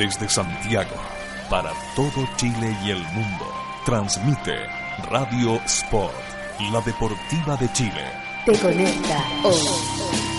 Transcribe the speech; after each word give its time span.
Desde 0.00 0.30
Santiago, 0.30 0.96
para 1.50 1.74
todo 1.94 2.26
Chile 2.38 2.74
y 2.82 2.90
el 2.90 3.02
mundo, 3.08 3.44
transmite 3.84 4.56
Radio 5.10 5.60
Sport, 5.66 6.14
la 6.72 6.80
deportiva 6.80 7.54
de 7.58 7.70
Chile. 7.74 8.06
Te 8.46 8.58
conecta 8.58 9.22
hoy. 9.44 10.29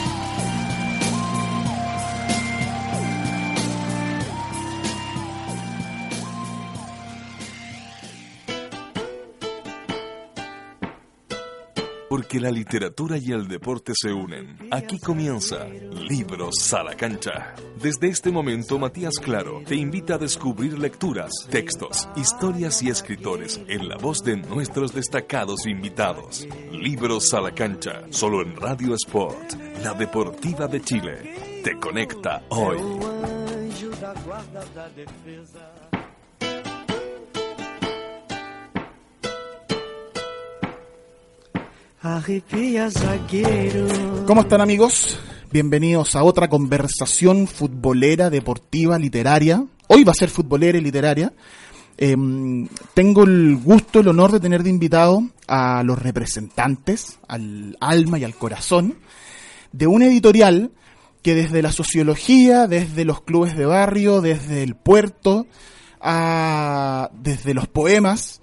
Porque 12.32 12.46
la 12.46 12.52
literatura 12.52 13.18
y 13.18 13.34
el 13.34 13.50
deporte 13.50 13.92
se 13.94 14.14
unen. 14.14 14.58
Aquí 14.72 15.00
comienza 15.00 15.68
Libros 15.68 16.74
a 16.74 16.82
la 16.82 16.96
cancha. 16.96 17.56
Desde 17.78 18.08
este 18.08 18.32
momento, 18.32 18.80
Matías 18.80 19.16
Claro 19.22 19.62
te 19.68 19.76
invita 19.76 20.16
a 20.16 20.18
descubrir 20.18 20.80
lecturas, 20.80 21.30
textos, 21.50 22.08
historias 22.16 22.82
y 22.84 22.90
escritores 22.90 23.60
en 23.68 23.90
la 23.90 23.98
voz 23.98 24.24
de 24.24 24.38
nuestros 24.38 24.94
destacados 24.94 25.66
invitados. 25.66 26.48
Libros 26.72 27.34
a 27.34 27.42
la 27.42 27.54
cancha, 27.54 28.04
solo 28.12 28.42
en 28.42 28.56
Radio 28.56 28.96
Sport, 28.96 29.52
la 29.84 29.94
deportiva 29.94 30.68
de 30.68 30.82
Chile. 30.82 31.62
Te 31.66 31.78
conecta 31.82 32.46
hoy. 32.48 32.78
¿Cómo 44.26 44.42
están 44.42 44.60
amigos? 44.60 45.20
Bienvenidos 45.52 46.16
a 46.16 46.24
otra 46.24 46.50
conversación 46.50 47.46
futbolera, 47.46 48.32
deportiva, 48.32 48.98
literaria. 48.98 49.64
Hoy 49.86 50.04
va 50.04 50.12
a 50.12 50.16
ser 50.16 50.32
futbolera 50.32 50.80
y 50.80 50.82
literaria. 50.82 51.32
Em, 52.00 52.68
tengo 52.96 53.24
el 53.24 53.56
gusto, 53.58 54.00
el 54.00 54.08
honor 54.08 54.32
de 54.32 54.40
tener 54.40 54.64
de 54.64 54.72
invitado 54.72 55.22
a 55.48 55.84
los 55.84 56.02
representantes, 56.02 57.20
al 57.28 57.78
alma 57.80 58.18
y 58.18 58.24
al 58.24 58.34
corazón, 58.34 58.96
de 59.72 59.86
una 59.86 60.08
editorial 60.08 60.72
que 61.22 61.36
desde 61.36 61.62
la 61.62 61.72
sociología, 61.72 62.66
desde 62.66 63.06
los 63.06 63.22
clubes 63.22 63.56
de 63.56 63.68
barrio, 63.68 64.22
desde 64.22 64.64
el 64.64 64.74
puerto, 64.74 65.46
desde 66.02 67.54
los 67.54 67.68
poemas, 67.68 68.42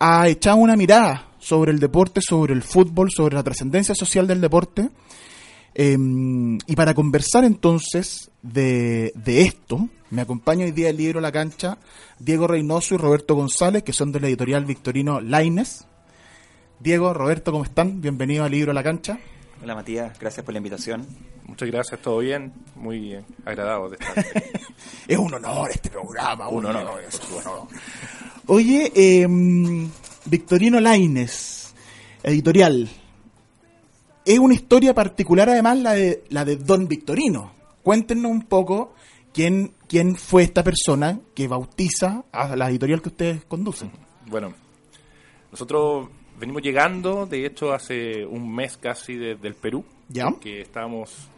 ha 0.00 0.26
echado 0.26 0.56
una 0.56 0.74
mirada 0.74 1.27
sobre 1.48 1.72
el 1.72 1.80
deporte, 1.80 2.20
sobre 2.20 2.52
el 2.52 2.62
fútbol, 2.62 3.10
sobre 3.10 3.34
la 3.34 3.42
trascendencia 3.42 3.94
social 3.94 4.26
del 4.26 4.42
deporte. 4.42 4.90
Em, 5.74 6.58
y 6.66 6.76
para 6.76 6.92
conversar 6.92 7.44
entonces 7.44 8.30
de, 8.42 9.12
esto, 9.24 9.88
me 10.10 10.20
acompaña 10.20 10.66
hoy 10.66 10.72
día 10.72 10.90
el 10.90 10.98
libro 10.98 11.20
La 11.20 11.32
Cancha 11.32 11.78
Diego 12.18 12.48
Reynoso 12.48 12.96
y 12.96 12.98
Roberto 12.98 13.34
González, 13.34 13.82
que 13.82 13.94
son 13.94 14.12
de 14.12 14.20
la 14.20 14.26
editorial 14.26 14.66
Victorino 14.66 15.22
Laines. 15.22 15.86
Diego, 16.80 17.14
Roberto, 17.14 17.50
¿cómo 17.50 17.64
están? 17.64 18.02
Bienvenido 18.02 18.44
al 18.44 18.50
libro 18.50 18.74
La 18.74 18.82
Cancha. 18.82 19.18
Hola 19.62 19.74
Matías, 19.74 20.18
gracias 20.18 20.44
por 20.44 20.52
la 20.52 20.58
invitación. 20.58 21.06
Muchas 21.46 21.70
gracias, 21.70 22.02
todo 22.02 22.18
bien, 22.18 22.52
muy 22.76 23.18
agradado 23.46 23.88
de 23.88 23.96
estar. 23.96 24.26
es 25.08 25.16
un 25.16 25.32
honor 25.32 25.70
este 25.70 25.88
programa, 25.88 26.48
un, 26.48 26.66
honor. 26.66 27.00
Oye, 28.46 28.92
eh, 28.94 29.26
Victorino 30.28 30.78
Laines, 30.80 31.74
editorial. 32.22 32.88
Es 34.24 34.38
una 34.38 34.54
historia 34.54 34.94
particular 34.94 35.48
además 35.48 35.78
la 35.78 35.92
de, 35.92 36.24
la 36.28 36.44
de 36.44 36.56
Don 36.56 36.86
Victorino. 36.86 37.52
Cuéntenos 37.82 38.30
un 38.30 38.42
poco 38.42 38.94
quién, 39.32 39.72
quién 39.88 40.16
fue 40.16 40.42
esta 40.42 40.62
persona 40.62 41.20
que 41.34 41.48
bautiza 41.48 42.24
a 42.30 42.56
la 42.56 42.68
editorial 42.68 43.00
que 43.00 43.08
ustedes 43.08 43.44
conducen. 43.46 43.90
Bueno, 44.26 44.52
nosotros 45.50 46.08
venimos 46.38 46.62
llegando, 46.62 47.24
de 47.24 47.46
hecho, 47.46 47.72
hace 47.72 48.26
un 48.26 48.54
mes 48.54 48.76
casi 48.76 49.14
desde 49.16 49.48
el 49.48 49.54
Perú, 49.54 49.84
¿Ya? 50.08 50.26
que 50.40 50.60
estábamos 50.60 51.30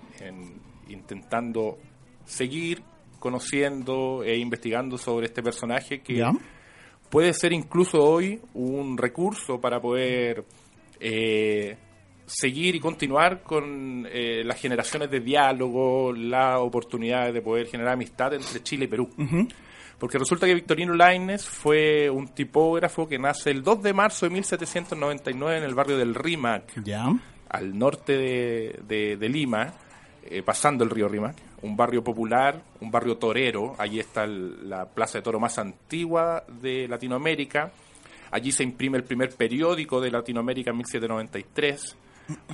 intentando 0.88 1.78
seguir 2.24 2.82
conociendo 3.20 4.24
e 4.24 4.36
investigando 4.38 4.98
sobre 4.98 5.26
este 5.26 5.42
personaje 5.42 6.00
que 6.00 6.24
puede 7.10 7.32
ser 7.34 7.52
incluso 7.52 7.98
hoy 7.98 8.40
un 8.54 8.96
recurso 8.96 9.60
para 9.60 9.80
poder 9.80 10.44
eh, 11.00 11.76
seguir 12.24 12.76
y 12.76 12.80
continuar 12.80 13.42
con 13.42 14.06
eh, 14.10 14.42
las 14.44 14.60
generaciones 14.60 15.10
de 15.10 15.20
diálogo, 15.20 16.12
la 16.12 16.60
oportunidad 16.60 17.32
de 17.32 17.42
poder 17.42 17.66
generar 17.66 17.94
amistad 17.94 18.32
entre 18.34 18.62
Chile 18.62 18.84
y 18.84 18.88
Perú. 18.88 19.10
Porque 19.98 20.16
resulta 20.16 20.46
que 20.46 20.54
Victorino 20.54 20.94
Laines 20.94 21.44
fue 21.46 22.08
un 22.08 22.28
tipógrafo 22.28 23.06
que 23.06 23.18
nace 23.18 23.50
el 23.50 23.62
2 23.62 23.82
de 23.82 23.92
marzo 23.92 24.26
de 24.26 24.30
1799 24.32 25.58
en 25.58 25.64
el 25.64 25.74
barrio 25.74 25.98
del 25.98 26.14
Rímac, 26.14 26.72
al 27.50 27.76
norte 27.76 28.16
de, 28.16 29.28
Lima, 29.28 29.74
eh, 30.24 30.42
pasando 30.42 30.84
el 30.84 30.90
río 30.90 31.08
Rímac 31.08 31.36
un 31.62 31.76
barrio 31.76 32.02
popular, 32.02 32.62
un 32.80 32.90
barrio 32.90 33.16
torero. 33.16 33.74
Allí 33.78 34.00
está 34.00 34.26
la 34.26 34.86
plaza 34.86 35.18
de 35.18 35.22
toro 35.22 35.40
más 35.40 35.58
antigua 35.58 36.44
de 36.60 36.88
Latinoamérica. 36.88 37.72
Allí 38.30 38.52
se 38.52 38.62
imprime 38.62 38.96
el 38.98 39.04
primer 39.04 39.34
periódico 39.34 40.00
de 40.00 40.10
Latinoamérica 40.10 40.70
en 40.70 40.76
1793. 40.78 41.96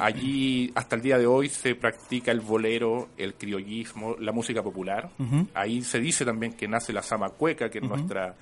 Allí, 0.00 0.72
hasta 0.74 0.96
el 0.96 1.02
día 1.02 1.18
de 1.18 1.26
hoy, 1.26 1.48
se 1.48 1.74
practica 1.74 2.32
el 2.32 2.40
bolero, 2.40 3.10
el 3.18 3.34
criollismo, 3.34 4.16
la 4.18 4.32
música 4.32 4.62
popular. 4.62 5.10
Ahí 5.54 5.82
se 5.82 6.00
dice 6.00 6.24
también 6.24 6.54
que 6.54 6.66
nace 6.66 6.92
la 6.92 7.02
sama 7.02 7.28
cueca, 7.30 7.68
que 7.68 7.78
es 7.78 7.84
nuestra 7.84 8.34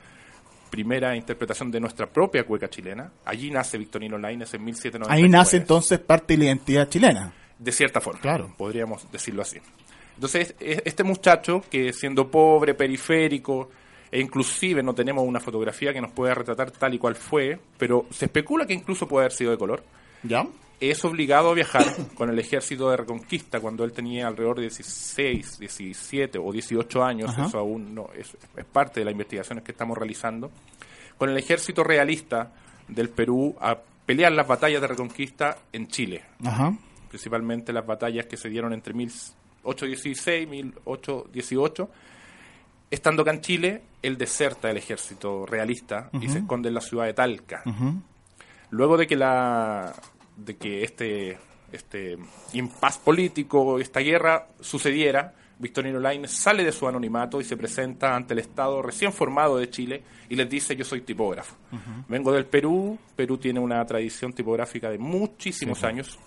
primera 0.71 1.17
interpretación 1.17 1.71
de 1.71 1.81
nuestra 1.81 2.07
propia 2.07 2.45
cueca 2.45 2.69
chilena. 2.69 3.11
Allí 3.25 3.51
nace 3.51 3.79
Victorino 3.79 4.19
Laines 4.19 4.53
en 4.55 4.65
1793. 4.65 5.25
Ahí 5.25 5.29
nace 5.29 5.57
entonces 5.59 5.99
parte 6.01 6.35
de 6.35 6.39
la 6.39 6.45
identidad 6.47 6.89
chilena. 6.89 7.33
De 7.59 7.71
cierta 7.71 8.01
forma, 8.01 8.21
claro. 8.21 8.53
podríamos 8.57 9.11
decirlo 9.13 9.43
así. 9.43 9.59
Entonces, 10.15 10.55
este 10.61 11.03
muchacho, 11.03 11.63
que 11.71 11.93
siendo 11.93 12.31
pobre, 12.31 12.75
periférico, 12.75 13.71
e 14.11 14.21
inclusive 14.21 14.81
no 14.81 14.95
tenemos 14.95 15.27
una 15.27 15.41
fotografía 15.41 15.93
que 15.93 16.01
nos 16.01 16.13
pueda 16.13 16.35
retratar 16.35 16.71
tal 16.71 16.95
y 16.95 16.99
cual 16.99 17.17
fue, 17.17 17.59
pero 17.77 18.07
se 18.11 18.27
especula 18.27 18.65
que 18.65 18.73
incluso 18.73 19.09
puede 19.09 19.25
haber 19.25 19.33
sido 19.33 19.51
de 19.51 19.59
color. 19.59 19.83
¿Ya? 20.23 20.47
Es 20.79 21.05
obligado 21.05 21.51
a 21.51 21.55
viajar 21.55 21.85
con 22.15 22.31
el 22.31 22.39
ejército 22.39 22.91
de 22.91 22.97
reconquista 22.99 23.59
cuando 23.59 23.83
él 23.83 23.93
tenía 23.93 24.29
alrededor 24.29 24.57
de 24.57 24.63
16, 24.63 25.59
17 25.59 26.39
o 26.39 26.53
18 26.53 27.03
años, 27.03 27.37
eso 27.37 27.59
aún 27.59 27.93
no 27.93 28.09
es, 28.17 28.37
es 28.57 28.65
parte 28.65 29.01
de 29.01 29.07
las 29.07 29.13
investigaciones 29.13 29.65
que 29.65 29.73
estamos 29.73 29.99
realizando, 29.99 30.53
con 31.19 31.29
el 31.29 31.37
ejército 31.37 31.83
realista 31.83 32.53
del 32.87 33.09
Perú 33.09 33.57
a 33.61 33.77
pelear 34.07 34.31
las 34.31 34.47
batallas 34.47 34.81
de 34.81 34.87
reconquista 34.87 35.59
en 35.73 35.89
Chile. 35.89 36.23
Ajá. 36.45 36.73
Principalmente 37.09 37.73
las 37.73 37.85
batallas 37.85 38.27
que 38.27 38.37
se 38.37 38.49
dieron 38.49 38.73
entre 38.73 38.95
mil 38.95 39.11
816, 39.65 40.49
1818. 40.49 41.91
Estando 42.91 43.23
acá 43.23 43.33
en 43.33 43.41
Chile, 43.41 43.83
él 44.03 44.17
deserta 44.17 44.71
el 44.71 44.77
ejército 44.77 45.47
realista 45.47 46.11
y 46.21 46.29
se 46.29 46.39
esconde 46.39 46.69
en 46.69 46.75
la 46.75 46.81
ciudad 46.81 47.07
de 47.07 47.15
Talca. 47.15 47.63
Luego 48.71 48.97
de 48.97 49.07
que 49.07 49.17
la 49.17 49.95
de 50.37 50.57
que 50.57 50.85
este 50.85 51.39
este 51.73 52.17
impas 52.53 52.99
político, 52.99 53.79
esta 53.81 54.01
guerra 54.01 54.49
sucediera, 54.61 55.35
Victorino 55.59 56.01
Lainez 56.01 56.31
sale 56.31 56.65
de 56.65 56.73
su 56.73 56.87
anonimato 56.87 57.41
y 57.41 57.45
se 57.45 57.57
presenta 57.57 58.15
ante 58.15 58.35
el 58.35 58.41
Estado 58.41 58.83
recién 58.83 59.13
formado 59.13 59.57
de 59.57 59.71
Chile 59.71 60.03
y 60.29 60.37
les 60.37 60.49
dice 60.49 60.77
yo 60.77 60.85
soy 60.85 61.03
tipógrafo. 61.03 61.57
Vengo 62.09 62.33
del 62.33 62.47
Perú, 62.47 62.99
Perú 63.17 63.38
tiene 63.38 63.61
una 63.61 63.85
tradición 63.85 64.33
tipográfica 64.33 64.91
de 64.91 64.99
muchísimos 64.99 65.83
años. 65.85 66.19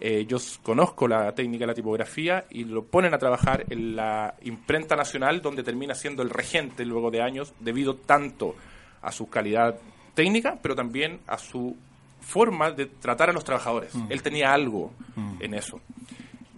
Eh, 0.00 0.26
yo 0.26 0.38
conozco 0.62 1.06
la 1.06 1.32
técnica 1.34 1.62
de 1.62 1.66
la 1.68 1.74
tipografía 1.74 2.44
y 2.50 2.64
lo 2.64 2.84
ponen 2.84 3.14
a 3.14 3.18
trabajar 3.18 3.66
en 3.70 3.94
la 3.94 4.34
imprenta 4.42 4.96
nacional 4.96 5.40
donde 5.40 5.62
termina 5.62 5.94
siendo 5.94 6.22
el 6.22 6.30
regente 6.30 6.84
luego 6.84 7.10
de 7.10 7.22
años 7.22 7.54
debido 7.60 7.94
tanto 7.94 8.56
a 9.00 9.12
su 9.12 9.28
calidad 9.28 9.78
técnica 10.14 10.58
pero 10.60 10.74
también 10.74 11.20
a 11.26 11.38
su 11.38 11.76
forma 12.22 12.70
de 12.70 12.86
tratar 12.86 13.30
a 13.30 13.32
los 13.32 13.44
trabajadores. 13.44 13.94
Mm. 13.94 14.06
Él 14.08 14.22
tenía 14.22 14.52
algo 14.52 14.92
mm. 15.16 15.34
en 15.40 15.54
eso. 15.54 15.80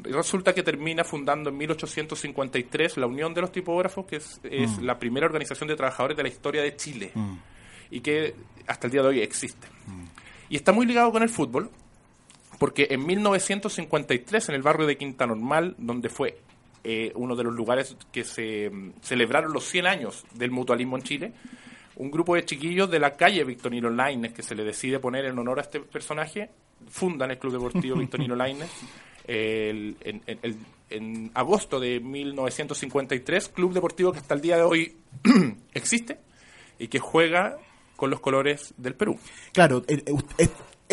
Resulta 0.02 0.52
que 0.54 0.62
termina 0.62 1.02
fundando 1.02 1.48
en 1.48 1.56
1853 1.56 2.98
la 2.98 3.06
Unión 3.06 3.32
de 3.32 3.40
los 3.40 3.50
Tipógrafos, 3.50 4.04
que 4.04 4.16
es, 4.16 4.40
mm. 4.42 4.82
la 4.82 4.98
primera 4.98 5.26
organización 5.26 5.68
de 5.68 5.76
trabajadores 5.76 6.16
de 6.16 6.22
la 6.22 6.28
historia 6.28 6.62
de 6.62 6.76
Chile 6.76 7.12
y 7.90 8.00
que 8.00 8.34
hasta 8.66 8.86
el 8.86 8.92
día 8.92 9.02
de 9.02 9.08
hoy 9.08 9.20
existe. 9.20 9.66
Y 10.50 10.56
está 10.56 10.72
muy 10.72 10.86
ligado 10.86 11.10
con 11.10 11.22
el 11.22 11.30
fútbol, 11.30 11.70
porque 12.58 12.88
en 12.90 13.04
1953, 13.06 14.48
en 14.48 14.54
el 14.54 14.62
barrio 14.62 14.86
de 14.86 14.96
Quinta 14.96 15.26
Normal, 15.26 15.74
donde 15.78 16.08
fue 16.08 16.38
eh, 16.84 17.12
uno 17.14 17.34
de 17.36 17.44
los 17.44 17.54
lugares 17.54 17.96
que 18.12 18.24
se 18.24 18.70
mm, 18.70 18.92
celebraron 19.02 19.52
los 19.52 19.64
100 19.64 19.86
años 19.86 20.24
del 20.34 20.50
mutualismo 20.50 20.96
en 20.96 21.02
Chile, 21.02 21.32
un 21.96 22.10
grupo 22.10 22.34
de 22.34 22.44
chiquillos 22.44 22.90
de 22.90 22.98
la 22.98 23.12
calle 23.16 23.44
Victorino 23.44 23.88
Laines, 23.90 24.32
que 24.32 24.42
se 24.42 24.54
le 24.54 24.64
decide 24.64 24.98
poner 24.98 25.24
en 25.26 25.38
honor 25.38 25.58
a 25.58 25.62
este 25.62 25.80
personaje, 25.80 26.50
fundan 26.90 27.30
el 27.30 27.38
Club 27.38 27.52
Deportivo 27.52 27.96
Victorino 27.96 28.34
Laines 28.34 28.68
el- 29.26 29.96
en, 30.00 30.20
el- 30.42 30.56
en 30.90 31.30
agosto 31.34 31.80
de 31.80 31.98
1953, 32.00 33.48
club 33.48 33.72
deportivo 33.72 34.12
que 34.12 34.18
hasta 34.18 34.34
el 34.34 34.40
día 34.40 34.56
de 34.56 34.62
hoy 34.62 34.96
existe 35.74 36.18
y 36.78 36.88
que 36.88 36.98
juega 37.00 37.56
con 37.96 38.10
los 38.10 38.20
colores 38.20 38.74
del 38.76 38.94
Perú. 38.94 39.18
Claro, 39.52 39.82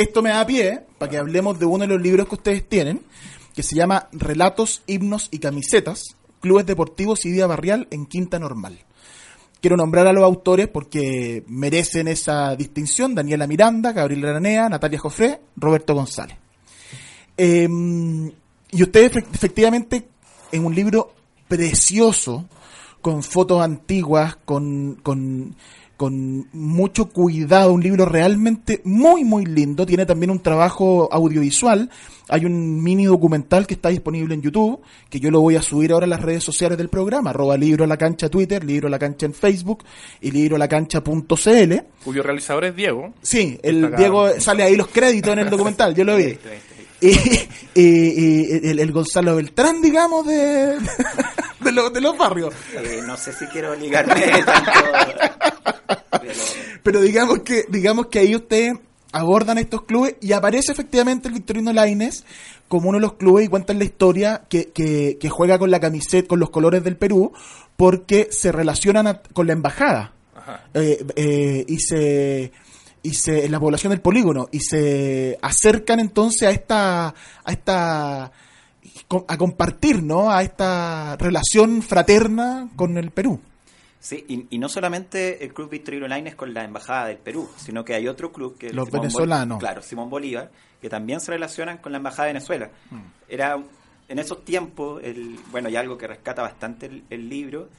esto 0.02 0.22
me 0.22 0.30
da 0.30 0.46
pie 0.46 0.82
para 0.98 1.10
que 1.10 1.18
hablemos 1.18 1.60
de 1.60 1.66
uno 1.66 1.80
de 1.80 1.88
los 1.88 2.02
libros 2.02 2.28
que 2.28 2.36
ustedes 2.36 2.68
tienen, 2.68 3.02
que 3.56 3.64
se 3.64 3.76
llama 3.76 4.08
Relatos, 4.12 4.82
Himnos 4.88 5.28
y 5.32 5.40
Camisetas, 5.40 6.16
Clubes 6.40 6.66
Deportivos 6.66 7.26
y 7.26 7.32
Vida 7.32 7.48
Barrial 7.48 7.88
en 7.92 8.06
Quinta 8.06 8.40
Normal. 8.40 8.80
Quiero 9.62 9.78
nombrar 9.78 10.08
a 10.08 10.14
los 10.14 10.24
autores 10.24 10.68
porque 10.68 11.44
merecen 11.48 12.08
esa 12.08 12.56
distinción, 12.56 13.14
Daniela 13.14 13.46
Miranda, 13.46 13.92
Gabriel 13.92 14.26
Aranea, 14.26 14.70
Natalia 14.70 14.98
Jofré, 15.00 15.40
Roberto 15.56 15.94
González. 15.94 16.38
Eh, 17.38 17.68
y 18.72 18.84
ustedes 18.84 19.12
efect- 19.12 19.34
efectivamente 19.34 20.08
en 20.52 20.66
un 20.66 20.74
libro 20.74 21.14
precioso, 21.48 22.46
con 23.02 23.22
fotos 23.24 23.62
antiguas, 23.62 24.38
con, 24.46 24.96
con, 25.04 25.56
con 26.02 26.48
mucho 26.52 27.10
cuidado, 27.10 27.72
un 27.74 27.84
libro 27.84 28.08
realmente 28.08 28.82
muy, 28.86 29.24
muy 29.24 29.46
lindo. 29.46 29.86
Tiene 29.86 30.08
también 30.08 30.32
un 30.32 30.40
trabajo 30.42 31.08
audiovisual. 31.12 31.92
Hay 32.28 32.44
un 32.46 32.82
mini 32.82 33.06
documental 33.06 33.68
que 33.68 33.76
está 33.76 33.90
disponible 33.90 34.34
en 34.34 34.42
YouTube, 34.42 34.80
que 35.12 35.20
yo 35.20 35.30
lo 35.30 35.42
voy 35.42 35.58
a 35.58 35.62
subir 35.62 35.92
ahora 35.92 36.06
a 36.06 36.10
las 36.10 36.22
redes 36.22 36.44
sociales 36.44 36.76
del 36.80 36.90
programa, 36.90 37.30
arroba 37.30 37.56
libro 37.56 37.84
a 37.84 37.88
la 37.88 37.98
cancha 37.98 38.30
Twitter, 38.30 38.64
libro 38.64 38.88
a 38.88 38.90
la 38.90 38.98
cancha 38.98 39.28
en 39.28 39.34
Facebook 39.36 39.84
y 40.22 40.32
libro 40.32 40.56
a 40.56 40.60
la 40.60 40.68
cancha.cl. 40.68 41.74
cuyo 42.04 42.24
realizador 42.24 42.66
es 42.66 42.76
Diego. 42.76 43.14
Sí, 43.22 43.60
el. 43.62 43.96
Diego 43.96 44.28
sale 44.40 44.64
ahí 44.64 44.76
los 44.76 44.88
créditos 44.88 45.34
en 45.34 45.40
el 45.40 45.52
documental, 45.52 45.94
yo 45.94 46.04
lo 46.04 46.16
vi. 46.18 46.36
Y, 47.00 47.10
y- 47.76 47.82
y 47.84 48.68
el, 48.70 48.80
el 48.80 48.92
Gonzalo 48.92 49.36
Beltrán, 49.36 49.82
digamos, 49.82 50.26
de, 50.26 50.78
de, 51.62 51.72
los- 51.72 51.92
de 51.94 52.00
los 52.02 52.18
barrios. 52.18 52.54
Eh, 52.76 53.02
no 53.06 53.18
sé 53.18 53.34
si 53.34 53.46
quiero 53.48 53.76
ligarme 53.76 54.14
tanto. 54.46 54.72
Pero 55.64 56.34
Pero 56.84 57.02
digamos 57.02 57.40
que, 57.40 57.66
digamos 57.70 58.08
que 58.08 58.20
ahí 58.20 58.36
ustedes 58.36 58.74
abordan 59.12 59.58
estos 59.58 59.84
clubes 59.84 60.16
y 60.22 60.32
aparece 60.32 60.72
efectivamente 60.72 61.28
el 61.28 61.34
Victorino 61.34 61.74
Laines 61.74 62.24
como 62.68 62.90
uno 62.90 62.98
de 62.98 63.02
los 63.02 63.14
clubes 63.14 63.46
y 63.46 63.50
cuentan 63.50 63.78
la 63.80 63.84
historia 63.84 64.44
que, 64.50 64.68
que, 64.70 65.18
que 65.20 65.30
juega 65.30 65.60
con 65.60 65.70
la 65.72 65.80
camiseta, 65.82 66.28
con 66.28 66.40
los 66.40 66.50
colores 66.50 66.84
del 66.84 66.96
Perú, 66.96 67.34
porque 67.76 68.30
se 68.32 68.52
relacionan 68.54 69.08
a- 69.08 69.22
con 69.22 69.48
la 69.48 69.54
embajada. 69.54 70.14
Eh, 70.74 71.06
eh, 71.16 71.66
y 71.68 71.78
se 71.80 72.52
y 73.04 73.14
se 73.14 73.46
en 73.46 73.52
la 73.52 73.60
población 73.60 73.92
del 73.92 74.02
polígono 74.02 74.48
y 74.52 74.60
se 74.60 75.38
acercan 75.42 76.00
entonces 76.00 76.48
a 76.48 76.52
esta 76.52 77.08
a 77.44 77.52
esta 77.52 78.32
a 79.28 79.38
compartir 79.38 80.04
no 80.04 80.32
a 80.32 80.42
esta 80.44 81.16
relación 81.18 81.82
fraterna 81.82 82.70
con 82.76 82.98
el 82.98 83.12
Perú 83.12 83.40
Sí, 84.04 84.26
y, 84.28 84.48
y 84.50 84.58
no 84.58 84.68
solamente 84.68 85.44
el 85.46 85.54
Club 85.54 85.70
Victorino 85.70 86.08
Laines 86.08 86.34
con 86.36 86.54
la 86.56 86.64
Embajada 86.64 87.06
del 87.08 87.18
Perú, 87.20 87.48
sino 87.56 87.86
que 87.86 87.94
hay 87.94 88.08
otro 88.08 88.32
club 88.32 88.58
que 88.58 88.68
es 88.68 88.74
Los 88.74 88.88
Simón 88.88 89.02
venezolanos. 89.02 89.60
claro, 89.60 89.82
Simón 89.84 90.10
Bolívar, 90.10 90.50
que 90.82 90.90
también 90.90 91.20
se 91.20 91.32
relacionan 91.32 91.78
con 91.78 91.92
la 91.92 92.00
Embajada 92.00 92.26
de 92.28 92.34
Venezuela. 92.34 92.72
Mm. 92.90 93.00
Era 93.30 93.64
en 94.10 94.18
esos 94.20 94.44
tiempos, 94.44 95.02
el, 95.04 95.40
bueno, 95.52 95.70
y 95.70 95.76
algo 95.76 95.98
que 96.00 96.08
rescata 96.08 96.42
bastante 96.42 96.88
el, 96.88 97.04
el 97.12 97.30
libro, 97.30 97.70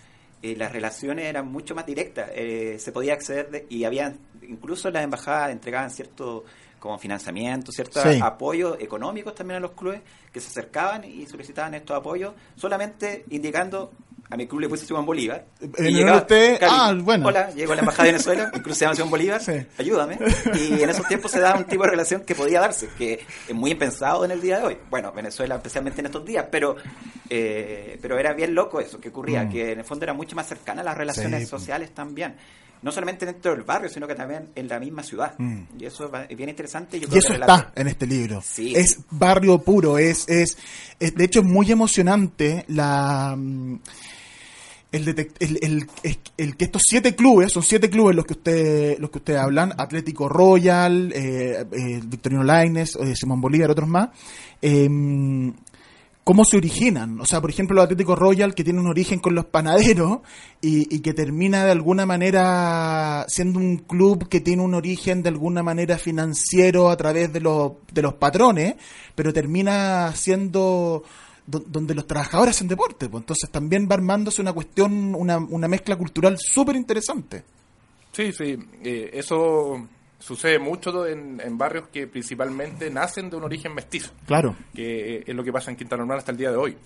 eh, 0.42 0.54
las 0.56 0.70
relaciones 0.72 1.24
eran 1.26 1.48
mucho 1.50 1.74
más 1.74 1.86
directas. 1.86 2.30
eh, 2.34 2.76
se 2.78 2.92
podía 2.92 3.14
acceder 3.14 3.50
de- 3.50 3.66
y 3.68 3.82
había 3.84 4.14
incluso 4.48 4.90
las 4.92 5.02
embajadas 5.02 5.50
entregaban 5.50 5.90
cierto 5.90 6.44
como 6.78 6.98
financiamiento, 6.98 7.70
ciertos 7.72 8.02
Sí. 8.02 8.18
apoyos 8.22 8.76
económicos 8.80 9.34
también 9.34 9.56
a 9.58 9.60
los 9.60 9.72
clubes 9.72 10.00
que 10.32 10.40
se 10.40 10.48
acercaban 10.48 11.04
y 11.04 11.26
solicitaban 11.26 11.74
estos 11.74 11.96
apoyos, 11.96 12.34
solamente 12.56 13.24
indicando 13.30 13.92
a 14.32 14.36
mi 14.36 14.46
club 14.46 14.60
le 14.62 14.68
puse 14.68 14.86
Simón 14.86 15.04
Bolívar. 15.04 15.44
Y 15.78 15.92
llegaba, 15.92 16.18
usted- 16.18 16.58
ah, 16.62 16.94
bueno. 16.98 17.28
Hola, 17.28 17.50
llego 17.50 17.72
a 17.72 17.76
la 17.76 17.80
Embajada 17.82 18.04
de 18.04 18.12
Venezuela, 18.12 18.50
incluso 18.54 18.78
se 18.78 18.84
llama 18.86 18.94
Simón 18.94 19.10
Bolívar, 19.10 19.42
Sí. 19.42 19.52
ayúdame. 19.78 20.18
Y 20.58 20.82
en 20.82 20.88
esos 20.88 21.06
tiempos 21.06 21.30
se 21.30 21.40
daba 21.40 21.58
un 21.58 21.64
tipo 21.66 21.82
de 21.84 21.90
relación 21.90 22.22
que 22.22 22.34
podía 22.34 22.60
darse, 22.60 22.88
que 22.96 23.20
es 23.48 23.54
muy 23.54 23.72
impensado 23.72 24.24
en 24.24 24.30
el 24.30 24.40
día 24.40 24.58
de 24.58 24.64
hoy. 24.64 24.78
Bueno, 24.88 25.12
Venezuela 25.12 25.56
especialmente 25.56 26.00
en 26.00 26.06
estos 26.06 26.24
días, 26.24 26.46
pero 26.50 26.76
eh, 27.28 27.98
pero 28.00 28.18
era 28.18 28.32
bien 28.34 28.54
loco 28.54 28.80
eso 28.80 28.98
que 29.00 29.08
ocurría, 29.10 29.44
Mm. 29.44 29.50
que 29.50 29.72
en 29.72 29.78
el 29.80 29.84
fondo 29.84 30.04
era 30.04 30.12
mucho 30.14 30.34
más 30.36 30.46
cercana 30.48 30.80
a 30.82 30.84
las 30.84 30.96
relaciones 30.96 31.40
Sí. 31.42 31.46
sociales 31.46 31.92
también. 31.94 32.36
No 32.82 32.90
solamente 32.90 33.24
dentro 33.24 33.52
del 33.52 33.62
barrio, 33.62 33.88
sino 33.88 34.08
que 34.08 34.14
también 34.16 34.48
en 34.56 34.66
la 34.66 34.80
misma 34.80 35.04
ciudad. 35.04 35.34
Mm. 35.38 35.62
Y 35.78 35.84
eso 35.86 36.10
es 36.28 36.36
bien 36.36 36.48
interesante. 36.48 36.98
yo 36.98 37.06
y 37.12 37.16
eso 37.18 37.32
está 37.34 37.70
en 37.76 37.86
este 37.86 38.06
libro 38.08 38.42
Sí. 38.44 38.74
es 38.74 38.98
barrio 39.10 39.58
puro 39.60 39.98
es, 39.98 40.28
es 40.28 40.58
es- 40.98 41.14
de 41.14 41.24
hecho 41.24 41.40
es 41.40 41.46
muy 41.46 41.70
emocionante 41.70 42.64
la 42.68 43.36
el, 44.92 45.08
el, 45.08 45.88
el- 46.02 46.18
el 46.36 46.56
que 46.56 46.64
estos 46.66 46.82
siete 46.84 47.14
clubes, 47.16 47.52
son 47.52 47.62
siete 47.62 47.88
clubes 47.90 48.14
los 48.14 48.24
que 48.26 48.34
usted, 48.34 48.98
los 48.98 49.10
que 49.10 49.18
ustedes 49.18 49.40
hablan, 49.40 49.72
Atlético 49.78 50.28
Royal, 50.28 51.12
eh, 51.14 51.64
eh, 51.72 52.00
Victorino 52.04 52.44
Laines, 52.44 52.96
eh, 52.96 53.14
Simón 53.16 53.40
Bolívar, 53.40 53.70
otros 53.70 53.88
más, 53.88 54.10
eh, 54.60 54.88
cómo 56.24 56.44
se 56.44 56.56
originan. 56.56 57.20
O 57.20 57.26
sea, 57.26 57.40
por 57.40 57.50
ejemplo, 57.50 57.76
el 57.80 57.84
Atlético 57.84 58.14
Royal 58.14 58.54
que 58.54 58.62
tiene 58.64 58.78
un 58.80 58.86
origen 58.86 59.18
con 59.18 59.34
los 59.34 59.46
panaderos 59.46 60.20
y, 60.60 60.94
y 60.94 61.00
que 61.00 61.14
termina 61.14 61.64
de 61.64 61.72
alguna 61.72 62.06
manera 62.06 63.24
siendo 63.28 63.58
un 63.58 63.78
club 63.78 64.28
que 64.28 64.40
tiene 64.40 64.62
un 64.62 64.74
origen 64.74 65.22
de 65.22 65.30
alguna 65.30 65.62
manera 65.64 65.98
financiero 65.98 66.90
a 66.90 66.96
través 66.96 67.32
de 67.32 67.40
los, 67.40 67.72
de 67.92 68.02
los 68.02 68.14
patrones, 68.14 68.74
pero 69.16 69.32
termina 69.32 70.12
siendo 70.14 71.02
do- 71.02 71.02
donde 71.46 71.94
los 71.94 72.06
trabajadores 72.06 72.56
hacen 72.56 72.68
deporte. 72.68 73.08
Pues. 73.08 73.22
Entonces 73.22 73.50
también 73.50 73.88
va 73.90 73.94
armándose 73.94 74.40
una 74.42 74.52
cuestión, 74.52 75.14
una, 75.14 75.38
una 75.38 75.68
mezcla 75.68 75.96
cultural 75.96 76.36
súper 76.38 76.76
interesante. 76.76 77.42
Sí, 78.12 78.32
sí, 78.32 78.56
eh, 78.84 79.10
eso 79.14 79.88
sucede 80.18 80.58
mucho 80.58 81.06
en, 81.06 81.40
en 81.44 81.58
barrios 81.58 81.88
que 81.88 82.06
principalmente 82.06 82.90
nacen 82.90 83.28
de 83.30 83.36
un 83.36 83.42
origen 83.44 83.74
mestizo, 83.74 84.12
Claro. 84.26 84.54
que 84.74 85.16
eh, 85.16 85.24
es 85.26 85.34
lo 85.34 85.42
que 85.42 85.52
pasa 85.52 85.70
en 85.70 85.76
Quinta 85.76 85.96
Normal 85.96 86.18
hasta 86.18 86.30
el 86.30 86.36
día 86.38 86.50
de 86.50 86.56
hoy. 86.56 86.76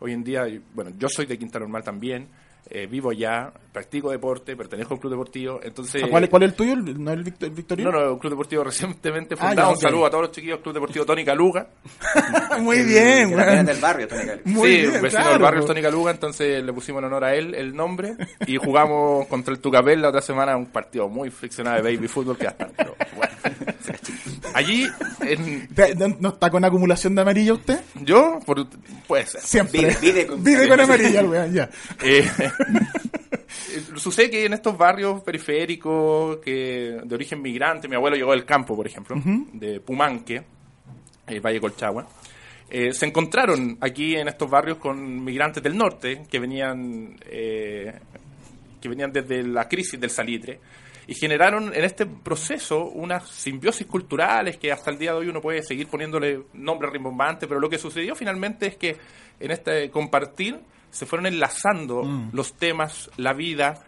Hoy 0.00 0.12
en 0.12 0.24
día, 0.24 0.44
bueno, 0.74 0.90
yo 0.98 1.08
soy 1.08 1.26
de 1.26 1.38
Quinta 1.38 1.58
Normal 1.60 1.84
también, 1.84 2.28
eh, 2.68 2.86
vivo 2.86 3.12
ya, 3.12 3.52
practico 3.72 4.10
deporte, 4.10 4.54
pertenezco 4.54 4.92
a 4.92 4.96
un 4.96 5.00
club 5.00 5.12
deportivo, 5.12 5.60
entonces... 5.62 6.04
¿Cuál, 6.10 6.24
es- 6.24 6.30
¿Cuál 6.30 6.42
es 6.42 6.50
el 6.50 6.54
tuyo? 6.54 6.72
¿El- 6.74 7.02
¿No 7.02 7.10
el 7.10 7.24
Victor- 7.24 7.48
el 7.48 7.54
Victorino? 7.54 7.90
No, 7.90 8.00
no, 8.04 8.12
un 8.12 8.18
club 8.18 8.32
deportivo 8.32 8.62
recientemente 8.64 9.34
Ah, 9.34 9.48
fundado. 9.48 9.68
ya, 9.70 9.74
Un 9.74 9.80
saludo 9.80 10.06
a 10.06 10.10
todos 10.10 10.22
los 10.24 10.32
chiquillos, 10.32 10.60
Club 10.60 10.74
Deportivo 10.74 11.06
Tony 11.06 11.24
Caluga. 11.24 11.68
Muy 12.60 12.76
que 12.76 12.82
bien, 12.84 13.34
weón. 13.34 13.48
es 13.60 13.66
del 13.66 13.78
barrio, 13.80 14.08
Tony. 14.08 14.20
Muy 14.44 14.68
sí, 14.70 14.76
bien, 14.76 14.86
un 14.96 15.02
vecino 15.02 15.08
claro, 15.22 15.30
del 15.32 15.42
barrio 15.42 15.60
es 15.60 15.66
po. 15.66 15.72
Tony 15.72 15.82
Caluga, 15.82 16.10
entonces 16.10 16.62
le 16.62 16.72
pusimos 16.74 16.98
en 17.00 17.04
honor 17.06 17.24
a 17.24 17.34
él 17.34 17.54
el 17.54 17.74
nombre 17.74 18.14
y 18.46 18.56
jugamos 18.58 19.26
contra 19.28 19.54
el 19.54 19.60
Tucapel 19.60 20.02
la 20.02 20.08
otra 20.10 20.20
semana 20.20 20.54
un 20.56 20.66
partido 20.66 21.08
muy 21.08 21.30
friccionado 21.30 21.82
de 21.82 21.94
baby 21.94 22.08
fútbol 22.08 22.36
que 22.36 22.48
hasta, 22.48 22.68
pero 22.76 22.94
bueno. 23.16 23.32
Allí, 24.54 24.86
en, 25.22 25.68
¿No, 26.20 26.28
está 26.28 26.50
con 26.50 26.62
acumulación 26.64 27.14
de 27.14 27.22
amarilla 27.22 27.54
usted? 27.54 27.80
yo, 28.02 28.38
por, 28.44 28.66
puede 29.06 29.24
ser. 29.26 29.40
Siempre. 29.40 29.80
Vive- 29.80 29.96
vive 30.00 30.26
con- 30.26 30.44
Vive 30.44 30.68
con 30.68 30.78
amarilla, 30.80 31.20
el 31.20 31.26
weón, 31.26 31.52
ya. 31.54 31.70
Eh, 32.02 32.28
sucede 33.96 34.30
que 34.30 34.46
en 34.46 34.52
estos 34.52 34.76
barrios 34.76 35.22
periféricos 35.22 36.38
que 36.38 37.00
de 37.02 37.14
origen 37.14 37.40
migrante, 37.40 37.88
mi 37.88 37.96
abuelo 37.96 38.16
llegó 38.16 38.32
del 38.32 38.44
campo, 38.44 38.76
por 38.76 38.86
ejemplo, 38.86 39.16
de 39.52 39.80
Pumanque, 39.80 40.42
el 41.26 41.40
Valle 41.40 41.60
Colchagua, 41.60 42.06
eh, 42.68 42.92
se 42.92 43.06
encontraron 43.06 43.76
aquí 43.80 44.14
en 44.16 44.28
estos 44.28 44.48
barrios 44.48 44.78
con 44.78 45.22
migrantes 45.22 45.62
del 45.62 45.76
norte 45.76 46.22
que 46.30 46.38
venían 46.38 47.18
eh, 47.26 47.92
que 48.80 48.88
venían 48.88 49.12
desde 49.12 49.42
la 49.42 49.68
crisis 49.68 50.00
del 50.00 50.08
salitre 50.08 50.58
y 51.06 51.14
generaron 51.14 51.74
en 51.74 51.84
este 51.84 52.06
proceso 52.06 52.86
unas 52.86 53.28
simbiosis 53.28 53.86
culturales 53.86 54.56
que 54.56 54.72
hasta 54.72 54.90
el 54.90 54.98
día 54.98 55.12
de 55.12 55.18
hoy 55.18 55.28
uno 55.28 55.40
puede 55.40 55.62
seguir 55.62 55.88
poniéndole 55.88 56.44
nombre 56.54 56.88
rimbombante, 56.90 57.46
pero 57.46 57.60
lo 57.60 57.68
que 57.68 57.78
sucedió 57.78 58.14
finalmente 58.14 58.68
es 58.68 58.76
que 58.76 58.96
en 59.38 59.50
este 59.50 59.90
compartir 59.90 60.58
se 60.92 61.06
fueron 61.06 61.26
enlazando 61.26 62.02
los 62.32 62.54
temas, 62.54 63.10
la 63.16 63.32
vida, 63.32 63.82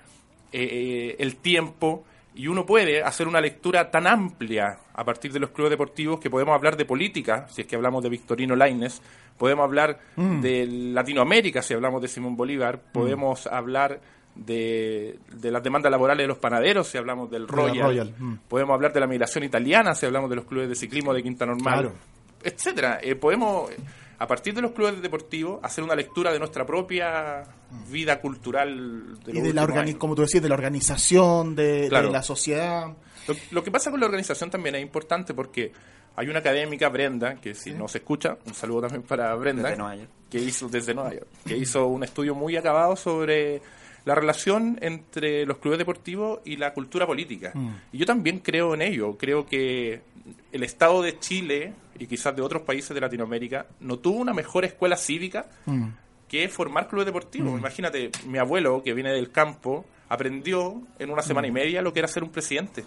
eh, 0.53 0.63
eh, 0.63 1.17
el 1.19 1.37
tiempo, 1.37 2.05
y 2.35 2.49
uno 2.49 2.67
puede 2.67 3.03
hacer 3.03 3.29
una 3.29 3.41
lectura 3.41 3.91
tan 3.91 4.07
amplia 4.09 4.79
a 4.93 5.05
partir 5.05 5.33
de 5.33 5.39
los 5.39 5.51
clubes 5.51 5.71
deportivos 5.71 6.19
que 6.19 6.31
podemos 6.31 6.55
hablar 6.55 6.77
de 6.77 6.85
política, 6.85 7.47
si 7.49 7.61
es 7.61 7.67
que 7.69 7.77
hablamos 7.77 8.03
de 8.03 8.09
Victorino 8.09 8.57
Laines, 8.57 9.01
podemos 9.39 9.65
hablar 9.65 9.99
de 10.17 10.67
Latinoamérica, 10.67 11.63
si 11.63 11.75
hablamos 11.75 12.01
de 12.03 12.09
Simón 12.09 12.37
Bolívar, 12.37 12.81
podemos 12.93 13.47
hablar 13.47 14.01
de, 14.35 15.19
de 15.33 15.51
las 15.51 15.63
demandas 15.63 15.93
laborales 15.93 16.25
de 16.25 16.29
los 16.29 16.39
panaderos, 16.39 16.89
si 16.89 16.99
hablamos 16.99 17.31
del 17.31 17.47
Royal, 17.47 17.87
Royal, 17.87 18.15
mm. 18.19 18.35
podemos 18.49 18.75
hablar 18.75 18.93
de 18.93 19.01
la 19.01 19.07
migración 19.07 19.45
italiana, 19.45 19.95
si 19.95 20.07
hablamos 20.07 20.31
de 20.31 20.37
los 20.37 20.45
clubes 20.47 20.69
de 20.69 20.75
ciclismo 20.75 21.13
de 21.15 21.23
Quinta 21.23 21.47
Normal, 21.47 21.81
Claro. 21.81 21.93
etcétera. 22.43 22.99
Eh, 23.03 23.15
podemos 23.15 23.71
a 24.19 24.27
partir 24.27 24.55
de 24.55 24.63
los 24.63 24.73
clubes 24.73 25.01
deportivos, 25.03 25.61
hacer 25.63 25.83
una 25.85 25.95
lectura 25.95 26.33
de 26.33 26.39
nuestra 26.39 26.65
propia 26.65 27.43
vida 27.91 28.21
cultural. 28.21 29.19
De 29.25 29.33
y 29.33 29.41
de 29.41 29.53
la 29.53 29.67
como 29.99 30.15
tú 30.15 30.23
decías, 30.23 30.43
de 30.43 30.49
la 30.49 30.55
organización, 30.55 31.55
de, 31.55 31.89
la 31.91 32.23
sociedad. 32.23 32.93
Lo, 33.51 33.63
que 33.63 33.71
pasa 33.71 33.91
con 33.91 34.01
la 34.01 34.07
organización 34.07 34.51
también 34.51 34.75
es 34.75 34.83
importante 34.83 35.35
porque 35.35 35.73
hay 36.17 36.29
una 36.29 36.41
académica, 36.41 36.89
Brenda, 36.89 37.37
que 37.37 37.55
si 37.55 37.73
no 37.73 37.89
se 37.89 37.99
escucha, 37.99 38.37
un 38.47 38.55
saludo 38.55 38.83
también 38.83 39.03
para 39.03 39.35
Brenda, 39.35 39.75
que 40.31 40.39
hizo 40.39 40.69
desde 40.69 40.95
Nueva 40.95 41.15
York, 41.15 41.27
que 41.47 41.57
hizo 41.57 41.87
un 41.87 42.05
estudio 42.05 42.35
muy 42.35 42.57
acabado 42.57 42.97
sobre 42.97 43.63
la 44.05 44.15
relación 44.15 44.79
entre 44.83 45.47
los 45.47 45.59
clubes 45.59 45.79
deportivos 45.79 46.41
y 46.45 46.57
la 46.57 46.73
cultura 46.75 47.07
política. 47.07 47.53
Mm. 47.55 47.69
Y 47.93 47.99
yo 47.99 48.07
también 48.07 48.41
creo 48.41 48.75
en 48.75 48.83
ello. 48.83 49.17
Creo 49.17 49.47
que 49.47 50.03
el 50.53 50.63
Estado 50.63 51.03
de 51.03 51.19
Chile 51.19 51.75
y 51.99 52.07
quizás 52.07 52.35
de 52.35 52.43
otros 52.43 52.63
países 52.63 52.95
de 52.95 53.01
Latinoamérica 53.01 53.67
no 53.81 53.99
tuvo 53.99 54.19
una 54.19 54.33
mejor 54.33 54.65
escuela 54.65 54.97
cívica 54.97 55.47
mm. 55.67 55.89
que 56.29 56.49
formar 56.49 56.89
clubes 56.89 57.07
deportivos. 57.07 57.53
Mm. 57.53 57.59
Imagínate, 57.59 58.11
mi 58.27 58.39
abuelo, 58.39 58.83
que 58.83 58.95
viene 58.95 59.13
del 59.13 59.31
campo, 59.31 59.85
aprendió 60.09 60.83
en 60.99 61.11
una 61.11 61.23
semana 61.23 61.49
y 61.49 61.53
media 61.53 61.83
lo 61.83 61.93
que 61.93 62.01
era 62.01 62.09
ser 62.09 62.25
un 62.25 62.31
presidente, 62.31 62.85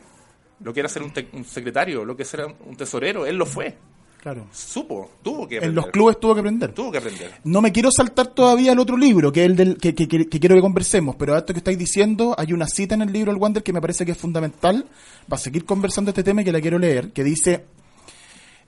lo 0.62 0.74
que 0.74 0.79
era 0.79 0.89
ser 0.89 1.03
un, 1.03 1.13
un 1.34 1.46
secretario, 1.46 2.06
lo 2.06 2.15
que 2.15 2.25
era 2.32 2.48
un 2.48 2.75
tesorero. 2.75 3.25
Él 3.25 3.38
lo 3.38 3.46
fue. 3.46 3.77
Claro. 4.22 4.48
Supo, 4.52 5.12
tuvo 5.22 5.48
que 5.48 5.58
aprender. 5.58 5.70
En 5.70 5.76
los 5.76 5.88
clubes 5.88 6.20
tuvo 6.20 6.34
que 6.34 6.40
aprender. 6.42 6.74
Tuvo 6.74 6.92
que 6.92 6.98
aprender. 6.98 7.36
No 7.44 7.62
me 7.62 7.72
quiero 7.72 7.92
saltar 7.92 8.28
todavía 8.28 8.72
al 8.72 8.80
otro 8.80 8.98
libro, 8.98 9.32
que 9.32 9.46
es 9.46 9.52
el 9.52 9.56
del 9.56 9.78
que, 9.78 9.94
quiero 9.94 10.56
que 10.56 10.62
conversemos, 10.62 11.16
pero 11.16 11.36
a 11.36 11.38
esto 11.38 11.54
que 11.54 11.60
estáis 11.60 11.78
diciendo, 11.78 12.36
hay 12.38 12.52
una 12.52 12.68
cita 12.68 12.96
en 12.96 13.04
el 13.04 13.14
libro 13.14 13.32
El 13.32 13.38
Wander 13.38 13.64
que 13.64 13.74
me 13.74 13.80
parece 13.80 14.06
que 14.06 14.14
es 14.14 14.18
fundamental 14.18 14.86
para 15.28 15.40
seguir 15.40 15.66
conversando 15.66 16.12
este 16.12 16.24
tema 16.24 16.42
y 16.42 16.46
que 16.46 16.52
la 16.52 16.62
quiero 16.62 16.80
leer, 16.80 17.14
que 17.14 17.24
dice, 17.24 17.66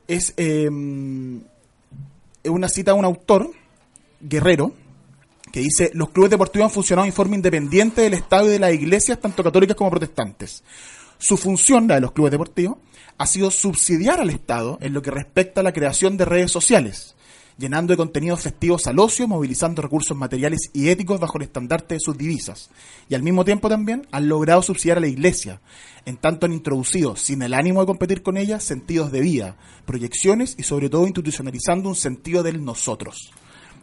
es 0.07 0.33
eh, 0.37 0.69
una 0.69 2.69
cita 2.69 2.93
de 2.93 2.99
un 2.99 3.05
autor, 3.05 3.51
Guerrero, 4.21 4.73
que 5.51 5.61
dice, 5.61 5.91
los 5.93 6.09
clubes 6.09 6.31
deportivos 6.31 6.65
han 6.65 6.71
funcionado 6.71 7.05
en 7.05 7.13
forma 7.13 7.35
independiente 7.35 8.01
del 8.01 8.13
Estado 8.13 8.47
y 8.47 8.51
de 8.51 8.59
las 8.59 8.73
iglesias, 8.73 9.19
tanto 9.19 9.43
católicas 9.43 9.75
como 9.75 9.89
protestantes. 9.89 10.63
Su 11.17 11.37
función, 11.37 11.87
la 11.87 11.95
de 11.95 12.01
los 12.01 12.11
clubes 12.11 12.31
deportivos, 12.31 12.77
ha 13.19 13.27
sido 13.27 13.51
subsidiar 13.51 14.21
al 14.21 14.29
Estado 14.29 14.79
en 14.81 14.93
lo 14.93 15.01
que 15.01 15.11
respecta 15.11 15.59
a 15.59 15.63
la 15.63 15.73
creación 15.73 16.15
de 16.15 16.23
redes 16.23 16.51
sociales, 16.51 17.15
llenando 17.57 17.91
de 17.91 17.97
contenidos 17.97 18.39
festivos 18.39 18.87
al 18.87 18.97
ocio, 18.97 19.27
movilizando 19.27 19.81
recursos 19.81 20.15
materiales 20.15 20.71
y 20.73 20.87
éticos 20.87 21.19
bajo 21.19 21.37
el 21.37 21.43
estandarte 21.43 21.95
de 21.95 21.99
sus 21.99 22.17
divisas. 22.17 22.69
Y 23.09 23.15
al 23.15 23.21
mismo 23.21 23.43
tiempo 23.43 23.67
también 23.67 24.07
han 24.11 24.29
logrado 24.29 24.61
subsidiar 24.61 24.97
a 24.97 25.01
la 25.01 25.07
Iglesia, 25.07 25.59
en 26.05 26.15
tanto 26.15 26.45
han 26.45 26.53
introducido, 26.53 27.17
sin 27.17 27.41
el 27.41 27.53
ánimo 27.53 27.81
de 27.81 27.87
competir 27.87 28.23
con 28.23 28.37
ella, 28.37 28.61
sentidos 28.61 29.11
de 29.11 29.19
vida, 29.19 29.57
proyecciones 29.85 30.55
y 30.57 30.63
sobre 30.63 30.89
todo 30.89 31.05
institucionalizando 31.05 31.89
un 31.89 31.95
sentido 31.95 32.41
del 32.41 32.63
nosotros. 32.63 33.33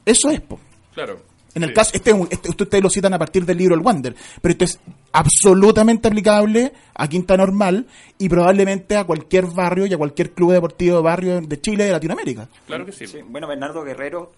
Eso 0.06 0.30
es, 0.30 0.40
po. 0.40 0.58
Claro. 0.94 1.20
En 1.54 1.62
el 1.62 1.74
caso, 1.74 1.90
este, 1.94 2.14
este, 2.30 2.50
ustedes 2.50 2.82
lo 2.82 2.90
citan 2.90 3.12
a 3.14 3.18
partir 3.18 3.44
del 3.44 3.58
libro 3.58 3.74
El 3.74 3.80
Wander, 3.80 4.14
pero 4.42 4.52
esto 4.52 4.64
es 4.64 4.78
absolutamente 5.16 6.08
aplicable 6.08 6.72
a 6.94 7.08
Quinta 7.08 7.36
Normal 7.36 7.86
y 8.18 8.28
probablemente 8.28 8.96
a 8.96 9.04
cualquier 9.04 9.46
barrio 9.46 9.86
y 9.86 9.94
a 9.94 9.98
cualquier 9.98 10.32
club 10.32 10.52
deportivo 10.52 10.96
de 10.96 11.02
barrio 11.02 11.40
de 11.40 11.60
Chile 11.60 11.84
y 11.84 11.86
de 11.86 11.92
Latinoamérica. 11.92 12.48
Claro 12.66 12.84
que 12.84 12.92
sí. 12.92 13.06
Bueno, 13.26 13.46
Bernardo 13.46 13.82
Guerrero, 13.82 14.32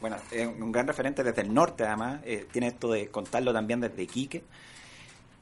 bueno, 0.00 0.16
es 0.30 0.46
un 0.46 0.70
gran 0.70 0.86
referente 0.86 1.24
desde 1.24 1.42
el 1.42 1.52
norte 1.52 1.84
además, 1.84 2.20
eh, 2.24 2.46
tiene 2.52 2.68
esto 2.68 2.92
de 2.92 3.08
contarlo 3.08 3.52
también 3.52 3.80
desde 3.80 4.02
Iquique 4.04 4.44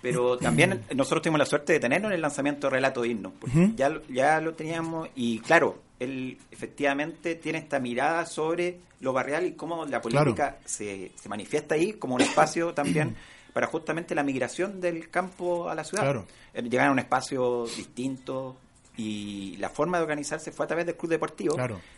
pero 0.00 0.38
también 0.38 0.85
nosotros 0.95 1.23
tuvimos 1.23 1.38
la 1.38 1.47
suerte 1.47 1.75
de 1.75 1.80
tenerlo 1.80 2.09
en 2.09 2.14
el 2.14 2.23
lanzamiento 2.23 2.68
de 2.68 2.75
Relato 2.75 3.02
Digno, 3.02 3.33
porque 3.38 3.73
ya, 3.76 3.92
ya 4.09 4.40
lo 4.40 4.54
teníamos 4.54 5.09
y 5.14 5.40
claro, 5.40 5.83
él 5.99 6.38
efectivamente 6.50 7.35
tiene 7.35 7.59
esta 7.59 7.78
mirada 7.80 8.25
sobre 8.25 8.78
lo 9.00 9.12
barrial 9.12 9.47
y 9.47 9.52
cómo 9.52 9.85
la 9.87 10.00
política 10.00 10.59
se, 10.64 11.12
se, 11.14 11.28
manifiesta 11.28 11.75
ahí 11.75 11.92
como 11.92 12.14
un 12.14 12.21
espacio 12.21 12.73
también 12.73 13.16
para 13.58 13.66
justamente 13.66 14.14
la 14.14 14.22
migración 14.22 14.80
del 14.80 15.10
campo 15.10 15.68
a 15.68 15.74
la 15.74 15.82
ciudad. 15.82 16.24
Eh, 16.54 16.62
llegar 16.62 16.86
a 16.86 16.92
un 16.92 17.00
espacio 17.00 17.66
distinto 17.76 18.56
y 18.96 19.56
la 19.56 19.68
forma 19.68 19.96
de 19.96 20.04
organizarse 20.04 20.52
fue 20.52 20.64
a 20.64 20.68
través 20.68 20.86
del 20.86 20.94
club 20.94 21.10
deportivo, 21.10 21.56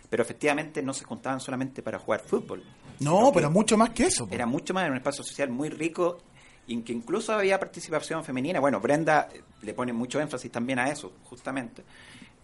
pero 0.08 0.22
efectivamente 0.22 0.82
no 0.82 0.94
se 0.94 1.04
juntaban 1.04 1.38
solamente 1.38 1.82
para 1.82 1.98
jugar 1.98 2.20
fútbol. 2.20 2.64
No, 3.00 3.30
pero 3.34 3.50
mucho 3.50 3.76
más 3.76 3.90
que 3.90 4.04
eso. 4.04 4.26
Era 4.30 4.46
mucho 4.46 4.72
más, 4.72 4.84
era 4.84 4.92
un 4.92 4.96
espacio 4.96 5.22
social 5.22 5.50
muy 5.50 5.68
rico 5.68 6.22
en 6.66 6.82
que 6.82 6.94
incluso 6.94 7.34
había 7.34 7.60
participación 7.60 8.24
femenina. 8.24 8.58
Bueno, 8.58 8.80
Brenda 8.80 9.28
le 9.60 9.74
pone 9.74 9.92
mucho 9.92 10.18
énfasis 10.18 10.50
también 10.50 10.78
a 10.78 10.90
eso, 10.90 11.12
justamente. 11.24 11.82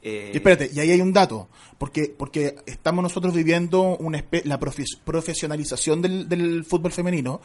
Eh, 0.03 0.31
y 0.35 0.37
espérate, 0.37 0.71
y 0.73 0.79
ahí 0.79 0.91
hay 0.93 1.01
un 1.01 1.13
dato, 1.13 1.49
porque 1.79 2.15
porque 2.17 2.55
estamos 2.67 3.03
nosotros 3.03 3.35
viviendo 3.35 3.97
una 3.97 4.23
la 4.45 4.61
profesionalización 4.61 6.01
del, 6.03 6.65
fútbol 6.65 6.93
femenino, 6.93 7.41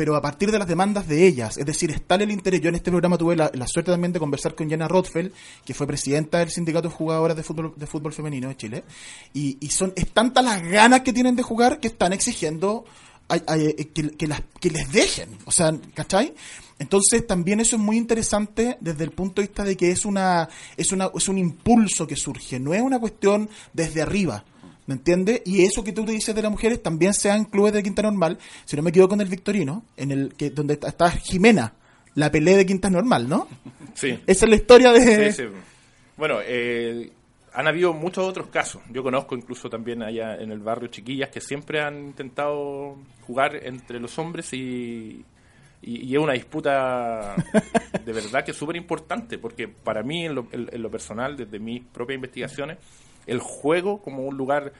pero 0.00 0.16
a 0.16 0.22
partir 0.22 0.50
de 0.50 0.58
las 0.58 0.66
demandas 0.66 1.06
de 1.06 1.26
ellas, 1.26 1.58
es 1.58 1.66
decir, 1.66 1.90
está 1.90 2.14
el 2.14 2.30
interés. 2.30 2.62
Yo 2.62 2.70
en 2.70 2.74
este 2.74 2.90
programa 2.90 3.18
tuve 3.18 3.36
la, 3.36 3.50
suerte 3.66 3.90
también 3.90 4.14
de 4.14 4.18
conversar 4.18 4.54
con 4.54 4.70
Jana 4.70 4.88
Rothfeld, 4.88 5.30
que 5.62 5.74
fue 5.74 5.86
presidenta 5.86 6.38
del 6.38 6.48
sindicato 6.48 6.88
de 6.88 6.94
jugadoras 6.94 7.36
de 7.36 7.42
fútbol 7.42 7.74
de 7.76 7.86
fútbol 7.86 8.14
femenino 8.14 8.48
de 8.48 8.56
Chile, 8.56 8.84
y, 9.34 9.58
son 9.68 9.92
es 9.94 10.10
tantas 10.10 10.42
las 10.42 10.62
ganas 10.62 11.02
que 11.02 11.12
tienen 11.12 11.36
de 11.36 11.42
jugar 11.42 11.80
que 11.80 11.88
están 11.88 12.14
exigiendo 12.14 12.86
que, 13.28 14.26
las, 14.26 14.42
que 14.58 14.70
les 14.70 14.90
dejen, 14.90 15.36
o 15.44 15.52
sea, 15.52 15.70
¿cachai? 15.92 16.32
Entonces 16.78 17.26
también 17.26 17.60
eso 17.60 17.76
es 17.76 17.82
muy 17.82 17.98
interesante 17.98 18.78
desde 18.80 19.04
el 19.04 19.10
punto 19.10 19.42
de 19.42 19.48
vista 19.48 19.64
de 19.64 19.76
que 19.76 19.90
es 19.90 20.06
una 20.06 20.48
es 20.78 20.92
una 20.92 21.10
es 21.14 21.28
un 21.28 21.36
impulso 21.36 22.06
que 22.06 22.16
surge, 22.16 22.58
no 22.58 22.72
es 22.72 22.80
una 22.80 22.98
cuestión 22.98 23.50
desde 23.74 24.00
arriba. 24.00 24.46
¿Me 24.90 24.96
entiendes? 24.96 25.42
Y 25.44 25.62
eso 25.62 25.84
que 25.84 25.92
tú 25.92 26.04
dices 26.04 26.34
de 26.34 26.42
las 26.42 26.50
mujeres 26.50 26.82
también 26.82 27.14
se 27.14 27.28
en 27.28 27.44
clubes 27.44 27.72
de 27.72 27.80
Quinta 27.80 28.02
Normal, 28.02 28.38
si 28.64 28.74
no 28.74 28.82
me 28.82 28.90
equivoco 28.90 29.14
en 29.14 29.20
el 29.20 29.28
Victorino, 29.28 29.84
en 29.96 30.10
el 30.10 30.34
que 30.34 30.50
donde 30.50 30.74
está, 30.74 31.12
Jimena, 31.12 31.74
la 32.16 32.28
pelea 32.28 32.56
de 32.56 32.66
Quinta 32.66 32.90
Normal, 32.90 33.28
¿no? 33.28 33.46
Sí. 33.94 34.18
Esa 34.26 34.46
es 34.46 34.50
la 34.50 34.56
historia 34.56 34.92
de... 34.92 35.30
Sí, 35.30 35.44
sí. 35.44 35.48
Bueno, 36.16 36.38
eh, 36.44 37.08
han 37.52 37.68
habido 37.68 37.92
muchos 37.92 38.26
otros 38.26 38.48
casos. 38.48 38.82
Yo 38.90 39.04
conozco 39.04 39.36
incluso 39.36 39.70
también 39.70 40.02
allá 40.02 40.34
en 40.34 40.50
el 40.50 40.58
barrio 40.58 40.88
chiquillas 40.88 41.30
que 41.30 41.40
siempre 41.40 41.80
han 41.80 42.06
intentado 42.06 42.96
jugar 43.28 43.64
entre 43.64 44.00
los 44.00 44.18
hombres 44.18 44.52
y, 44.54 45.24
y, 45.82 46.12
es 46.12 46.20
una 46.20 46.32
disputa 46.32 47.36
de 48.04 48.12
verdad 48.12 48.44
que 48.44 48.50
es 48.50 48.56
súper 48.56 48.74
importante, 48.74 49.38
porque 49.38 49.68
para 49.68 50.02
mí, 50.02 50.26
en 50.26 50.34
lo, 50.34 50.90
personal, 50.90 51.36
desde 51.36 51.58
mis 51.60 51.84
propias 51.84 52.16
investigaciones, 52.16 52.78
el 53.26 53.40
juego 53.40 54.00
como 54.02 54.24
un 54.24 54.36
lugar 54.36 54.72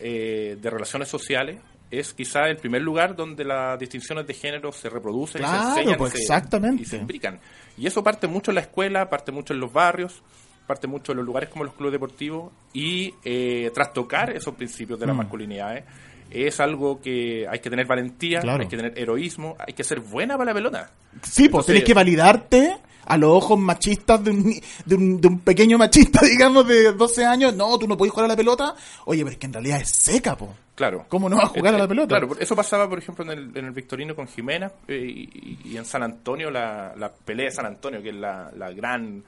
eh, 0.00 0.56
de 0.60 0.70
relaciones 0.70 1.08
sociales 1.08 1.60
es 1.90 2.12
quizá 2.12 2.48
el 2.48 2.56
primer 2.56 2.82
lugar 2.82 3.16
donde 3.16 3.44
las 3.44 3.78
distinciones 3.78 4.26
de 4.26 4.34
género 4.34 4.72
se 4.72 4.90
reproducen 4.90 5.42
y 5.42 5.46
se 5.46 5.56
enseñan 5.56 5.96
pues 5.96 6.14
exactamente. 6.14 6.82
y 6.82 6.86
se 6.86 6.96
implican. 6.96 7.40
Y 7.76 7.86
eso 7.86 8.02
parte 8.04 8.26
mucho 8.26 8.50
en 8.50 8.56
la 8.56 8.60
escuela, 8.60 9.08
parte 9.08 9.32
mucho 9.32 9.54
en 9.54 9.60
los 9.60 9.72
barrios, 9.72 10.22
parte 10.66 10.86
mucho 10.86 11.12
en 11.12 11.18
los 11.18 11.26
lugares 11.26 11.48
como 11.48 11.64
los 11.64 11.74
clubes 11.74 11.92
deportivos 11.92 12.52
y 12.74 13.14
eh, 13.24 13.70
trastocar 13.72 14.36
esos 14.36 14.54
principios 14.54 15.00
de 15.00 15.06
la 15.06 15.14
mm. 15.14 15.16
masculinidad 15.16 15.84
es 16.30 16.60
algo 16.60 17.00
que 17.00 17.46
hay 17.48 17.58
que 17.60 17.70
tener 17.70 17.86
valentía, 17.86 18.40
hay 18.40 18.66
que 18.66 18.76
tener 18.76 18.98
heroísmo, 18.98 19.56
hay 19.58 19.72
que 19.72 19.84
ser 19.84 20.00
buena 20.00 20.36
para 20.36 20.50
la 20.50 20.54
pelota. 20.54 20.90
Sí, 21.22 21.48
pues 21.48 21.66
tienes 21.66 21.84
que 21.84 21.94
validarte 21.94 22.76
a 23.08 23.16
los 23.16 23.30
ojos 23.30 23.58
machistas 23.58 24.22
de 24.22 24.30
un, 24.30 24.60
de 24.84 24.94
un, 24.94 25.20
de 25.20 25.28
un 25.28 25.40
pequeño 25.40 25.78
machista, 25.78 26.20
digamos, 26.26 26.66
de 26.66 26.92
12 26.92 27.24
años. 27.24 27.54
No, 27.54 27.78
tú 27.78 27.88
no 27.88 27.96
puedes 27.96 28.12
jugar 28.12 28.26
a 28.26 28.28
la 28.28 28.36
pelota. 28.36 28.74
Oye, 29.06 29.22
pero 29.22 29.32
es 29.32 29.38
que 29.38 29.46
en 29.46 29.52
realidad 29.52 29.80
es 29.80 29.90
seca, 29.90 30.36
po. 30.36 30.54
Claro. 30.74 31.06
¿Cómo 31.08 31.28
no 31.28 31.36
vas 31.36 31.46
a 31.46 31.48
jugar 31.48 31.74
a 31.74 31.78
la 31.78 31.88
pelota? 31.88 32.18
Claro, 32.18 32.38
eso 32.38 32.54
pasaba, 32.54 32.88
por 32.88 32.98
ejemplo, 32.98 33.24
en 33.24 33.30
el, 33.36 33.56
en 33.56 33.64
el 33.64 33.72
Victorino 33.72 34.14
con 34.14 34.28
Jimena 34.28 34.70
eh, 34.86 35.26
y, 35.64 35.76
en 35.76 35.84
San 35.84 36.04
Antonio, 36.04 36.50
la, 36.50 36.94
la 36.96 37.12
pelea 37.12 37.46
de 37.46 37.52
San 37.52 37.66
Antonio, 37.66 38.00
que 38.00 38.10
es 38.10 38.14
la, 38.14 38.52
la 38.56 38.70
gran 38.70 39.24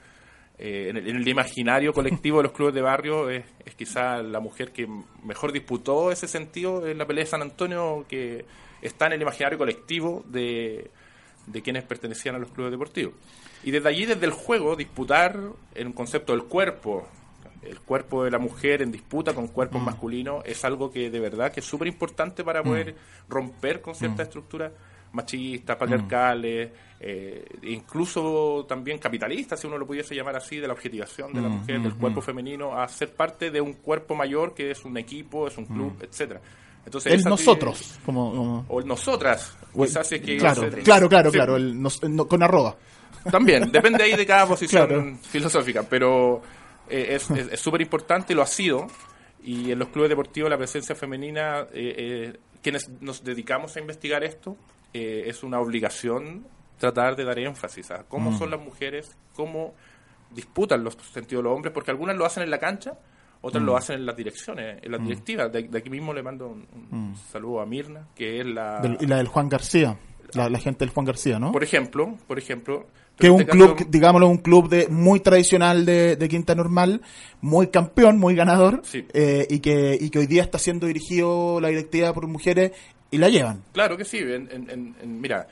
eh, 0.63 0.89
en, 0.89 0.97
el, 0.97 1.27
imaginario 1.27 1.91
colectivo 1.93 2.37
de 2.37 2.43
los 2.43 2.51
clubes 2.51 2.75
de 2.75 2.81
barrio 2.81 3.31
es, 3.31 3.43
quizá 3.75 4.21
la 4.21 4.39
mujer 4.39 4.71
que 4.71 4.87
mejor 5.23 5.51
disputó 5.51 6.11
ese 6.11 6.27
sentido 6.27 6.87
en 6.87 6.99
la 6.99 7.07
pelea 7.07 7.23
de 7.23 7.31
San 7.31 7.41
Antonio 7.41 8.05
que 8.07 8.45
está 8.79 9.07
en 9.07 9.13
el 9.13 9.23
imaginario 9.23 9.57
colectivo 9.57 10.23
de, 10.27 10.91
quienes 11.63 11.83
pertenecían 11.83 12.35
a 12.35 12.37
los 12.37 12.51
clubes 12.51 12.71
deportivos. 12.71 13.15
Y 13.63 13.71
desde 13.71 13.89
allí, 13.89 14.05
desde 14.05 14.25
el 14.25 14.31
juego, 14.31 14.75
disputar 14.75 15.39
en 15.75 15.87
un 15.87 15.93
concepto 15.93 16.33
del 16.33 16.43
cuerpo, 16.43 17.07
el 17.61 17.79
cuerpo 17.79 18.23
de 18.23 18.31
la 18.31 18.39
mujer 18.39 18.81
en 18.81 18.91
disputa 18.91 19.33
con 19.33 19.47
cuerpos 19.47 19.81
mm. 19.81 19.85
masculinos, 19.85 20.43
es 20.45 20.65
algo 20.65 20.91
que 20.91 21.09
de 21.09 21.19
verdad 21.19 21.51
que 21.51 21.59
es 21.59 21.65
súper 21.65 21.87
importante 21.87 22.43
para 22.43 22.63
poder 22.63 22.93
mm. 22.93 23.31
romper 23.31 23.81
con 23.81 23.93
ciertas 23.93 24.19
mm. 24.19 24.29
estructuras 24.29 24.71
machistas, 25.13 25.75
patriarcales, 25.75 26.71
eh, 26.99 27.45
incluso 27.63 28.65
también 28.67 28.97
capitalistas, 28.97 29.59
si 29.59 29.67
uno 29.67 29.77
lo 29.77 29.85
pudiese 29.85 30.15
llamar 30.15 30.37
así, 30.37 30.57
de 30.57 30.67
la 30.67 30.73
objetivación 30.73 31.33
de 31.33 31.41
la 31.41 31.49
mujer, 31.49 31.81
del 31.81 31.95
cuerpo 31.95 32.21
femenino, 32.21 32.79
a 32.79 32.87
ser 32.87 33.13
parte 33.13 33.51
de 33.51 33.59
un 33.59 33.73
cuerpo 33.73 34.15
mayor 34.15 34.53
que 34.53 34.71
es 34.71 34.85
un 34.85 34.97
equipo, 34.97 35.47
es 35.47 35.57
un 35.57 35.65
club, 35.65 35.97
etcétera. 36.01 36.41
Entonces, 36.85 37.13
el 37.13 37.23
nosotros, 37.23 37.99
como, 38.05 38.65
o 38.67 38.79
el 38.79 38.87
nosotras, 38.87 39.55
quizás 39.73 40.11
es 40.13 40.21
que 40.21 40.37
claro, 40.37 40.67
claro, 40.83 41.09
claro, 41.09 41.31
claro, 41.31 41.55
el 41.57 41.77
con 42.27 42.41
arroba. 42.41 42.75
También, 43.31 43.71
depende 43.71 44.03
ahí 44.03 44.15
de 44.15 44.25
cada 44.25 44.45
posición 44.47 45.19
filosófica, 45.21 45.83
pero 45.83 46.41
eh, 46.89 47.17
es 47.51 47.59
súper 47.59 47.81
importante, 47.81 48.33
lo 48.35 48.41
ha 48.41 48.47
sido, 48.47 48.87
Y 49.43 49.71
en 49.71 49.79
los 49.79 49.87
clubes 49.89 50.09
deportivos 50.09 50.49
la 50.49 50.57
presencia 50.57 50.93
femenina, 50.95 51.61
eh, 51.73 51.95
eh, 52.33 52.39
quienes 52.61 52.89
nos 53.01 53.23
dedicamos 53.23 53.75
a 53.75 53.79
investigar 53.79 54.23
esto, 54.23 54.55
eh, 54.93 55.23
es 55.25 55.41
una 55.43 55.59
obligación 55.59 56.45
tratar 56.77 57.15
de 57.15 57.23
dar 57.23 57.39
énfasis 57.39 57.89
a 57.91 58.03
cómo 58.03 58.37
son 58.37 58.49
las 58.51 58.59
mujeres, 58.59 59.15
cómo 59.35 59.73
disputan 60.31 60.83
los 60.83 60.95
sentidos 61.11 61.43
de 61.43 61.49
los 61.49 61.55
hombres, 61.55 61.73
porque 61.73 61.91
algunas 61.91 62.15
lo 62.17 62.25
hacen 62.25 62.43
en 62.43 62.49
la 62.51 62.57
cancha, 62.59 62.93
otras 63.41 63.63
lo 63.63 63.75
hacen 63.77 63.95
en 63.97 64.05
las 64.05 64.15
direcciones, 64.15 64.77
en 64.83 64.91
las 64.91 65.01
directivas. 65.03 65.51
De, 65.51 65.63
de 65.63 65.77
aquí 65.79 65.89
mismo 65.89 66.13
le 66.13 66.21
mando 66.21 66.47
un, 66.49 66.67
un 66.91 67.15
saludo 67.31 67.61
a 67.61 67.65
Mirna, 67.65 68.07
que 68.15 68.39
es 68.41 68.45
la... 68.45 68.79
Del- 68.79 68.97
y 69.01 69.07
la 69.07 69.17
del 69.17 69.27
Juan 69.27 69.49
García, 69.49 69.97
la, 70.33 70.49
la 70.49 70.59
gente 70.59 70.85
del 70.85 70.93
Juan 70.93 71.05
García, 71.05 71.39
¿no? 71.39 71.51
Por 71.51 71.63
ejemplo, 71.63 72.17
por 72.27 72.37
ejemplo... 72.37 72.87
que 73.17 73.27
es 73.27 73.33
un 73.33 73.41
este 73.41 73.51
club, 73.51 73.75
caso- 73.75 73.89
digámoslo, 73.89 74.27
un 74.27 74.37
club 74.37 74.69
de 74.69 74.87
muy 74.87 75.19
tradicional 75.19 75.85
de, 75.85 76.15
de 76.15 76.29
Quinta 76.29 76.55
Normal, 76.55 77.01
muy 77.41 77.67
campeón, 77.67 78.17
muy 78.19 78.35
ganador, 78.35 78.81
Sí. 78.83 79.05
eh, 79.13 79.45
y, 79.49 79.59
que, 79.59 79.97
y 79.99 80.09
que 80.09 80.19
hoy 80.19 80.27
día 80.27 80.43
está 80.43 80.57
siendo 80.57 80.87
dirigido 80.87 81.59
la 81.61 81.67
directiva 81.69 82.13
por 82.13 82.27
mujeres 82.27 82.71
y 83.11 83.17
la 83.17 83.29
llevan. 83.29 83.61
Claro 83.73 83.97
que 83.97 84.05
sí. 84.05 84.17
En, 84.19 84.49
en- 84.51 84.69
en- 84.69 84.95
en- 85.01 85.21
mira, 85.21 85.47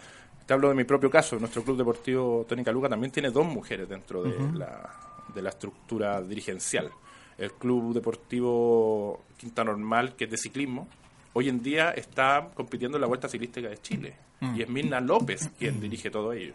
te 0.46 0.54
hablo 0.54 0.70
de 0.70 0.76
mi 0.76 0.84
propio 0.86 1.10
caso. 1.12 1.38
Nuestro 1.38 1.64
club 1.64 1.78
deportivo 1.78 2.46
Tónica 2.48 2.72
Luca 2.72 2.90
también 2.90 3.12
tiene 3.12 3.30
dos 3.30 3.46
mujeres 3.46 3.88
dentro 3.90 4.24
de, 4.24 4.34
la, 4.58 4.90
de 5.36 5.42
la 5.42 5.50
estructura 5.50 6.22
dirigencial. 6.22 6.90
El 7.38 7.52
club 7.54 7.94
deportivo 7.94 9.22
Quinta 9.38 9.64
Normal, 9.64 10.16
que 10.16 10.26
es 10.26 10.32
de 10.32 10.38
ciclismo, 10.38 10.88
hoy 11.34 11.50
en 11.50 11.62
día 11.62 11.92
está 11.92 12.50
compitiendo 12.54 12.98
en 12.98 13.02
la 13.02 13.08
Vuelta 13.08 13.28
Ciclística 13.30 13.70
de 13.70 13.78
Chile. 13.78 14.16
Y 14.56 14.62
es 14.62 14.70
Mirna 14.70 15.02
López 15.02 15.50
quien 15.60 15.82
dirige 15.82 16.10
todo 16.10 16.32
ello. 16.32 16.54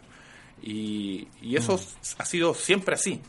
Y, 0.62 1.28
y 1.43 1.57
eso 1.57 1.78
ha 2.19 2.25
sido 2.25 2.54
siempre 2.54 2.95
así. 2.95 3.21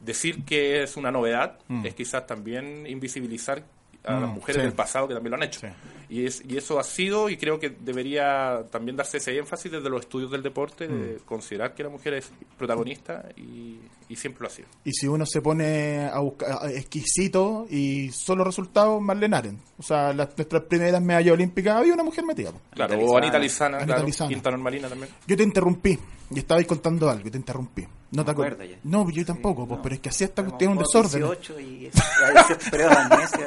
Decir 0.00 0.44
que 0.44 0.82
es 0.82 0.96
una 0.96 1.10
novedad 1.10 1.58
es 1.84 1.94
quizás 1.94 2.26
también 2.26 2.86
invisibilizar 2.86 3.64
a 4.04 4.20
las 4.20 4.30
mujeres 4.30 4.62
sí. 4.62 4.66
del 4.66 4.74
pasado 4.74 5.08
que 5.08 5.14
también 5.14 5.30
lo 5.30 5.36
han 5.36 5.42
hecho. 5.44 5.60
Sí. 5.60 5.66
Y, 6.08 6.26
es, 6.26 6.42
y 6.46 6.56
eso 6.56 6.78
ha 6.78 6.84
sido, 6.84 7.30
y 7.30 7.36
creo 7.36 7.58
que 7.58 7.70
debería 7.70 8.64
también 8.70 8.96
darse 8.96 9.16
ese 9.16 9.36
énfasis 9.38 9.72
desde 9.72 9.88
los 9.88 10.00
estudios 10.00 10.30
del 10.30 10.42
deporte, 10.42 10.86
de 10.86 11.18
considerar 11.24 11.74
que 11.74 11.82
la 11.82 11.88
mujer 11.88 12.14
es 12.14 12.30
protagonista 12.58 13.28
y, 13.36 13.78
y 14.08 14.16
siempre 14.16 14.42
lo 14.42 14.48
ha 14.48 14.50
sido. 14.50 14.68
Y 14.84 14.92
si 14.92 15.06
uno 15.06 15.24
se 15.24 15.40
pone 15.40 16.06
a 16.12 16.18
buscar 16.18 16.70
exquisito 16.70 17.66
y 17.70 18.10
solo 18.10 18.44
resultados, 18.44 19.00
Marlene 19.00 19.36
Aren. 19.36 19.58
O 19.78 19.82
sea, 19.82 20.12
las, 20.12 20.36
nuestras 20.36 20.64
primeras 20.64 21.00
medallas 21.00 21.32
olímpicas 21.32 21.76
había 21.76 21.94
una 21.94 22.04
mujer 22.04 22.24
metida. 22.24 22.52
Claro, 22.74 22.92
Anita 22.94 23.10
o 23.10 23.16
Anita 23.16 23.38
Lizana. 23.38 23.42
Lizana, 23.42 23.76
Anita 23.78 23.94
claro, 23.94 24.06
Lizana. 24.06 24.28
Quinta 24.28 24.50
Normalina 24.50 24.88
también. 24.88 25.10
Yo 25.26 25.36
te 25.36 25.42
interrumpí 25.42 25.98
y 26.34 26.38
estabais 26.40 26.66
contando 26.66 27.08
algo 27.10 27.28
y 27.28 27.30
te 27.30 27.38
interrumpí. 27.38 27.86
No, 28.12 28.24
te 28.24 28.32
me 28.32 28.36
acuer- 28.36 28.52
acuerdo 28.52 28.64
ya. 28.64 28.78
No, 28.84 29.08
yo 29.10 29.24
tampoco, 29.24 29.62
Sí, 29.62 29.68
pues, 29.68 29.78
no. 29.78 29.82
pero 29.82 29.94
es 29.94 30.00
que 30.02 30.08
así 30.10 30.24
esta 30.24 30.44
cuestión 30.44 30.72
es 30.72 30.76
un 30.78 30.82
desorden. 30.82 31.22
18 31.22 31.60
y 31.60 31.90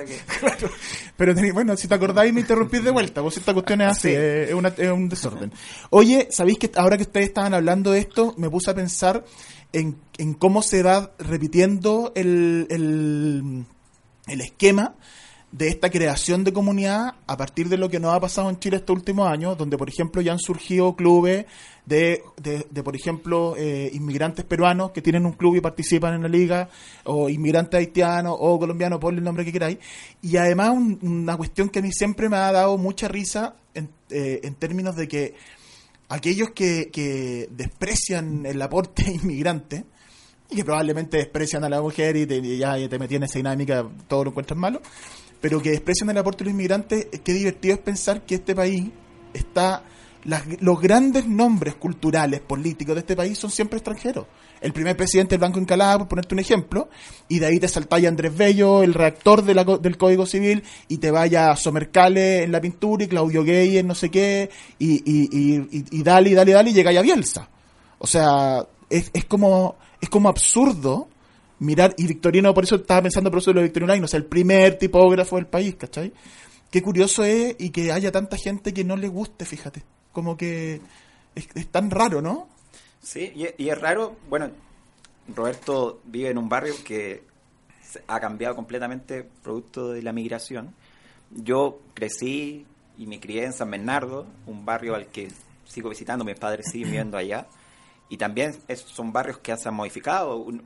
que... 0.05 0.19
Pero 1.17 1.33
tení- 1.33 1.53
bueno, 1.53 1.77
si 1.77 1.87
te 1.87 1.95
acordáis 1.95 2.33
me 2.33 2.41
interrumpís 2.41 2.83
de 2.83 2.91
vuelta, 2.91 3.21
pues 3.21 3.37
esta 3.37 3.53
cuestión 3.53 3.81
es 3.81 3.87
así, 3.87 4.09
Sí. 4.09 4.15
es, 4.15 4.49
es 4.49 4.53
una- 4.53 4.69
es 4.69 4.91
un 4.91 5.07
desorden. 5.09 5.51
Oye, 5.91 6.27
¿sabéis 6.31 6.57
que 6.59 6.71
ahora 6.75 6.97
que 6.97 7.03
ustedes 7.03 7.27
estaban 7.27 7.53
hablando 7.53 7.91
de 7.91 7.99
esto, 7.99 8.33
me 8.37 8.49
puse 8.49 8.71
a 8.71 8.75
pensar 8.75 9.23
en, 9.71 9.97
en 10.17 10.33
cómo 10.33 10.61
se 10.61 10.83
va 10.83 11.11
repitiendo 11.19 12.11
el, 12.15 12.67
el, 12.69 13.65
el 14.27 14.41
esquema 14.41 14.95
de 15.57 15.69
esta 15.69 15.89
creación 15.89 16.43
de 16.43 16.51
comunidad 16.51 17.13
a 17.27 17.37
partir 17.37 17.69
de 17.69 17.77
lo 17.77 17.87
que 17.89 17.97
nos 17.97 18.13
ha 18.13 18.19
pasado 18.19 18.49
en 18.49 18.59
Chile 18.59 18.75
estos 18.75 18.93
últimos 18.93 19.29
años, 19.31 19.57
donde 19.57 19.77
por 19.77 19.87
ejemplo 19.87 20.21
ya 20.21 20.33
han 20.33 20.39
surgido 20.39 20.97
clubes 20.97 21.45
de, 21.85 22.21
de, 22.41 22.83
por 22.83 22.93
ejemplo, 22.93 23.55
eh, 23.57 23.89
inmigrantes 23.93 24.43
peruanos 24.43 24.91
que 24.91 25.01
tienen 25.01 25.25
un 25.25 25.31
club 25.31 25.55
y 25.55 25.61
participan 25.61 26.15
en 26.15 26.23
la 26.23 26.27
liga, 26.27 26.67
o 27.05 27.29
inmigrantes 27.29 27.77
haitianos 27.77 28.35
o 28.37 28.59
colombianos, 28.59 28.99
ponle 28.99 29.19
el 29.19 29.23
nombre 29.23 29.45
que 29.45 29.53
queráis. 29.53 29.77
Y 30.21 30.35
además 30.35 30.71
un- 30.71 30.99
una 31.01 31.37
cuestión 31.37 31.69
que 31.69 31.79
a 31.79 31.81
mí 31.81 31.91
siempre 31.93 32.27
me 32.27 32.35
ha 32.35 32.51
dado 32.51 32.77
mucha 32.77 33.07
risa 33.07 33.55
en, 33.73 33.89
eh, 34.09 34.41
en 34.43 34.55
términos 34.55 34.95
de 34.97 35.07
que 35.07 35.35
aquellos 36.09 36.49
que, 36.51 36.89
que 36.91 37.47
desprecian 37.51 38.45
el 38.45 38.61
aporte 38.61 39.03
inmigrante, 39.23 39.85
y 40.49 40.57
que 40.57 40.65
probablemente 40.65 41.17
desprecian 41.17 41.63
a 41.63 41.69
la 41.69 41.81
mujer 41.81 42.15
y, 42.17 42.25
te, 42.27 42.57
ya 42.57 42.75
te 42.89 42.99
metí 42.99 43.15
en 43.15 43.23
esa 43.23 43.39
dinámica, 43.39 43.87
todo 44.07 44.25
lo 44.25 44.29
encuentras 44.31 44.57
malo, 44.59 44.81
pero 45.41 45.61
que 45.61 45.71
desprecian 45.71 46.09
el 46.09 46.17
aporte 46.17 46.43
de 46.43 46.45
los 46.49 46.53
inmigrantes, 46.53 47.07
eh, 47.11 47.19
qué 47.23 47.33
divertido 47.33 47.75
es 47.75 47.79
pensar 47.81 48.25
que 48.25 48.35
este 48.35 48.55
país 48.55 48.89
está, 49.33 49.83
las- 50.23 50.43
los 50.61 50.79
grandes 50.81 51.27
nombres 51.27 51.75
culturales, 51.75 52.41
políticos 52.41 52.95
de 52.95 53.01
este 53.01 53.15
país 53.15 53.37
son 53.37 53.51
siempre 53.51 53.77
extranjeros. 53.77 54.25
El 54.61 54.73
primer 54.73 54.95
presidente 54.97 55.35
del 55.35 55.41
Banco 55.41 55.59
Encalada, 55.59 55.99
por 55.99 56.07
ponerte 56.07 56.33
un 56.33 56.39
ejemplo, 56.39 56.89
y 57.27 57.39
de 57.39 57.45
ahí 57.45 57.59
te 57.59 57.67
saltáis 57.67 58.07
Andrés 58.07 58.35
Bello, 58.35 58.81
el 58.81 58.93
reactor 58.93 59.43
de 59.43 59.53
la 59.53 59.63
del 59.63 59.97
Código 59.97 60.25
Civil, 60.25 60.63
y 60.87 60.97
te 60.97 61.11
vaya 61.11 61.51
a 61.51 61.55
Somercale 61.57 62.43
en 62.43 62.51
la 62.51 62.61
pintura 62.61 63.03
y 63.03 63.07
Claudio 63.07 63.43
Gay 63.43 63.77
en 63.77 63.87
no 63.87 63.93
sé 63.93 64.09
qué, 64.09 64.49
y, 64.79 64.93
y, 65.05 65.29
y, 65.31 65.85
y, 65.91 66.03
dale, 66.03 66.33
dale, 66.33 66.53
dale, 66.53 66.71
y 66.71 66.73
llegáis 66.73 66.97
a 66.97 67.01
Bielsa. 67.03 67.49
O 67.99 68.07
sea, 68.07 68.65
es, 68.89 69.11
es 69.13 69.25
como 69.25 69.75
es 70.01 70.09
como 70.09 70.29
absurdo 70.29 71.09
mirar, 71.59 71.93
y 71.97 72.07
Victorino, 72.07 72.53
por 72.53 72.63
eso 72.63 72.75
estaba 72.75 73.03
pensando 73.03 73.29
por 73.31 73.39
eso 73.39 73.51
de 73.51 73.55
lo 73.55 73.59
de 73.61 73.67
Victorino 73.67 73.87
Lain, 73.87 74.03
o 74.03 74.07
sea, 74.07 74.17
el 74.17 74.25
primer 74.25 74.77
tipógrafo 74.77 75.35
del 75.37 75.47
país, 75.47 75.75
¿cachai? 75.75 76.11
Qué 76.71 76.81
curioso 76.81 77.23
es 77.23 77.55
y 77.59 77.69
que 77.69 77.91
haya 77.91 78.11
tanta 78.11 78.37
gente 78.37 78.73
que 78.73 78.83
no 78.83 78.97
le 78.97 79.07
guste, 79.07 79.45
fíjate. 79.45 79.83
Como 80.11 80.35
que 80.37 80.81
es, 81.35 81.47
es 81.55 81.67
tan 81.67 81.89
raro, 81.91 82.21
¿no? 82.21 82.47
Sí, 83.01 83.31
y, 83.35 83.63
y 83.63 83.69
es 83.69 83.79
raro, 83.79 84.15
bueno, 84.29 84.49
Roberto 85.33 86.01
vive 86.05 86.29
en 86.29 86.37
un 86.37 86.49
barrio 86.49 86.73
que 86.83 87.23
ha 88.07 88.19
cambiado 88.19 88.55
completamente 88.55 89.23
producto 89.43 89.91
de 89.91 90.01
la 90.01 90.11
migración. 90.11 90.73
Yo 91.31 91.79
crecí 91.93 92.65
y 92.97 93.07
me 93.07 93.19
crié 93.19 93.45
en 93.45 93.53
San 93.53 93.71
Bernardo, 93.71 94.25
un 94.47 94.65
barrio 94.65 94.95
al 94.95 95.07
que 95.07 95.29
sigo 95.65 95.89
visitando, 95.89 96.25
mis 96.25 96.35
padres 96.37 96.65
siguen 96.71 96.87
viviendo 96.89 97.17
allá. 97.17 97.47
Y 98.09 98.17
también 98.17 98.55
es- 98.67 98.81
son 98.81 99.11
barrios 99.13 99.37
que 99.39 99.55
se 99.57 99.67
han 99.69 99.75
modificado. 99.75 100.37
Un- 100.37 100.61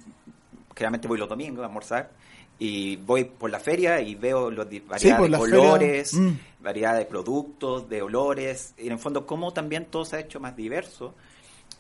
generalmente 0.80 1.08
voy 1.10 1.20
los 1.20 1.28
domingos 1.28 1.62
a 1.62 1.68
almorzar 1.68 2.10
y 2.58 2.96
voy 2.96 3.26
por 3.26 3.52
la 3.52 3.60
feria 3.60 4.02
y 4.02 4.16
veo 4.16 4.50
los 4.50 4.66
variedad 4.88 5.20
de 5.22 5.38
colores, 5.38 6.14
mm. 6.14 6.30
variedad 6.62 6.98
de 6.98 7.06
productos, 7.06 7.88
de 7.88 8.02
olores, 8.02 8.74
y 8.78 8.88
en 8.88 8.94
el 8.94 9.00
fondo 9.00 9.26
cómo 9.26 9.54
también 9.54 9.86
todo 9.86 10.04
se 10.06 10.16
ha 10.16 10.20
hecho 10.20 10.40
más 10.40 10.56
diverso. 10.56 11.14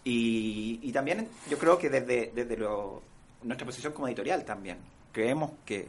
Y, 0.03 0.79
y 0.81 0.91
también 0.91 1.27
yo 1.49 1.57
creo 1.57 1.77
que 1.77 1.89
desde, 1.89 2.31
desde 2.33 2.55
lo- 2.57 3.01
nuestra 3.43 3.65
posición 3.65 3.93
como 3.93 4.07
editorial 4.07 4.45
también, 4.45 4.77
creemos 5.11 5.51
que 5.65 5.87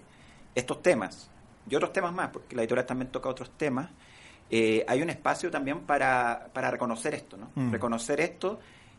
estos 0.55 0.83
temas 0.83 1.31
y 1.69 1.75
otros 1.77 1.93
temas 1.93 2.13
más, 2.13 2.31
porque 2.31 2.57
la 2.57 2.63
editorial 2.63 2.87
también 2.87 3.11
toca 3.13 3.29
otros 3.29 3.51
temas, 3.57 3.91
eh, 4.51 4.85
hay 4.89 5.03
un 5.03 5.11
espacio 5.11 5.51
también 5.51 5.81
para, 5.81 6.49
para 6.53 6.71
reconocer 6.71 7.15
esto, 7.15 7.37
¿no? 7.37 7.51
Mm. 7.55 7.71
Reconocer 7.71 8.21
esto 8.21 8.59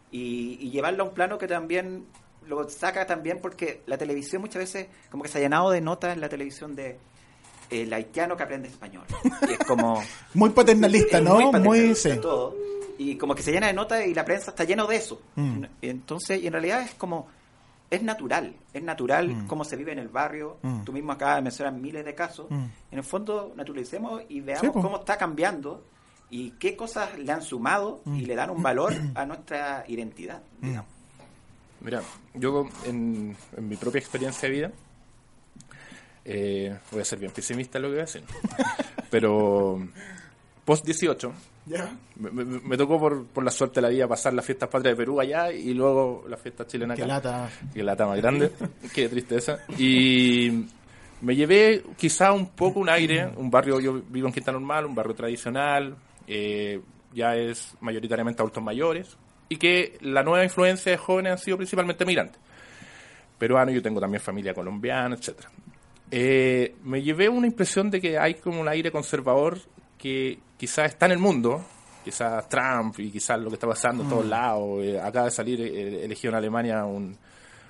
y, 0.10 0.58
y 0.62 0.70
llevarlo 0.70 1.04
a 1.04 1.08
un 1.08 1.14
plano 1.14 1.38
que 1.38 1.48
también 1.48 2.06
lo 2.48 2.68
saca 2.70 3.06
también 3.06 3.40
porque 3.42 3.82
la 3.86 3.98
televisión 3.98 4.42
muchas 4.42 4.60
veces 4.60 4.88
como 5.10 5.24
que 5.24 5.30
se 5.30 5.38
ha 5.38 5.42
llenado 5.42 5.70
de 5.72 5.82
notas 5.82 6.14
en 6.14 6.22
la 6.22 6.30
televisión 6.30 6.76
de 6.76 6.98
el 7.70 7.94
haitiano 7.94 8.36
que 8.36 8.44
aprende 8.44 8.68
español. 8.68 9.06
Y 9.50 9.54
es 9.54 9.60
como... 9.60 10.02
Muy 10.34 10.50
paternalista, 10.50 11.22
¿no? 11.22 11.36
Muy, 11.36 11.46
paternalista 11.52 12.14
sí. 12.16 12.20
todo. 12.22 12.56
Y 12.98 13.16
como 13.16 13.34
que 13.34 13.42
se 13.44 13.52
llena 13.52 13.68
de 13.68 13.74
notas 13.74 14.06
y 14.06 14.14
la 14.14 14.26
prensa 14.26 14.52
está 14.52 14.64
lleno 14.66 14.86
de 14.88 14.96
eso. 14.98 15.22
Mm. 15.36 15.64
Entonces, 15.82 16.42
y 16.44 16.48
en 16.48 16.54
realidad 16.54 16.82
es 16.82 16.94
como, 16.96 17.28
es 17.90 18.04
natural, 18.04 18.54
es 18.74 18.84
natural 18.84 19.30
Mm. 19.30 19.48
cómo 19.48 19.64
se 19.64 19.76
vive 19.78 19.92
en 19.94 20.00
el 20.00 20.10
barrio. 20.10 20.58
Mm. 20.62 20.84
Tú 20.84 20.92
mismo 20.94 21.14
acabas 21.14 21.38
de 21.38 21.42
mencionar 21.44 21.74
miles 21.74 22.04
de 22.06 22.14
casos. 22.14 22.48
Mm. 22.50 22.66
En 22.92 22.98
el 22.98 23.04
fondo, 23.04 23.54
naturalicemos 23.56 24.22
y 24.30 24.42
veamos 24.42 24.62
Sí, 24.76 24.82
cómo 24.82 24.98
está 25.00 25.18
cambiando 25.18 25.84
y 26.30 26.52
qué 26.52 26.76
cosas 26.76 27.18
le 27.18 27.32
han 27.32 27.42
sumado 27.42 28.02
y 28.06 28.26
le 28.26 28.36
dan 28.36 28.50
un 28.50 28.62
valor 28.62 28.94
a 29.16 29.26
nuestra 29.26 29.86
identidad, 29.88 30.44
Mm. 30.60 30.68
digamos. 30.68 30.92
Mira, 31.82 32.02
yo 32.36 32.68
en, 32.86 33.36
en 33.58 33.68
mi 33.68 33.76
propia 33.76 34.00
experiencia 34.00 34.48
de 34.48 34.56
vida, 34.56 34.72
eh, 36.26 36.78
voy 36.92 37.02
a 37.02 37.06
ser 37.06 37.20
bien 37.20 37.32
pesimista 37.32 37.78
en 37.78 37.82
lo 37.84 37.88
que 37.90 37.94
voy 37.94 38.00
a 38.02 38.06
decir, 38.06 38.24
pero 39.10 39.80
post 40.64 40.86
18, 40.86 41.34
Ya. 41.66 41.92
me, 42.18 42.30
me- 42.32 42.46
me 42.60 42.78
tocó 42.78 43.00
por, 43.00 43.26
por 43.26 43.44
la 43.44 43.50
suerte 43.52 43.76
de 43.76 43.82
la 43.82 43.90
vida 43.90 44.08
pasar 44.08 44.34
las 44.34 44.46
fiestas 44.46 44.70
patrias 44.70 44.94
de 44.96 44.98
Perú 44.98 45.20
allá 45.20 45.52
y 45.52 45.74
luego 45.74 46.24
las 46.30 46.40
fiestas 46.40 46.68
chilenas 46.68 46.96
Qué 46.96 47.04
acá. 47.04 47.14
lata. 47.16 47.50
Qué 47.74 47.82
lata 47.84 48.06
más 48.06 48.18
grande, 48.18 48.52
qué 48.94 49.10
tristeza. 49.10 49.60
Y 49.78 50.66
me 51.22 51.36
llevé 51.36 51.84
quizá 51.98 52.32
un 52.32 52.48
poco 52.50 52.80
un 52.80 52.90
aire, 52.90 53.28
un 53.36 53.50
barrio, 53.50 53.80
yo 53.80 53.94
vivo 54.08 54.28
en 54.28 54.34
Quinta 54.34 54.52
Normal, 54.52 54.86
un 54.86 54.94
barrio 54.96 55.16
tradicional, 55.16 55.96
eh, 56.28 56.80
ya 57.14 57.36
es 57.36 57.74
mayoritariamente 57.82 58.42
adultos 58.44 58.64
mayores, 58.64 59.18
y 59.52 59.58
que 59.58 59.98
la 60.02 60.24
nueva 60.24 60.44
influencia 60.46 60.92
de 60.94 60.98
jóvenes 60.98 61.32
han 61.34 61.38
sido 61.38 61.58
principalmente 61.58 62.06
migrantes. 62.06 62.40
Peruanos, 63.38 63.74
yo 63.76 63.82
tengo 63.82 64.00
también 64.00 64.22
familia 64.22 64.54
colombiana, 64.54 65.16
etcétera. 65.16 65.50
Eh, 66.10 66.76
me 66.84 67.02
llevé 67.02 67.28
una 67.28 67.48
impresión 67.48 67.90
de 67.90 68.00
que 68.00 68.18
hay 68.18 68.36
como 68.36 68.62
un 68.62 68.68
aire 68.68 68.92
conservador 68.92 69.58
que 69.98 70.40
quizás 70.58 70.86
está 70.92 71.06
en 71.08 71.14
el 71.14 71.18
mundo, 71.20 71.64
quizás 72.06 72.48
Trump 72.50 72.98
y 73.00 73.12
quizás 73.12 73.40
lo 73.40 73.50
que 73.50 73.56
está 73.56 73.68
pasando 73.68 74.04
en 74.04 74.10
todos 74.10 74.26
lados. 74.26 74.84
eh, 74.84 75.00
acaba 75.00 75.26
de 75.26 75.32
salir 75.32 75.60
eh, 75.62 76.06
elegido 76.06 76.32
en 76.32 76.38
Alemania 76.38 76.86
un, 76.86 77.18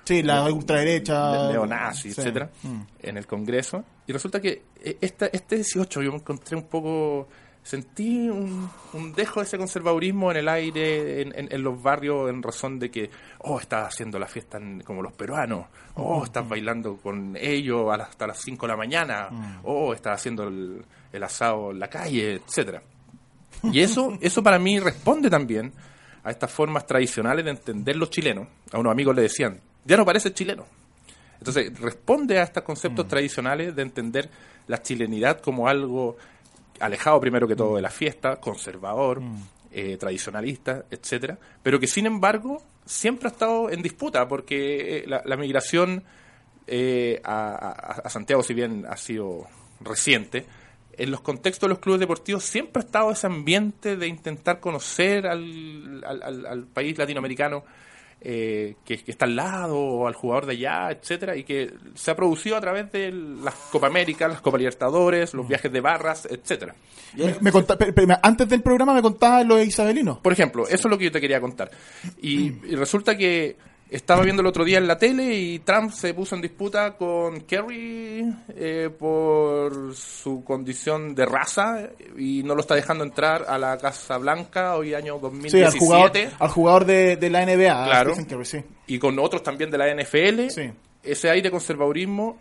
Sí, 0.04 0.22
la 0.22 0.44
ultraderecha. 0.52 1.48
Neonazi, 1.52 2.12
Sí. 2.12 2.20
etcétera, 2.20 2.50
Mm. 2.64 2.80
en 3.02 3.16
el 3.16 3.26
Congreso. 3.26 3.84
Y 4.06 4.12
resulta 4.12 4.40
que 4.40 4.62
eh, 4.82 4.96
esta, 5.00 5.26
este 5.26 5.56
18 5.56 6.02
yo 6.02 6.10
me 6.10 6.18
encontré 6.18 6.56
un 6.56 6.64
poco. 6.68 7.28
Sentí 7.62 8.28
un, 8.28 8.68
un 8.92 9.12
dejo 9.12 9.38
de 9.40 9.46
ese 9.46 9.56
conservadurismo 9.56 10.30
en 10.32 10.36
el 10.38 10.48
aire, 10.48 11.22
en, 11.22 11.32
en- 11.38 11.48
en 11.52 11.62
los 11.62 11.80
barrios, 11.80 12.28
en 12.28 12.42
razón 12.42 12.78
de 12.80 12.90
que, 12.90 13.08
oh, 13.38 13.60
estás 13.60 13.86
haciendo 13.88 14.18
la 14.18 14.26
fiesta 14.26 14.58
en- 14.58 14.80
como 14.82 15.00
los 15.00 15.12
peruanos, 15.12 15.66
oh, 15.94 16.24
estás 16.24 16.48
bailando 16.48 16.96
con 16.96 17.36
ellos 17.40 17.86
hasta 18.00 18.26
las 18.26 18.38
5 18.40 18.66
de 18.66 18.72
la 18.72 18.76
mañana, 18.76 19.60
oh, 19.62 19.94
estás 19.94 20.14
haciendo 20.18 20.44
el, 20.48 20.84
el 21.12 21.22
asado 21.22 21.70
en 21.70 21.78
la 21.78 21.88
calle, 21.88 22.34
etcétera. 22.44 22.82
Y 23.64 23.78
eso, 23.80 24.16
eso 24.20 24.42
para 24.42 24.58
mí 24.58 24.80
responde 24.80 25.30
también 25.30 25.72
a 26.24 26.30
estas 26.32 26.50
formas 26.50 26.84
tradicionales 26.84 27.44
de 27.44 27.52
entender 27.52 27.94
los 27.96 28.10
chilenos. 28.10 28.48
A 28.72 28.78
unos 28.80 28.90
amigos 28.90 29.14
le 29.14 29.22
decían, 29.22 29.60
ya 29.84 29.96
no 29.96 30.04
pareces 30.04 30.34
chileno. 30.34 30.64
Entonces, 31.38 31.78
responde 31.80 32.38
a 32.38 32.42
estos 32.44 32.62
conceptos 32.64 33.06
tradicionales 33.08 33.74
de 33.74 33.82
entender 33.82 34.30
la 34.68 34.80
chilenidad 34.80 35.40
como 35.40 35.66
algo 35.66 36.16
alejado 36.82 37.20
primero 37.20 37.46
que 37.48 37.56
todo 37.56 37.76
de 37.76 37.82
la 37.82 37.90
fiesta, 37.90 38.36
conservador, 38.36 39.20
eh, 39.70 39.96
tradicionalista, 39.96 40.84
etcétera, 40.90 41.38
pero 41.62 41.80
que 41.80 41.86
sin 41.86 42.06
embargo 42.06 42.62
siempre 42.84 43.28
ha 43.28 43.32
estado 43.32 43.70
en 43.70 43.80
disputa 43.82 44.28
porque 44.28 44.98
eh, 44.98 45.04
la, 45.06 45.22
la 45.24 45.36
migración 45.36 46.02
eh, 46.66 47.20
a, 47.24 48.02
Santiago, 48.10 48.42
si 48.42 48.54
bien 48.54 48.84
ha 48.88 48.96
sido 48.96 49.46
reciente, 49.80 50.44
en 50.96 51.10
los 51.10 51.22
contextos 51.22 51.68
de 51.68 51.74
los 51.74 51.78
clubes 51.78 52.00
deportivos 52.00 52.44
siempre 52.44 52.82
ha 52.82 52.84
estado 52.84 53.10
ese 53.12 53.26
ambiente 53.26 53.96
de 53.96 54.06
intentar 54.06 54.60
conocer 54.60 55.26
al- 55.26 56.04
al 56.04 56.66
país 56.66 56.98
latinoamericano 56.98 57.64
eh, 58.24 58.76
que, 58.84 58.98
que 59.02 59.10
está 59.10 59.24
al 59.24 59.36
lado, 59.36 59.76
o 59.78 60.06
al 60.06 60.14
jugador 60.14 60.46
de 60.46 60.52
allá, 60.52 60.90
etcétera, 60.90 61.36
y 61.36 61.44
que 61.44 61.72
se 61.94 62.10
ha 62.10 62.16
producido 62.16 62.56
a 62.56 62.60
través 62.60 62.90
de 62.92 63.10
las 63.12 63.54
Copa 63.70 63.86
América, 63.88 64.28
las 64.28 64.40
Copa 64.40 64.58
Libertadores, 64.58 65.34
los 65.34 65.46
viajes 65.48 65.72
de 65.72 65.80
barras, 65.80 66.26
etcétera. 66.30 66.74
Me, 67.16 67.34
me 67.40 67.52
pero- 67.52 67.94
pero 67.94 68.14
antes 68.22 68.48
del 68.48 68.62
programa 68.62 68.94
me 68.94 69.02
contabas 69.02 69.46
lo 69.46 69.56
de 69.56 69.64
Isabelino. 69.64 70.20
Por 70.22 70.32
ejemplo, 70.32 70.64
eso 70.66 70.88
es 70.88 70.90
lo 70.90 70.96
que 70.98 71.04
yo 71.04 71.12
te 71.12 71.20
quería 71.20 71.40
contar. 71.40 71.70
Y, 72.20 72.46
y 72.66 72.74
resulta 72.76 73.16
que 73.16 73.56
estaba 73.94 74.22
viendo 74.22 74.40
el 74.40 74.46
otro 74.48 74.64
día 74.64 74.78
en 74.78 74.86
la 74.86 74.96
tele 74.98 75.34
y 75.34 75.58
Trump 75.60 75.92
se 75.92 76.14
puso 76.14 76.34
en 76.34 76.40
disputa 76.42 76.96
con 76.96 77.42
Kerry 77.42 78.24
eh, 78.56 78.90
por 78.98 79.94
su 79.94 80.42
condición 80.44 81.14
de 81.14 81.26
raza 81.26 81.90
y 82.18 82.42
no 82.42 82.54
lo 82.54 82.62
está 82.62 82.74
dejando 82.74 83.04
entrar 83.04 83.44
a 83.48 83.58
la 83.58 83.76
Casa 83.78 84.16
Blanca 84.18 84.76
hoy 84.76 84.94
año 84.94 85.14
Sí, 85.16 85.20
2017. 85.22 85.64
al 85.66 85.78
jugador, 85.78 86.12
al 86.38 86.48
jugador 86.48 86.84
de, 86.86 87.16
de 87.16 87.30
la 87.30 87.44
NBA. 87.44 87.84
Claro. 87.84 88.14
Sí. 88.44 88.58
y 88.86 88.98
con 88.98 89.18
otros 89.18 89.42
también 89.42 89.70
de 89.70 89.78
la 89.78 89.94
NFL, 89.94 90.48
Sí. 90.50 90.70
ese 91.02 91.30
aire 91.30 91.50
conservadurismo 91.50 92.38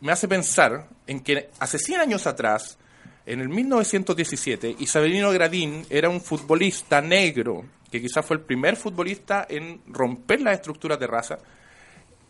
me 0.00 0.10
hace 0.12 0.26
pensar 0.26 0.88
en 1.06 1.20
que 1.20 1.48
hace 1.60 1.78
100 1.78 2.00
años 2.00 2.26
atrás, 2.26 2.76
en 3.24 3.40
el 3.40 3.48
1917, 3.48 4.74
Isabelino 4.80 5.30
Gradín 5.30 5.86
era 5.90 6.08
un 6.08 6.20
futbolista 6.20 7.00
negro, 7.00 7.64
que 7.92 8.00
quizás 8.00 8.24
fue 8.24 8.38
el 8.38 8.42
primer 8.42 8.76
futbolista 8.76 9.46
en 9.48 9.82
romper 9.86 10.40
las 10.40 10.54
estructuras 10.54 10.98
de 10.98 11.06
raza, 11.06 11.38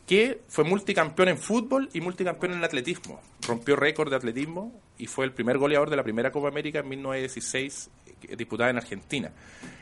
que 0.07 0.40
fue 0.48 0.64
multicampeón 0.64 1.29
en 1.29 1.38
fútbol 1.38 1.88
y 1.92 2.01
multicampeón 2.01 2.55
en 2.55 2.64
atletismo. 2.64 3.20
Rompió 3.46 3.77
récord 3.77 4.11
de 4.11 4.16
atletismo 4.16 4.79
y 4.98 5.07
fue 5.07 5.25
el 5.25 5.33
primer 5.33 5.59
goleador 5.59 5.88
de 5.88 5.96
la 5.96 6.03
primera 6.03 6.33
Copa 6.33 6.48
América 6.48 6.81
en 6.81 6.88
1916, 6.88 7.90
eh, 8.29 8.37
disputada 8.37 8.70
en 8.70 8.79
Argentina. 8.79 9.31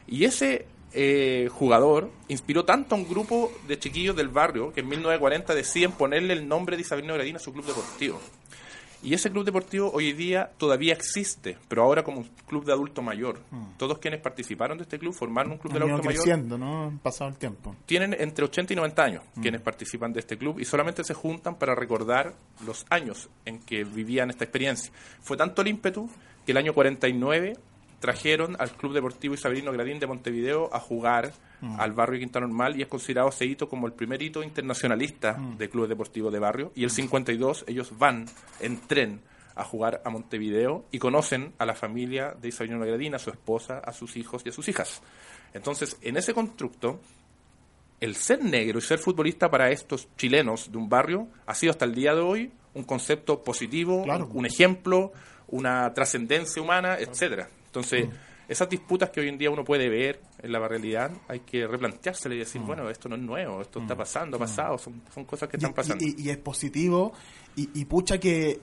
Y 0.06 0.26
ese 0.26 0.66
eh, 0.92 1.48
jugador 1.50 2.10
inspiró 2.28 2.66
tanto 2.66 2.94
a 2.94 2.98
un 2.98 3.08
grupo 3.08 3.50
de 3.66 3.78
chiquillos 3.78 4.14
del 4.14 4.28
barrio 4.28 4.74
que 4.74 4.80
en 4.80 4.88
1940 4.88 5.54
deciden 5.54 5.92
ponerle 5.92 6.34
el 6.34 6.46
nombre 6.46 6.76
de 6.76 6.82
Isabelino 6.82 7.14
Gradín 7.14 7.36
a 7.36 7.38
su 7.38 7.54
club 7.54 7.64
deportivo. 7.64 8.20
Y 9.02 9.14
ese 9.14 9.30
club 9.30 9.44
deportivo 9.44 9.90
hoy 9.92 10.12
día 10.12 10.50
todavía 10.58 10.92
existe, 10.92 11.56
pero 11.68 11.82
ahora 11.82 12.02
como 12.02 12.18
un 12.20 12.30
club 12.46 12.64
de 12.64 12.72
adulto 12.72 13.00
mayor. 13.00 13.38
Todos 13.78 13.98
quienes 13.98 14.20
participaron 14.20 14.76
de 14.76 14.82
este 14.82 14.98
club 14.98 15.14
formaron 15.14 15.52
un 15.52 15.58
club 15.58 15.72
de 15.72 15.78
adulto 15.78 16.02
mayor 16.02 16.22
creciendo, 16.22 16.58
¿no? 16.58 16.98
Pasado 17.02 17.30
el 17.30 17.36
tiempo. 17.36 17.74
tienen 17.86 18.14
entre 18.18 18.44
80 18.44 18.72
y 18.72 18.76
90 18.76 19.02
años 19.02 19.22
quienes 19.40 19.60
participan 19.62 20.12
de 20.12 20.20
este 20.20 20.36
club 20.36 20.60
y 20.60 20.64
solamente 20.64 21.02
se 21.04 21.14
juntan 21.14 21.56
para 21.56 21.74
recordar 21.74 22.34
los 22.66 22.84
años 22.90 23.28
en 23.44 23.58
que 23.60 23.84
vivían 23.84 24.30
esta 24.30 24.44
experiencia. 24.44 24.92
Fue 25.22 25.36
tanto 25.36 25.62
el 25.62 25.68
ímpetu 25.68 26.10
que 26.44 26.52
el 26.52 26.58
año 26.58 26.74
49 26.74 27.54
trajeron 28.00 28.56
al 28.58 28.72
Club 28.72 28.94
Deportivo 28.94 29.34
Isabelino 29.34 29.70
Gradín 29.72 30.00
de 30.00 30.06
Montevideo 30.06 30.68
a 30.74 30.80
jugar 30.80 31.32
al 31.78 31.92
barrio 31.92 32.18
Quinta 32.18 32.40
Normal 32.40 32.78
y 32.78 32.82
es 32.82 32.88
considerado 32.88 33.28
ese 33.28 33.44
hito 33.44 33.68
como 33.68 33.86
el 33.86 33.92
primer 33.92 34.22
hito 34.22 34.42
internacionalista 34.42 35.38
de 35.58 35.68
clubes 35.68 35.90
deportivos 35.90 36.32
de 36.32 36.38
barrio 36.38 36.72
y 36.74 36.84
el 36.84 36.90
52 36.90 37.64
ellos 37.68 37.92
van 37.98 38.24
en 38.60 38.80
tren 38.86 39.20
a 39.54 39.62
jugar 39.64 40.00
a 40.06 40.08
Montevideo 40.10 40.86
y 40.90 40.98
conocen 40.98 41.52
a 41.58 41.66
la 41.66 41.74
familia 41.74 42.34
de 42.40 42.48
Isabelino 42.48 42.80
Gradín, 42.80 43.14
a 43.14 43.18
su 43.18 43.28
esposa, 43.28 43.78
a 43.78 43.92
sus 43.92 44.16
hijos 44.16 44.42
y 44.46 44.48
a 44.48 44.52
sus 44.52 44.68
hijas. 44.68 45.02
Entonces, 45.52 45.98
en 46.00 46.16
ese 46.16 46.32
constructo, 46.32 46.98
el 48.00 48.16
ser 48.16 48.42
negro 48.42 48.78
y 48.78 48.82
ser 48.82 48.98
futbolista 48.98 49.50
para 49.50 49.70
estos 49.70 50.08
chilenos 50.16 50.72
de 50.72 50.78
un 50.78 50.88
barrio 50.88 51.28
ha 51.44 51.54
sido 51.54 51.72
hasta 51.72 51.84
el 51.84 51.94
día 51.94 52.14
de 52.14 52.20
hoy 52.22 52.52
un 52.72 52.84
concepto 52.84 53.44
positivo, 53.44 54.04
Claro. 54.04 54.28
un, 54.30 54.38
un 54.38 54.46
ejemplo, 54.46 55.12
una 55.48 55.92
trascendencia 55.92 56.62
humana, 56.62 56.96
etcétera. 56.98 57.50
Entonces, 57.70 58.06
Mm. 58.08 58.12
esas 58.48 58.68
disputas 58.68 59.10
que 59.10 59.20
hoy 59.20 59.28
en 59.28 59.38
día 59.38 59.50
uno 59.50 59.64
puede 59.64 59.88
ver 59.88 60.20
en 60.42 60.50
la 60.52 60.58
realidad, 60.66 61.10
hay 61.28 61.40
que 61.40 61.66
replanteársela 61.66 62.34
y 62.34 62.38
Mm. 62.38 62.40
decir, 62.40 62.60
bueno, 62.62 62.90
esto 62.90 63.08
no 63.08 63.14
es 63.16 63.22
nuevo, 63.22 63.62
esto 63.62 63.80
está 63.80 63.96
pasando, 63.96 64.36
ha 64.36 64.40
pasado, 64.40 64.76
son, 64.78 65.00
son 65.14 65.24
cosas 65.24 65.48
que 65.48 65.56
están 65.56 65.70
Y- 65.70 65.74
pasando. 65.74 66.04
Y, 66.04 66.16
y 66.18 66.30
es 66.30 66.38
positivo 66.38 67.12
y, 67.56 67.68
y 67.80 67.84
pucha 67.84 68.18
que, 68.18 68.58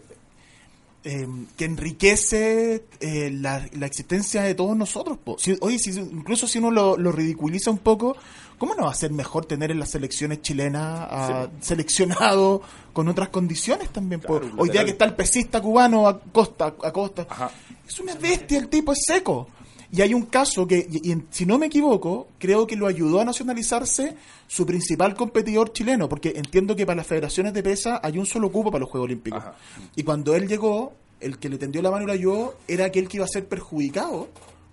eh, 1.04 1.28
que 1.56 1.66
enriquece 1.66 2.84
eh, 3.00 3.32
la, 3.34 3.66
la 3.74 3.86
existencia 3.86 4.42
de 4.42 4.56
todos 4.56 4.76
nosotros. 4.76 5.18
po. 5.24 5.38
Si- 5.40 5.58
oye, 5.62 5.80
si, 5.80 5.92
incluso 5.92 6.48
si 6.48 6.58
uno 6.60 6.70
lo, 6.72 6.98
lo 6.98 7.12
ridiculiza 7.14 7.72
un 7.72 7.78
poco, 7.80 8.18
¿cómo 8.58 8.76
no 8.76 8.86
va 8.86 8.92
a 8.92 8.96
ser 8.96 9.12
mejor 9.12 9.46
tener 9.46 9.72
en 9.72 9.80
las 9.80 9.92
selecciones 9.92 10.42
chilenas 10.42 11.08
a 11.10 11.50
seleccionado 11.62 12.62
con 12.94 13.08
otras 13.08 13.30
condiciones 13.30 13.90
también? 13.90 14.22
Claro, 14.22 14.50
Hoy 14.58 14.70
día 14.70 14.84
que 14.84 14.92
está 14.92 15.06
el 15.06 15.16
pesista 15.16 15.62
cubano 15.62 16.08
a 16.08 16.20
costa, 16.20 16.74
a 16.84 16.92
costa. 16.92 17.28
Ajá. 17.30 17.52
Es 17.88 18.00
una 18.00 18.16
bestia, 18.16 18.58
el 18.58 18.68
tipo 18.68 18.92
es 18.92 19.00
seco. 19.06 19.48
Y 19.90 20.02
hay 20.02 20.14
un 20.14 20.24
caso 20.24 20.68
que, 20.68 20.80
y, 20.80 21.16
si 21.30 21.46
no 21.46 21.58
me 21.58 21.68
equivoco, 21.68 22.28
creo 22.40 22.68
que 22.68 22.76
lo 22.76 22.88
ayudó 22.88 23.22
a 23.22 23.26
nacionalizarse 23.26 24.18
su 24.46 24.66
principal 24.66 25.16
competidor 25.16 25.72
chileno, 25.72 26.10
porque 26.10 26.34
entiendo 26.36 26.76
que 26.76 26.86
para 26.86 26.98
las 26.98 27.08
federaciones 27.08 27.54
de 27.54 27.64
pesa 27.64 28.02
hay 28.04 28.18
un 28.18 28.26
solo 28.26 28.52
cupo 28.52 28.70
para 28.70 28.82
los 28.82 28.90
Juegos 28.90 29.06
Olímpicos. 29.06 29.40
Ajá. 29.40 29.56
Y 29.96 30.04
cuando 30.04 30.36
él 30.36 30.48
llegó, 30.48 30.94
el 31.22 31.40
que 31.40 31.50
le 31.50 31.58
tendió 31.58 31.82
la 31.82 31.90
mano 31.90 32.04
y 32.04 32.08
lo 32.08 32.14
ayudó 32.14 32.58
era 32.68 32.86
aquel 32.86 33.08
que 33.08 33.18
iba 33.18 33.26
a 33.26 33.30
ser 33.30 33.48
perjudicado 33.48 34.28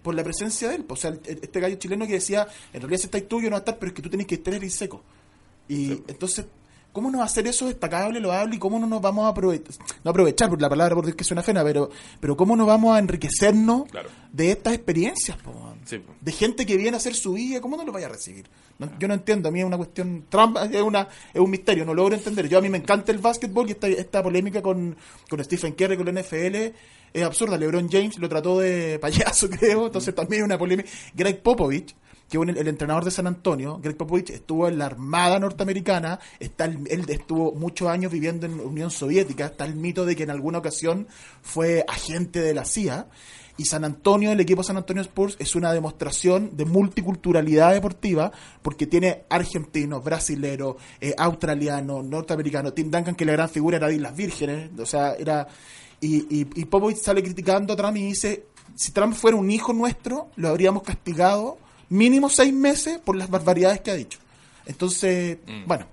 por 0.05 0.15
la 0.15 0.23
presencia 0.23 0.69
de 0.69 0.77
él. 0.77 0.85
O 0.89 0.95
sea, 0.95 1.11
el- 1.11 1.21
este 1.27 1.59
gallo 1.59 1.75
chileno 1.77 2.07
que 2.07 2.13
decía, 2.13 2.47
en 2.73 2.81
realidad 2.81 3.01
si 3.01 3.07
estáis 3.07 3.27
tú, 3.27 3.41
yo 3.41 3.47
no 3.51 3.55
voy 3.55 3.57
a 3.57 3.59
estar, 3.59 3.79
pero 3.79 3.89
es 3.91 3.95
que 3.97 4.03
tú 4.03 4.11
tenés 4.11 4.27
que 4.29 4.37
estar 4.37 4.63
y 4.63 4.71
seco. 4.71 5.03
Y 5.67 5.93
entonces, 6.07 6.45
¿cómo 6.93 7.11
no 7.11 7.19
va 7.19 7.25
a 7.25 7.27
hacer 7.27 7.47
eso 7.47 7.67
destacable, 7.67 8.21
loable 8.21 8.57
y 8.57 8.59
cómo 8.59 8.79
no 8.79 8.87
nos 8.87 9.01
vamos 9.01 9.25
a 9.25 9.29
aprovechar? 9.29 9.75
No 10.05 10.11
aprovechar, 10.11 10.49
por 10.51 10.61
la 10.61 10.69
palabra 10.69 10.95
por 10.95 11.05
decir 11.07 11.17
que 11.17 11.25
suena 11.25 11.43
fena, 11.43 11.65
pero, 11.65 11.91
pero 12.21 12.37
¿cómo 12.37 12.55
no 12.55 12.67
vamos 12.67 12.95
a 12.95 12.99
enriquecernos 12.99 13.85
Claro. 13.91 14.11
de 14.31 14.51
estas 14.53 14.75
experiencias? 14.75 15.39
po? 15.39 15.74
Sí, 15.85 16.01
de 16.21 16.33
gente 16.33 16.65
que 16.67 16.77
viene 16.77 16.93
a 16.93 16.97
hacer 16.97 17.15
su 17.15 17.35
vida, 17.35 17.61
¿cómo 17.61 17.77
no 17.77 17.85
lo 17.85 17.93
vaya 17.93 18.07
a 18.07 18.11
recibir? 18.11 18.47
No, 18.79 18.91
yo 18.99 19.07
no 19.07 19.15
entiendo, 19.15 19.49
a 19.49 19.53
mí 19.53 19.61
es 19.61 19.67
una 19.67 19.77
cuestión, 19.77 20.25
Trump 20.29 20.57
es, 20.73 20.81
una, 20.83 21.09
es 21.33 21.41
un 21.41 21.51
misterio, 21.51 21.85
no 21.85 21.93
logro 21.95 22.15
entender. 22.15 22.49
Yo 22.49 22.59
a 22.59 22.61
mí 22.63 22.69
me 22.69 22.79
encanta 22.79 23.13
el 23.13 23.19
básquetbol 23.19 23.69
y 23.69 23.73
esta, 23.73 23.87
esta 23.89 24.23
polémica 24.23 24.63
con, 24.63 24.97
con 25.29 25.45
Stephen 25.45 25.73
Curry, 25.75 25.97
con 25.97 26.07
la 26.13 26.21
NFL, 26.23 26.55
es 27.13 27.23
absurda. 27.23 27.57
LeBron 27.59 27.89
James 27.91 28.19
lo 28.19 28.29
trató 28.29 28.59
de 28.59 28.99
payaso, 29.03 29.49
creo, 29.51 29.87
entonces 29.87 30.15
también 30.15 30.43
es 30.43 30.47
una 30.47 30.59
polémica. 30.59 30.89
Greg 31.15 31.43
Popovich, 31.43 31.95
que 32.29 32.39
un- 32.39 32.49
el 32.49 32.67
entrenador 32.67 33.05
de 33.05 33.11
San 33.11 33.27
Antonio, 33.27 33.79
Greg 33.83 33.97
Popovich 33.97 34.31
estuvo 34.31 34.67
en 34.67 34.79
la 34.79 34.87
Armada 34.87 35.39
norteamericana, 35.39 36.19
está 36.41 36.65
el- 36.65 36.81
él 36.91 37.05
estuvo 37.09 37.53
muchos 37.53 37.89
años 37.89 38.11
viviendo 38.11 38.47
en 38.47 38.59
Unión 38.59 38.91
Soviética, 38.91 39.47
está 39.47 39.67
el 39.67 39.77
mito 39.77 40.05
de 40.07 40.17
que 40.17 40.23
en 40.23 40.31
alguna 40.31 40.59
ocasión 40.59 41.07
fue 41.43 41.85
agente 41.87 42.41
de 42.41 42.55
la 42.55 42.65
CIA. 42.65 43.07
Y 43.57 43.67
San 43.67 43.85
Antonio, 43.85 44.33
el 44.33 44.41
equipo 44.41 44.63
San 44.63 44.77
Antonio 44.77 45.03
Spurs, 45.03 45.37
es 45.39 45.55
una 45.55 45.73
demostración 45.73 46.57
de 46.57 46.65
multiculturalidad 46.65 47.73
deportiva 47.73 48.33
porque 48.63 48.87
tiene 48.87 49.25
argentinos, 49.29 50.03
brasileros, 50.03 50.77
eh, 51.01 51.15
australianos, 51.17 52.05
norteamericanos. 52.05 52.75
Tim 52.75 52.91
Duncan, 52.91 53.15
que 53.15 53.25
la 53.25 53.33
gran 53.33 53.49
figura 53.49 53.77
era 53.77 53.87
de 53.87 53.95
Islas 53.95 54.17
Vírgenes, 54.17 54.71
o 54.79 54.87
sea, 54.87 55.15
era. 55.15 55.47
Y, 56.01 56.17
y, 56.41 56.47
y 56.55 56.65
Popovich 56.65 56.99
sale 56.99 57.23
criticando 57.23 57.73
a 57.73 57.77
Trump 57.77 57.97
y 57.97 58.03
dice: 58.03 58.47
si 58.75 58.93
Trump 58.93 59.15
fuera 59.15 59.37
un 59.37 59.51
hijo 59.51 59.73
nuestro, 59.73 60.31
lo 60.37 60.49
habríamos 60.49 60.83
castigado 60.83 61.59
mínimo 61.89 62.29
seis 62.29 62.53
meses 62.53 62.99
por 62.99 63.17
las 63.17 63.31
barbaridades 63.31 63.81
que 63.81 63.91
ha 63.91 63.95
dicho. 63.95 64.19
Entonces, 64.67 65.39
bueno, 65.67 65.87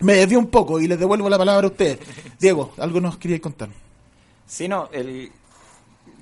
me 0.00 0.14
desvío 0.14 0.38
un 0.38 0.46
poco 0.46 0.80
y 0.80 0.86
les 0.86 0.98
devuelvo 0.98 1.28
la 1.28 1.38
palabra 1.38 1.66
a 1.66 1.70
ustedes. 1.70 1.98
Diego, 2.40 2.72
algo 2.78 3.00
nos 3.00 3.18
quería 3.18 3.40
contar. 3.40 3.68
Sí, 4.46 4.68
no, 4.68 4.88
el, 4.92 5.32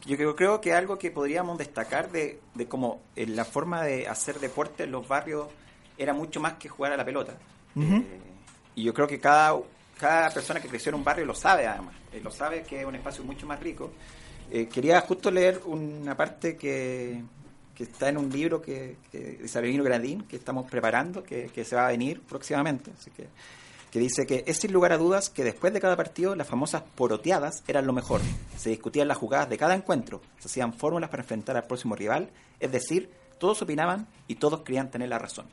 yo 0.05 0.17
creo, 0.17 0.35
creo 0.35 0.61
que 0.61 0.73
algo 0.73 0.99
que 0.99 1.11
podríamos 1.11 1.59
destacar 1.59 2.11
de, 2.11 2.41
de 2.55 2.67
cómo 2.67 3.03
eh, 3.15 3.27
la 3.27 3.45
forma 3.45 3.83
de 3.83 4.09
hacer 4.09 4.41
deporte 4.41 4.85
en 4.85 4.93
los 4.93 5.07
barrios 5.07 5.49
era 5.97 6.13
mucho 6.13 6.41
más 6.41 6.55
que 6.55 6.69
jugar 6.69 6.93
a 6.93 6.97
la 6.97 7.05
pelota. 7.05 7.35
Eh, 7.77 8.21
y 8.75 8.85
yo 8.85 8.93
creo 8.93 9.07
que 9.07 9.21
cada, 9.21 9.57
cada 9.99 10.31
persona 10.31 10.61
que 10.61 10.69
creció 10.69 10.91
en 10.91 10.97
un 10.97 11.05
barrio 11.05 11.25
lo 11.25 11.35
sabe 11.35 11.67
además, 11.67 11.95
eh, 12.13 12.21
lo 12.23 12.31
sabe 12.31 12.63
que 12.63 12.81
es 12.81 12.87
un 12.87 12.97
espacio 12.97 13.25
mucho 13.25 13.47
más 13.47 13.61
rico. 13.61 13.93
Quería 14.71 15.01
justo 15.01 15.31
leer 15.31 15.63
una 15.65 16.15
parte 16.15 16.59
que, 16.59 17.23
que 17.75 17.85
está 17.85 18.11
en 18.11 18.19
un 18.19 18.29
libro 18.29 18.61
que, 18.61 18.97
que 19.11 19.19
de 19.19 19.49
Sabino 19.49 19.83
Gradín 19.83 20.25
que 20.25 20.37
estamos 20.37 20.71
preparando, 20.71 21.23
que, 21.23 21.47
que 21.47 21.65
se 21.65 21.75
va 21.75 21.87
a 21.87 21.91
venir 21.91 22.21
próximamente. 22.21 22.91
Así 22.99 23.11
que 23.13 23.29
que 23.93 24.01
dice 24.01 24.27
que 24.27 24.43
es 24.47 24.57
sin 24.57 24.73
lugar 24.73 24.93
a 24.93 24.99
dudas 24.99 25.29
que 25.29 25.45
después 25.45 25.71
de 25.75 25.81
cada 25.81 25.97
partido 25.97 26.35
las 26.35 26.49
famosas 26.49 26.83
poroteadas 26.95 27.63
eran 27.69 27.87
lo 27.87 27.93
mejor. 27.93 28.23
Se 28.57 28.71
discutían 28.71 29.07
las 29.07 29.19
jugadas 29.19 29.51
de 29.51 29.59
cada 29.59 29.75
encuentro, 29.75 30.23
se 30.39 30.49
hacían 30.49 30.73
fórmulas 30.73 31.11
para 31.11 31.23
enfrentar 31.23 31.59
al 31.59 31.65
próximo 31.65 31.95
rival, 31.95 32.31
es 32.59 32.73
decir, 32.73 33.11
todos 33.39 33.61
opinaban 33.61 34.09
y 34.27 34.37
todos 34.37 34.63
creían 34.65 34.91
tener 34.91 35.11
la 35.11 35.19
razón. 35.19 35.45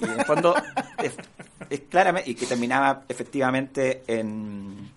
Y 0.00 0.04
en 0.04 0.20
el 0.20 0.24
fondo 0.24 0.54
es, 1.68 1.80
claramente, 1.90 2.30
y 2.30 2.36
que 2.36 2.46
terminaba 2.46 3.02
efectivamente 3.08 4.04
en, 4.06 4.88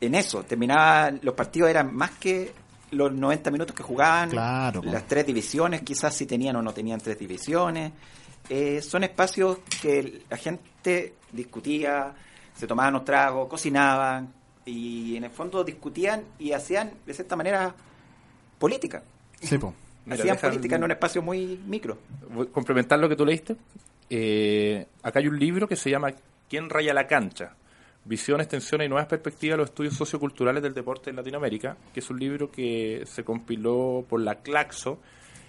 en 0.00 0.14
eso, 0.14 0.44
terminaba, 0.44 1.10
los 1.10 1.34
partidos 1.34 1.70
eran 1.70 1.92
más 1.92 2.12
que 2.12 2.52
los 2.92 3.12
90 3.12 3.50
minutos 3.50 3.74
que 3.74 3.82
jugaban, 3.82 4.30
Claro, 4.30 4.80
las 4.84 5.08
tres 5.08 5.26
divisiones, 5.26 5.82
quizás 5.82 6.14
si 6.14 6.24
tenían 6.24 6.54
o 6.54 6.62
no 6.62 6.72
tenían 6.72 7.00
tres 7.00 7.18
divisiones. 7.18 7.92
Eh, 8.48 8.80
son 8.80 9.04
espacios 9.04 9.58
que 9.80 10.22
la 10.30 10.36
gente 10.36 11.14
discutía, 11.32 12.14
se 12.54 12.66
tomaban 12.66 12.94
unos 12.94 13.04
tragos, 13.04 13.48
cocinaban 13.48 14.32
y 14.64 15.16
en 15.16 15.24
el 15.24 15.30
fondo 15.30 15.62
discutían 15.64 16.22
y 16.38 16.52
hacían 16.52 16.92
de 17.04 17.14
cierta 17.14 17.36
manera 17.36 17.74
política. 18.58 19.02
Sí, 19.40 19.58
po. 19.58 19.74
Mira, 20.04 20.18
hacían 20.18 20.38
política 20.38 20.76
en 20.76 20.84
un 20.84 20.90
espacio 20.92 21.22
muy 21.22 21.60
micro. 21.66 21.98
Voy 22.30 22.46
a 22.46 22.52
complementar 22.52 22.98
lo 22.98 23.08
que 23.08 23.16
tú 23.16 23.26
leíste. 23.26 23.56
Eh, 24.08 24.86
acá 25.02 25.18
hay 25.18 25.26
un 25.26 25.38
libro 25.38 25.66
que 25.66 25.76
se 25.76 25.90
llama 25.90 26.12
¿Quién 26.48 26.70
raya 26.70 26.94
la 26.94 27.06
cancha? 27.06 27.54
Visión, 28.04 28.40
extensión 28.40 28.82
y 28.82 28.88
nuevas 28.88 29.08
perspectivas 29.08 29.54
de 29.54 29.58
los 29.58 29.70
estudios 29.70 29.94
socioculturales 29.94 30.62
del 30.62 30.74
deporte 30.74 31.10
en 31.10 31.16
Latinoamérica, 31.16 31.76
que 31.92 31.98
es 31.98 32.08
un 32.08 32.20
libro 32.20 32.52
que 32.52 33.02
se 33.04 33.24
compiló 33.24 34.04
por 34.08 34.20
la 34.20 34.36
Claxo 34.36 35.00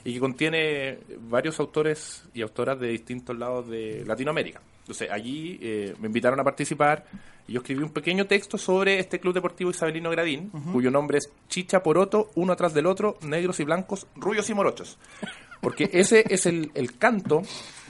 y 0.07 0.13
que 0.13 0.19
contiene 0.21 0.99
varios 1.29 1.59
autores 1.59 2.23
y 2.33 2.41
autoras 2.41 2.79
de 2.79 2.87
distintos 2.87 3.37
lados 3.37 3.67
de 3.67 4.05
Latinoamérica. 4.07 4.61
Entonces, 4.79 5.11
allí 5.11 5.59
eh, 5.61 5.95
me 5.99 6.07
invitaron 6.07 6.39
a 6.39 6.45
participar 6.45 7.03
y 7.45 7.51
yo 7.51 7.59
escribí 7.59 7.83
un 7.83 7.89
pequeño 7.89 8.25
texto 8.25 8.57
sobre 8.57 8.99
este 8.99 9.19
club 9.19 9.33
deportivo 9.33 9.69
isabelino 9.69 10.09
Gradín, 10.09 10.49
cuyo 10.71 10.91
nombre 10.91 11.17
es 11.17 11.29
Chicha 11.49 11.83
Poroto, 11.83 12.31
uno 12.35 12.53
atrás 12.53 12.73
del 12.73 12.85
otro, 12.85 13.17
negros 13.23 13.59
y 13.59 13.65
blancos, 13.65 14.07
rubios 14.15 14.49
y 14.49 14.53
morochos. 14.53 14.97
Porque 15.59 15.89
ese 15.91 16.23
es 16.29 16.45
el, 16.45 16.71
el 16.73 16.97
canto 16.97 17.41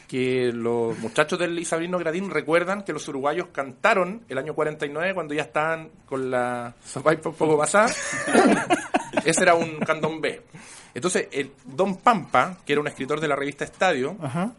que 0.07 0.51
los 0.51 0.97
muchachos 0.97 1.37
del 1.37 1.59
Isabelino 1.59 1.99
Gradín 1.99 2.31
recuerdan 2.31 2.81
que 2.81 2.93
los 2.93 3.07
uruguayos 3.09 3.49
cantaron 3.51 4.23
el 4.27 4.39
año 4.39 4.55
49 4.55 5.13
cuando 5.13 5.35
ya 5.35 5.43
estaban 5.43 5.91
con 6.07 6.31
la 6.31 6.73
zapaipa 6.83 7.29
un 7.29 7.35
poco 7.35 7.59
pasada. 7.59 7.93
Ese 9.23 9.43
era 9.43 9.53
un 9.53 9.77
candombe. 9.79 10.41
Entonces, 10.97 11.27
el 11.31 11.51
Don 11.63 11.97
Pampa, 11.97 12.57
que 12.65 12.73
era 12.73 12.81
un 12.81 12.87
escritor 12.87 13.19
de 13.19 13.27
la 13.27 13.35
revista 13.35 13.63
Estadio, 13.63 14.17
Ajá. 14.19 14.51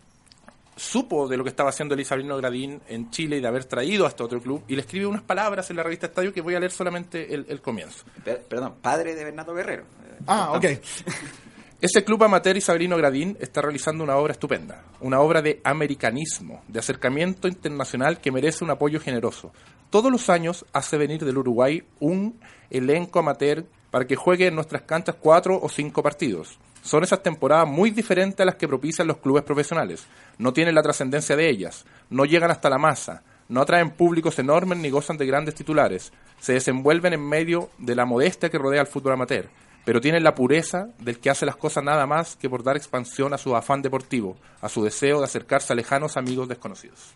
supo 0.77 1.27
de 1.27 1.37
lo 1.37 1.43
que 1.43 1.51
estaba 1.51 1.71
haciendo 1.71 1.95
el 1.95 2.01
Isabelino 2.01 2.37
Gradín 2.37 2.81
en 2.89 3.11
Chile 3.11 3.39
y 3.39 3.41
de 3.41 3.49
haber 3.49 3.65
traído 3.65 4.05
a 4.07 4.09
este 4.09 4.23
otro 4.23 4.41
club, 4.41 4.63
y 4.69 4.77
le 4.77 4.83
escribe 4.83 5.07
unas 5.07 5.23
palabras 5.23 5.69
en 5.71 5.77
la 5.77 5.83
revista 5.83 6.07
Estadio 6.07 6.33
que 6.33 6.41
voy 6.41 6.55
a 6.55 6.61
leer 6.61 6.71
solamente 6.71 7.35
el, 7.35 7.45
el 7.49 7.61
comienzo. 7.61 8.05
Per- 8.25 8.43
perdón, 8.43 8.77
padre 8.81 9.17
de 9.17 9.25
Bernardo 9.25 9.53
Guerrero. 9.53 9.83
Eh, 9.83 10.19
Ah, 10.29 10.53
ok. 10.53 10.65
Ese 11.81 12.03
club 12.05 12.23
amateur 12.25 12.57
Isabelino 12.57 12.97
Gradín 12.97 13.37
está 13.41 13.63
realizando 13.63 14.03
una 14.03 14.17
obra 14.17 14.33
estupenda, 14.33 14.83
una 15.01 15.21
obra 15.21 15.43
de 15.43 15.61
americanismo, 15.65 16.63
de 16.69 16.81
acercamiento 16.81 17.47
internacional 17.49 18.21
que 18.21 18.33
merece 18.33 18.65
un 18.65 18.71
apoyo 18.71 18.99
generoso. 19.01 19.53
Todos 19.91 20.11
los 20.11 20.29
años 20.29 20.65
hace 20.73 20.97
venir 20.99 21.25
del 21.25 21.39
Uruguay 21.39 21.83
un 22.01 22.39
elenco 22.71 23.21
amateur 23.21 23.65
para 23.91 24.07
que 24.07 24.17
juegue 24.17 24.47
en 24.47 24.55
nuestras 24.55 24.83
canchas 24.83 25.17
cuatro 25.21 25.59
o 25.61 25.69
cinco 25.69 26.03
partidos. 26.03 26.59
Son 26.83 27.03
esas 27.03 27.23
temporadas 27.23 27.69
muy 27.69 27.91
diferentes 27.91 28.41
a 28.41 28.45
las 28.45 28.55
que 28.55 28.69
propician 28.69 29.09
los 29.09 29.19
clubes 29.19 29.43
profesionales. 29.43 30.07
No 30.39 30.53
tienen 30.53 30.75
la 30.75 30.83
trascendencia 30.83 31.37
de 31.37 31.49
ellas, 31.49 31.85
no 32.11 32.25
llegan 32.25 32.51
hasta 32.51 32.71
la 32.71 32.79
masa, 32.79 33.23
no 33.49 33.61
atraen 33.61 33.91
públicos 33.91 34.39
enormes 34.39 34.79
ni 34.79 34.91
gozan 34.91 35.17
de 35.17 35.27
grandes 35.27 35.55
titulares. 35.55 36.13
Se 36.41 36.53
desenvuelven 36.53 37.13
en 37.13 37.29
medio 37.29 37.71
de 37.79 37.95
la 37.95 38.05
modestia 38.05 38.51
que 38.51 38.59
rodea 38.59 38.81
al 38.81 38.87
fútbol 38.87 39.15
amateur 39.15 39.49
pero 39.89 40.03
tienen 40.03 40.23
la 40.23 40.35
pureza 40.35 40.91
del 40.99 41.19
que 41.19 41.31
hace 41.31 41.47
las 41.47 41.57
cosas 41.57 41.83
nada 41.83 42.07
más 42.07 42.37
que 42.37 42.51
por 42.51 42.63
dar 42.63 42.77
expansión 42.77 43.33
a 43.33 43.39
su 43.39 43.57
afán 43.57 43.81
deportivo, 43.81 44.37
a 44.61 44.69
su 44.69 44.85
deseo 44.85 45.21
de 45.21 45.25
acercarse 45.25 45.73
a 45.73 45.77
lejanos 45.77 46.19
amigos 46.19 46.47
desconocidos. 46.47 47.15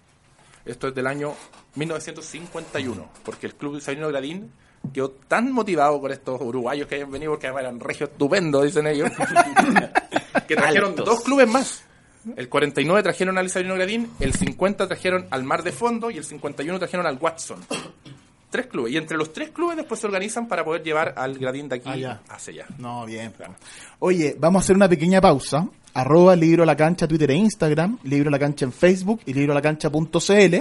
Esto 0.64 0.88
es 0.88 0.94
del 0.94 1.06
año 1.06 1.34
1951, 1.74 3.10
porque 3.26 3.46
el 3.46 3.56
Club 3.56 3.76
Isabelino 3.76 4.08
Gradín 4.08 4.50
quedó 4.92 5.10
tan 5.28 5.52
motivado 5.52 6.00
con 6.00 6.10
estos 6.12 6.40
uruguayos 6.40 6.86
que 6.88 6.96
habían 6.96 7.10
venido, 7.10 7.32
porque 7.32 7.46
eran 7.46 7.80
regios 7.80 8.10
estupendos, 8.10 8.64
dicen 8.64 8.86
ellos, 8.86 9.10
que 10.48 10.56
trajeron 10.56 10.90
Altos. 10.90 11.06
dos 11.06 11.20
clubes 11.22 11.48
más. 11.48 11.82
El 12.36 12.48
49 12.48 13.02
trajeron 13.02 13.36
al 13.36 13.46
Isabelino 13.46 13.74
Gradín, 13.74 14.10
el 14.20 14.32
50 14.32 14.86
trajeron 14.86 15.26
al 15.30 15.42
Mar 15.42 15.62
de 15.64 15.72
Fondo 15.72 16.10
y 16.10 16.18
el 16.18 16.24
51 16.24 16.78
trajeron 16.78 17.04
al 17.06 17.18
Watson. 17.20 17.58
Tres 18.48 18.66
clubes. 18.66 18.92
Y 18.92 18.96
entre 18.96 19.16
los 19.16 19.32
tres 19.32 19.50
clubes 19.50 19.76
después 19.76 19.98
se 20.00 20.06
organizan 20.06 20.46
para 20.46 20.64
poder 20.64 20.82
llevar 20.82 21.14
al 21.16 21.36
Gradín 21.38 21.68
de 21.68 21.76
aquí 21.76 21.88
Allá. 21.88 22.20
hacia 22.28 22.52
allá. 22.52 22.66
No, 22.78 23.06
bien. 23.06 23.32
Oye, 23.98 24.36
vamos 24.38 24.60
a 24.60 24.64
hacer 24.64 24.76
una 24.76 24.88
pequeña 24.88 25.20
pausa. 25.20 25.66
Arroba 25.94 26.36
Libro 26.36 26.62
a 26.62 26.66
la 26.66 26.76
Cancha, 26.76 27.06
Twitter 27.06 27.30
e 27.30 27.34
Instagram, 27.34 27.98
Libro 28.04 28.28
a 28.28 28.30
la 28.32 28.38
Cancha 28.38 28.64
en 28.64 28.72
Facebook 28.72 29.20
y 29.26 29.34
Libro 29.34 29.52
a 29.52 29.54
la 29.54 29.62
Cancha.cl. 29.62 30.54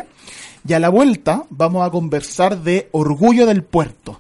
Y 0.68 0.74
a 0.74 0.80
la 0.80 0.90
vuelta 0.90 1.44
vamos 1.50 1.86
a 1.86 1.90
conversar 1.90 2.62
de 2.62 2.90
Orgullo 2.92 3.46
del 3.46 3.64
Puerto, 3.64 4.20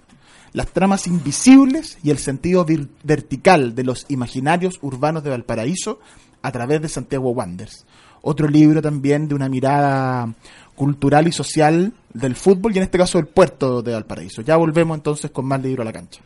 las 0.53 0.67
tramas 0.67 1.07
invisibles 1.07 1.97
y 2.03 2.09
el 2.09 2.17
sentido 2.17 2.65
vertical 3.03 3.75
de 3.75 3.83
los 3.83 4.05
imaginarios 4.09 4.79
urbanos 4.81 5.23
de 5.23 5.29
Valparaíso 5.29 5.99
a 6.41 6.51
través 6.51 6.81
de 6.81 6.89
Santiago 6.89 7.29
Wanderers. 7.31 7.85
Otro 8.23 8.47
libro 8.47 8.81
también 8.81 9.27
de 9.27 9.35
una 9.35 9.49
mirada 9.49 10.33
cultural 10.75 11.27
y 11.27 11.31
social 11.31 11.93
del 12.13 12.35
fútbol 12.35 12.73
y 12.73 12.77
en 12.77 12.83
este 12.83 12.97
caso 12.97 13.17
del 13.17 13.27
puerto 13.27 13.81
de 13.81 13.93
Valparaíso. 13.93 14.41
Ya 14.41 14.57
volvemos 14.57 14.97
entonces 14.97 15.31
con 15.31 15.45
más 15.45 15.61
Libro 15.61 15.81
a 15.81 15.85
la 15.85 15.93
Cancha. 15.93 16.21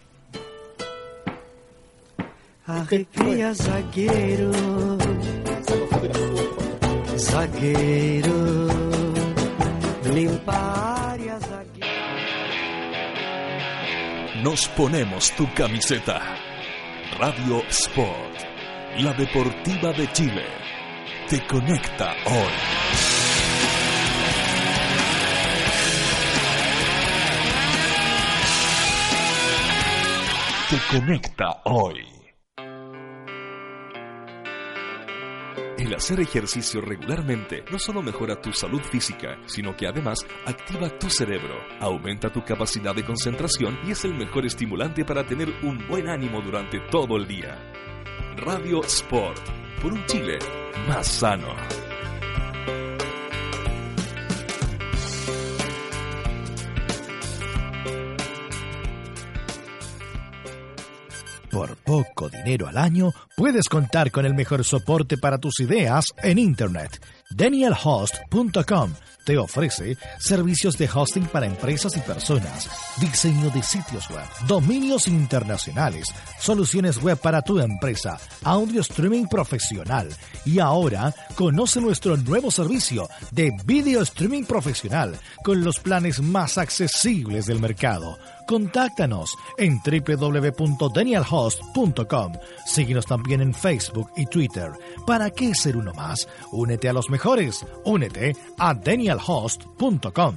Arrepia 2.68 3.54
zagueiro, 3.54 4.52
zagueiro, 7.16 8.68
limpa 10.12 11.12
área, 11.12 11.40
zagueiro. 11.40 11.86
Nos 14.42 14.68
ponemos 14.70 15.30
tu 15.38 15.46
camiseta. 15.54 16.20
Radio 17.20 17.62
Sport, 17.70 18.36
la 18.98 19.14
deportiva 19.14 19.94
de 19.94 20.12
Chile, 20.12 20.46
te 21.30 21.46
conecta 21.46 22.16
hoy. 22.26 22.54
Te 30.72 30.98
conecta 30.98 31.62
hoy. 31.66 32.15
El 35.86 35.94
hacer 35.94 36.20
ejercicio 36.20 36.82
regularmente 36.82 37.64
no 37.72 37.78
solo 37.78 38.02
mejora 38.02 38.42
tu 38.42 38.52
salud 38.52 38.82
física, 38.82 39.38
sino 39.46 39.78
que 39.78 39.86
además 39.86 40.18
activa 40.44 40.90
tu 40.90 41.12
cerebro, 41.12 41.54
aumenta 41.80 42.34
tu 42.34 42.44
capacidad 42.44 42.96
de 42.96 43.06
concentración 43.06 43.78
y 43.86 43.92
es 43.92 44.04
el 44.04 44.16
mejor 44.16 44.48
estimulante 44.48 45.06
para 45.06 45.28
tener 45.28 45.48
un 45.62 45.88
buen 45.88 46.10
ánimo 46.10 46.42
durante 46.42 46.80
todo 46.90 47.18
el 47.18 47.28
día. 47.28 47.72
Radio 48.36 48.84
Sport, 48.84 49.44
por 49.80 49.94
un 49.94 50.04
Chile 50.08 50.40
más 50.88 51.06
sano. 51.06 51.54
Por 61.56 61.78
poco 61.78 62.28
dinero 62.28 62.68
al 62.68 62.78
año, 62.78 63.14
puedes 63.38 63.70
contar 63.70 64.12
con 64.12 64.26
el 64.26 64.34
mejor 64.34 64.66
soporte 64.66 65.18
para 65.18 65.38
tus 65.38 65.62
ideas 65.62 66.08
en 66.22 66.38
Internet. 66.38 67.02
DanielHost.com 67.30 68.92
te 69.26 69.38
ofrece 69.38 69.98
servicios 70.20 70.78
de 70.78 70.90
hosting 70.94 71.26
para 71.26 71.48
empresas 71.48 71.98
y 71.98 72.00
personas, 72.00 72.70
diseño 73.02 73.50
de 73.50 73.64
sitios 73.64 74.08
web, 74.10 74.24
dominios 74.48 75.08
internacionales, 75.08 76.08
soluciones 76.40 77.02
web 77.02 77.18
para 77.18 77.42
tu 77.42 77.60
empresa, 77.60 78.20
audio 78.44 78.82
streaming 78.82 79.26
profesional 79.26 80.10
y 80.46 80.60
ahora 80.60 81.12
conoce 81.34 81.82
nuestro 81.82 82.16
nuevo 82.18 82.52
servicio 82.52 83.10
de 83.32 83.52
video 83.66 84.04
streaming 84.04 84.44
profesional 84.44 85.20
con 85.44 85.64
los 85.64 85.80
planes 85.80 86.22
más 86.22 86.60
accesibles 86.60 87.48
del 87.48 87.60
mercado. 87.60 88.20
Contáctanos 88.46 89.36
en 89.58 89.82
www.danielhost.com. 89.84 92.34
Síguenos 92.66 93.08
también 93.08 93.42
en 93.42 93.54
Facebook 93.54 94.10
y 94.16 94.26
Twitter. 94.28 94.72
¿Para 95.08 95.32
qué 95.32 95.56
ser 95.56 95.76
uno 95.78 95.94
más? 95.94 96.28
Únete 96.52 96.90
a 96.90 96.94
los 96.94 97.10
mejores. 97.10 97.66
Únete 97.86 98.36
a 98.60 98.76
danielhost.com. 99.16 100.36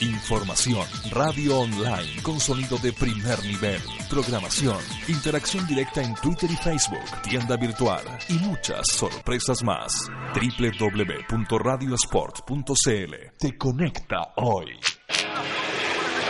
Información, 0.00 0.86
radio 1.10 1.60
online 1.60 2.22
con 2.22 2.38
sonido 2.38 2.76
de 2.78 2.92
primer 2.92 3.42
nivel, 3.42 3.80
programación, 4.10 4.76
interacción 5.08 5.66
directa 5.66 6.02
en 6.02 6.14
Twitter 6.16 6.50
y 6.50 6.56
Facebook, 6.56 7.22
tienda 7.22 7.56
virtual 7.56 8.04
y 8.28 8.34
muchas 8.34 8.86
sorpresas 8.88 9.62
más. 9.62 10.10
www.radiosport.cl 10.34 13.14
te 13.38 13.56
conecta 13.56 14.34
hoy. 14.36 14.78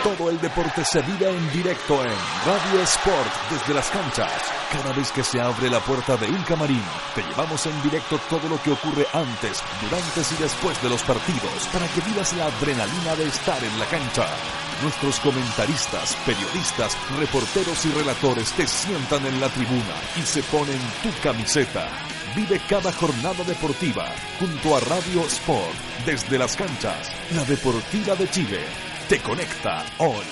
Todo 0.03 0.31
el 0.31 0.41
deporte 0.41 0.83
se 0.83 0.99
vive 1.03 1.29
en 1.29 1.51
directo 1.53 2.03
en 2.03 2.09
Radio 2.43 2.81
Sport 2.81 3.51
desde 3.51 3.73
las 3.75 3.87
canchas. 3.91 4.31
Cada 4.71 4.93
vez 4.93 5.11
que 5.11 5.23
se 5.23 5.39
abre 5.39 5.69
la 5.69 5.79
puerta 5.79 6.17
de 6.17 6.25
un 6.25 6.41
camarín, 6.41 6.81
te 7.13 7.21
llevamos 7.21 7.67
en 7.67 7.83
directo 7.83 8.19
todo 8.27 8.49
lo 8.49 8.59
que 8.63 8.71
ocurre 8.71 9.05
antes, 9.13 9.61
durante 9.79 10.21
y 10.21 10.41
después 10.41 10.81
de 10.81 10.89
los 10.89 11.03
partidos 11.03 11.67
para 11.71 11.87
que 11.89 12.01
vivas 12.01 12.33
la 12.33 12.45
adrenalina 12.45 13.15
de 13.15 13.27
estar 13.27 13.63
en 13.63 13.79
la 13.79 13.85
cancha. 13.85 14.25
Nuestros 14.81 15.19
comentaristas, 15.19 16.17
periodistas, 16.25 16.97
reporteros 17.19 17.85
y 17.85 17.91
relatores 17.91 18.51
te 18.53 18.65
sientan 18.65 19.23
en 19.27 19.39
la 19.39 19.49
tribuna 19.49 19.95
y 20.17 20.23
se 20.23 20.41
ponen 20.43 20.79
tu 21.03 21.11
camiseta. 21.21 21.87
Vive 22.35 22.59
cada 22.67 22.91
jornada 22.91 23.43
deportiva 23.43 24.07
junto 24.39 24.75
a 24.75 24.79
Radio 24.79 25.27
Sport 25.27 25.75
desde 26.07 26.39
las 26.39 26.55
canchas, 26.55 27.11
la 27.35 27.43
Deportiva 27.43 28.15
de 28.15 28.27
Chile 28.31 28.90
te 29.11 29.19
conecta 29.19 29.83
hoy. 29.97 30.23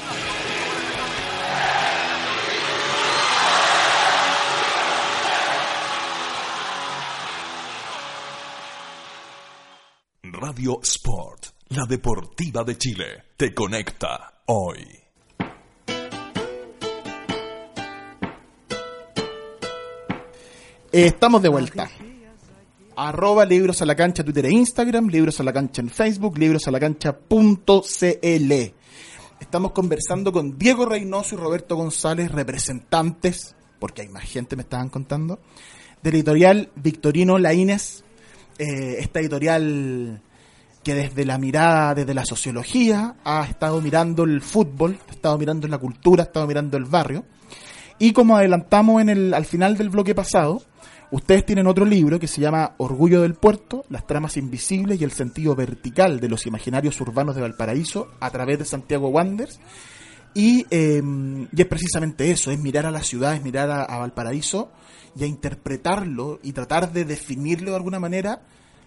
Radio 10.24 10.80
Sport, 10.82 11.48
la 11.72 11.86
deportiva 11.86 12.64
de 12.64 12.78
Chile, 12.78 13.24
te 13.36 13.54
conecta 13.54 14.44
hoy. 14.46 14.88
Estamos 20.90 21.42
de 21.42 21.50
vuelta. 21.50 21.90
Arroba 23.02 23.46
libros 23.46 23.82
a 23.82 23.86
la 23.86 23.96
cancha, 23.96 24.26
Twitter 24.26 24.48
e 24.48 24.52
Instagram, 24.52 25.08
libros 25.08 25.40
a 25.40 25.44
la 25.44 25.54
cancha 25.54 25.82
en 25.82 25.90
Facebook, 25.90 26.38
libros. 26.38 26.68
Estamos 29.40 29.72
conversando 29.72 30.34
con 30.34 30.58
Diego 30.58 30.86
Reynoso 30.86 31.36
y 31.36 31.38
Roberto 31.38 31.78
González, 31.78 32.30
representantes, 32.30 33.56
porque 33.80 34.02
hay 34.02 34.10
más 34.10 34.24
gente, 34.24 34.58
me 34.58 34.64
estaban 34.64 34.90
contando, 34.90 35.40
de 36.04 36.12
la 36.12 36.18
editorial 36.18 36.72
Victorino 36.76 37.38
Laínez, 37.38 38.04
eh, 38.58 38.98
esta 39.00 39.22
editorial 39.22 40.22
que 40.84 40.94
desde 40.94 41.24
la 41.24 41.38
mirada, 41.38 41.96
desde 41.96 42.14
la 42.14 42.26
sociología, 42.26 43.16
ha 43.24 43.46
estado 43.46 43.80
mirando 43.80 44.26
el 44.26 44.42
fútbol, 44.42 45.00
ha 45.08 45.12
estado 45.12 45.38
mirando 45.38 45.70
la 45.70 45.78
cultura, 45.78 46.24
ha 46.24 46.26
estado 46.26 46.48
mirando 46.48 46.76
el 46.76 46.84
barrio. 46.84 47.24
Y 47.98 48.12
como 48.12 48.36
adelantamos 48.36 49.02
en 49.02 49.08
el, 49.08 49.34
al 49.34 49.46
final 49.46 49.78
del 49.78 49.90
bloque 49.90 50.14
pasado, 50.14 50.64
ustedes 51.12 51.46
tienen 51.46 51.68
otro 51.68 51.86
libro 51.86 52.20
que 52.20 52.28
se 52.28 52.42
llama 52.42 52.74
Orgullo 52.78 53.22
del 53.22 53.36
Puerto, 53.36 53.86
las 53.90 54.06
tramas 54.06 54.38
invisibles 54.38 55.00
y 55.00 55.04
el 55.04 55.12
sentido 55.12 55.56
vertical 55.56 56.20
de 56.20 56.30
los 56.30 56.46
imaginarios 56.46 57.00
urbanos 57.02 57.36
de 57.36 57.42
Valparaíso 57.42 58.10
a 58.20 58.30
través 58.32 58.60
de 58.60 58.66
Santiago 58.66 59.10
Wanderers. 59.10 59.60
Y, 60.34 60.66
eh, 60.70 61.02
y 61.52 61.62
es 61.62 61.68
precisamente 61.68 62.30
eso, 62.30 62.52
es 62.52 62.60
mirar 62.60 62.86
a 62.86 62.92
la 62.92 63.02
ciudad, 63.02 63.34
es 63.34 63.44
mirar 63.44 63.72
a, 63.72 63.84
a 63.84 63.98
Valparaíso 63.98 64.72
y 65.16 65.24
a 65.24 65.28
interpretarlo 65.28 66.40
y 66.44 66.54
tratar 66.54 66.94
de 66.94 67.04
definirlo 67.06 67.72
de 67.72 67.78
alguna 67.78 68.00
manera 68.00 68.42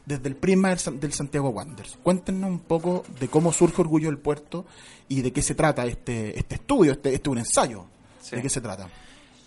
desde 0.07 0.29
el 0.29 0.37
prisma 0.37 0.75
del, 0.75 1.01
del 1.01 1.13
Santiago 1.13 1.51
Wanderers. 1.51 1.99
Cuéntenos 2.03 2.51
un 2.51 2.61
poco 2.61 3.05
de 3.21 3.29
cómo 3.29 3.53
surge 3.53 3.83
Orgullo 3.83 4.09
del 4.09 4.19
Puerto 4.19 4.67
y 5.09 5.23
de 5.23 5.33
qué 5.33 5.43
se 5.43 5.55
trata 5.55 5.85
este, 5.87 6.39
este 6.39 6.57
estudio, 6.57 6.93
este, 6.93 7.15
este 7.15 7.31
un 7.31 7.39
ensayo. 7.39 7.87
Sí. 8.21 8.37
¿De 8.37 8.43
qué 8.43 8.49
se 8.49 8.61
trata? 8.61 8.89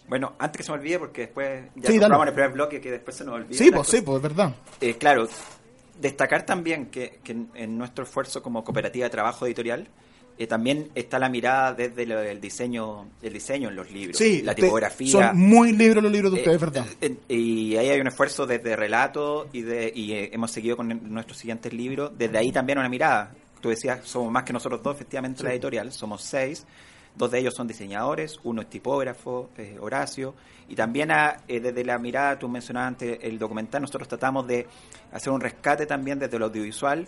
Bueno, 0.08 0.34
antes 0.40 0.58
que 0.60 0.64
se 0.64 0.72
me 0.72 0.78
olvide, 0.78 1.00
porque 1.00 1.22
después 1.22 1.66
ya 1.76 1.90
Sí, 1.90 1.96
en 1.98 2.04
el 2.04 2.34
primer 2.34 2.52
bloque 2.52 2.80
que 2.80 2.92
después 2.92 3.16
se 3.18 3.24
nos 3.26 3.36
olvida. 3.36 3.58
Sí, 3.58 3.72
pues 3.72 3.88
sí, 3.88 4.02
pues 4.02 4.18
es 4.18 4.22
verdad. 4.22 4.54
Eh, 4.82 4.96
claro, 4.98 5.28
destacar 6.00 6.46
también 6.46 6.88
que, 6.88 7.20
que 7.24 7.36
en, 7.56 7.78
nuestro 7.78 8.04
esfuerzo 8.04 8.42
como 8.44 8.64
cooperativa 8.64 9.06
de 9.06 9.10
trabajo 9.10 9.46
editorial 9.46 9.88
eh, 10.38 10.48
también 10.48 10.90
está 10.96 11.18
la 11.18 11.30
mirada 11.30 11.74
desde 11.74 12.06
lo- 12.06 12.20
el 12.20 12.42
diseño, 12.42 13.08
el 13.22 13.32
diseño 13.32 13.70
en 13.70 13.76
los 13.78 13.90
libros, 13.90 14.18
Sí, 14.18 14.42
la 14.42 14.54
tipografía. 14.54 15.10
Son 15.10 15.38
muy 15.40 15.72
libros 15.72 16.04
los 16.04 16.12
libros 16.12 16.34
de 16.34 16.40
ustedes, 16.40 16.58
Eh, 16.58 16.66
verdad. 16.66 16.86
eh, 17.02 17.16
y 17.30 17.78
ahí 17.78 17.90
hay 17.90 18.02
un 18.02 18.08
esfuerzo 18.08 18.46
desde 18.46 18.76
relato 18.76 19.48
y, 19.54 19.62
de, 19.62 19.92
y 19.96 20.12
eh, 20.12 20.30
hemos 20.34 20.52
seguido 20.52 20.76
con 20.76 20.92
el- 20.92 21.10
nuestros 21.14 21.38
siguientes 21.38 21.72
libros. 21.72 22.12
Desde 22.18 22.38
ahí 22.38 22.52
también 22.52 22.78
una 22.80 22.90
mirada. 22.90 23.32
Tú 23.62 23.70
decías, 23.70 24.02
somos 24.06 24.30
más 24.32 24.44
que 24.44 24.52
nosotros 24.54 24.84
dos, 24.84 24.96
efectivamente, 24.96 25.42
la 25.42 25.52
editorial. 25.54 25.92
Somos 25.94 26.22
seis. 26.22 26.66
Dos 27.16 27.32
de 27.32 27.40
ellos 27.40 27.54
son 27.56 27.68
diseñadores, 27.68 28.40
uno 28.44 28.62
es 28.62 28.70
tipógrafo, 28.70 29.50
eh, 29.58 29.78
Horacio. 29.80 30.36
Y 30.68 30.76
también 30.76 31.12
a, 31.12 31.38
eh, 31.48 31.62
desde 31.62 31.86
la 31.86 31.98
mirada, 31.98 32.38
tú 32.38 32.50
mencionabas 32.50 32.90
antes 32.90 33.20
el 33.22 33.40
documental, 33.40 33.82
nosotros 33.82 34.08
tratamos 34.08 34.46
de 34.48 34.68
hacer 35.14 35.32
un 35.32 35.40
rescate 35.40 35.86
también 35.86 36.20
desde 36.20 36.38
lo 36.38 36.46
audiovisual. 36.46 37.08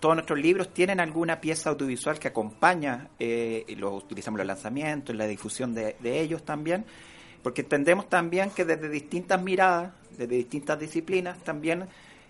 Todos 0.00 0.16
nuestros 0.16 0.40
libros 0.40 0.72
tienen 0.72 1.00
alguna 1.00 1.40
pieza 1.40 1.70
audiovisual 1.70 2.18
que 2.18 2.28
acompaña, 2.28 3.08
eh, 3.18 3.64
y 3.68 3.76
lo 3.76 3.94
utilizamos 3.94 4.40
en 4.40 4.46
los 4.46 4.56
lanzamientos, 4.56 5.10
en 5.10 5.18
la 5.18 5.26
difusión 5.26 5.74
de, 5.74 5.96
de 6.00 6.20
ellos 6.20 6.44
también, 6.44 6.84
porque 7.42 7.60
entendemos 7.60 8.08
también 8.08 8.50
que 8.50 8.64
desde 8.64 8.88
distintas 8.88 9.40
miradas, 9.40 9.92
desde 10.16 10.34
distintas 10.34 10.80
disciplinas, 10.80 11.38
también 11.44 11.86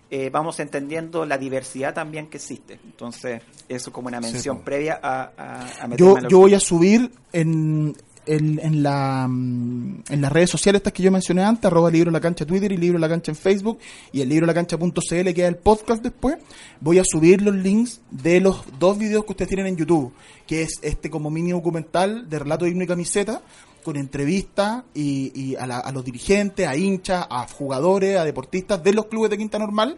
eh, 0.09 0.29
vamos 0.31 0.59
entendiendo 0.59 1.25
la 1.25 1.37
diversidad 1.37 1.93
también 1.93 2.27
que 2.27 2.37
existe. 2.37 2.79
Entonces, 2.85 3.41
eso 3.67 3.91
como 3.91 4.07
una 4.07 4.21
mención 4.21 4.61
previa 4.61 4.99
a, 5.01 5.31
a, 5.37 5.85
a 5.85 5.95
Yo, 5.95 6.17
yo 6.27 6.39
voy 6.39 6.53
a 6.53 6.59
subir 6.59 7.11
en, 7.33 7.95
en, 8.27 8.59
en 8.61 8.83
la, 8.83 9.27
mm, 9.27 10.03
en 10.09 10.21
las 10.21 10.31
redes 10.31 10.49
sociales 10.49 10.79
estas 10.79 10.93
que 10.93 11.03
yo 11.03 11.11
mencioné 11.11 11.43
antes, 11.43 11.65
arroba 11.65 11.89
libro 11.89 12.11
la 12.11 12.19
cancha 12.19 12.45
Twitter 12.45 12.71
y 12.71 12.77
libro 12.77 12.99
la 12.99 13.09
cancha 13.09 13.31
en 13.31 13.35
Facebook 13.35 13.79
y 14.11 14.21
el 14.21 14.29
libro 14.29 14.45
la 14.45 14.53
cancha.cl 14.53 14.93
que 14.99 15.41
es 15.41 15.47
el 15.47 15.57
podcast 15.57 16.03
después, 16.03 16.37
voy 16.79 16.99
a 16.99 17.03
subir 17.05 17.41
los 17.41 17.55
links 17.55 18.01
de 18.11 18.39
los 18.39 18.63
dos 18.79 18.97
videos 18.97 19.25
que 19.25 19.31
ustedes 19.31 19.49
tienen 19.49 19.67
en 19.67 19.77
YouTube, 19.77 20.13
que 20.45 20.61
es 20.61 20.79
este 20.81 21.09
como 21.09 21.29
mini 21.29 21.51
documental 21.51 22.29
de 22.29 22.39
relato 22.39 22.65
digno 22.65 22.83
y 22.83 22.87
camiseta, 22.87 23.41
con 23.87 23.95
entrevistas 23.97 24.83
y, 24.93 25.31
y 25.33 25.55
a, 25.55 25.65
la- 25.65 25.79
a 25.79 25.91
los 25.93 26.03
dirigentes, 26.03 26.67
a 26.67 26.75
hinchas, 26.75 27.25
a 27.29 27.47
jugadores, 27.47 28.17
a 28.17 28.25
deportistas 28.25 28.83
de 28.83 28.93
los 28.93 29.05
clubes 29.05 29.29
de 29.31 29.37
Quinta 29.37 29.57
Normal 29.57 29.97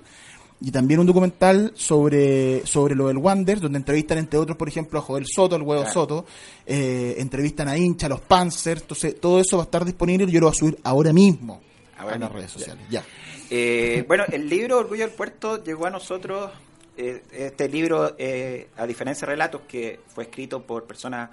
y 0.62 0.70
también 0.72 1.00
un 1.00 1.08
documental 1.08 1.72
sobre, 1.76 2.66
sobre 2.68 2.94
lo 2.94 3.08
del 3.08 3.18
Wander, 3.18 3.60
donde 3.60 3.78
entrevistan 3.80 4.20
entre 4.20 4.38
otros, 4.38 4.56
por 4.58 4.68
ejemplo, 4.68 5.00
a 5.00 5.02
Joel 5.02 5.26
Soto, 5.26 5.56
el 5.56 5.64
huevo 5.64 5.82
Claro. 5.82 5.94
Soto, 5.94 6.26
eh, 6.68 7.16
entrevistan 7.18 7.68
a 7.68 7.78
hincha, 7.78 8.06
a 8.06 8.10
los 8.10 8.22
Panzers, 8.22 8.82
entonces 8.82 9.20
todo 9.20 9.40
eso 9.40 9.58
va 9.58 9.64
a 9.64 9.66
estar 9.66 9.84
disponible 9.86 10.26
y 10.28 10.32
yo 10.32 10.40
lo 10.42 10.46
voy 10.48 10.56
a 10.56 10.60
subir 10.60 10.78
ahora 10.84 11.12
mismo 11.14 11.62
Ahora 11.98 12.16
a 12.16 12.20
las 12.20 12.32
redes 12.32 12.52
sociales. 12.52 12.84
Ya. 12.90 13.04
Eh, 13.50 14.06
bueno, 14.08 14.24
el 14.32 14.48
libro 14.48 14.78
Orgullo 14.78 15.06
del 15.08 15.16
Puerto 15.16 15.64
llegó 15.64 15.88
a 15.88 15.90
nosotros. 15.90 16.52
eh, 16.98 17.24
este 17.32 17.68
libro, 17.70 18.16
eh, 18.20 18.68
a 18.78 18.86
diferencia 18.86 19.26
de 19.26 19.32
relatos 19.32 19.62
que 19.68 20.00
fue 20.14 20.26
escrito 20.26 20.62
por 20.62 20.84
personas 20.84 21.30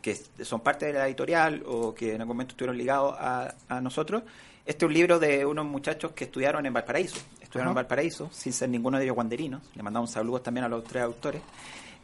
que 0.00 0.14
son 0.44 0.60
parte 0.60 0.86
de 0.86 0.92
la 0.94 1.06
editorial 1.06 1.62
o 1.66 1.94
que 1.94 2.14
en 2.14 2.20
algún 2.20 2.36
momento 2.36 2.52
estuvieron 2.52 2.76
ligados 2.76 3.14
a, 3.18 3.54
a 3.68 3.80
nosotros. 3.80 4.22
Este 4.66 4.84
es 4.84 4.88
un 4.88 4.94
libro 4.94 5.18
de 5.18 5.44
unos 5.46 5.64
muchachos 5.66 6.12
que 6.12 6.24
estudiaron 6.24 6.64
en 6.66 6.72
Valparaíso. 6.72 7.16
Estudiaron 7.40 7.70
en 7.72 7.74
Valparaíso, 7.76 8.28
sin 8.32 8.52
ser 8.52 8.68
ninguno 8.68 8.98
de 8.98 9.04
ellos 9.04 9.14
guanderinos. 9.16 9.62
Le 9.74 9.82
mandamos 9.82 10.10
saludos 10.12 10.42
también 10.42 10.64
a 10.64 10.68
los 10.68 10.84
tres 10.84 11.02
autores. 11.02 11.42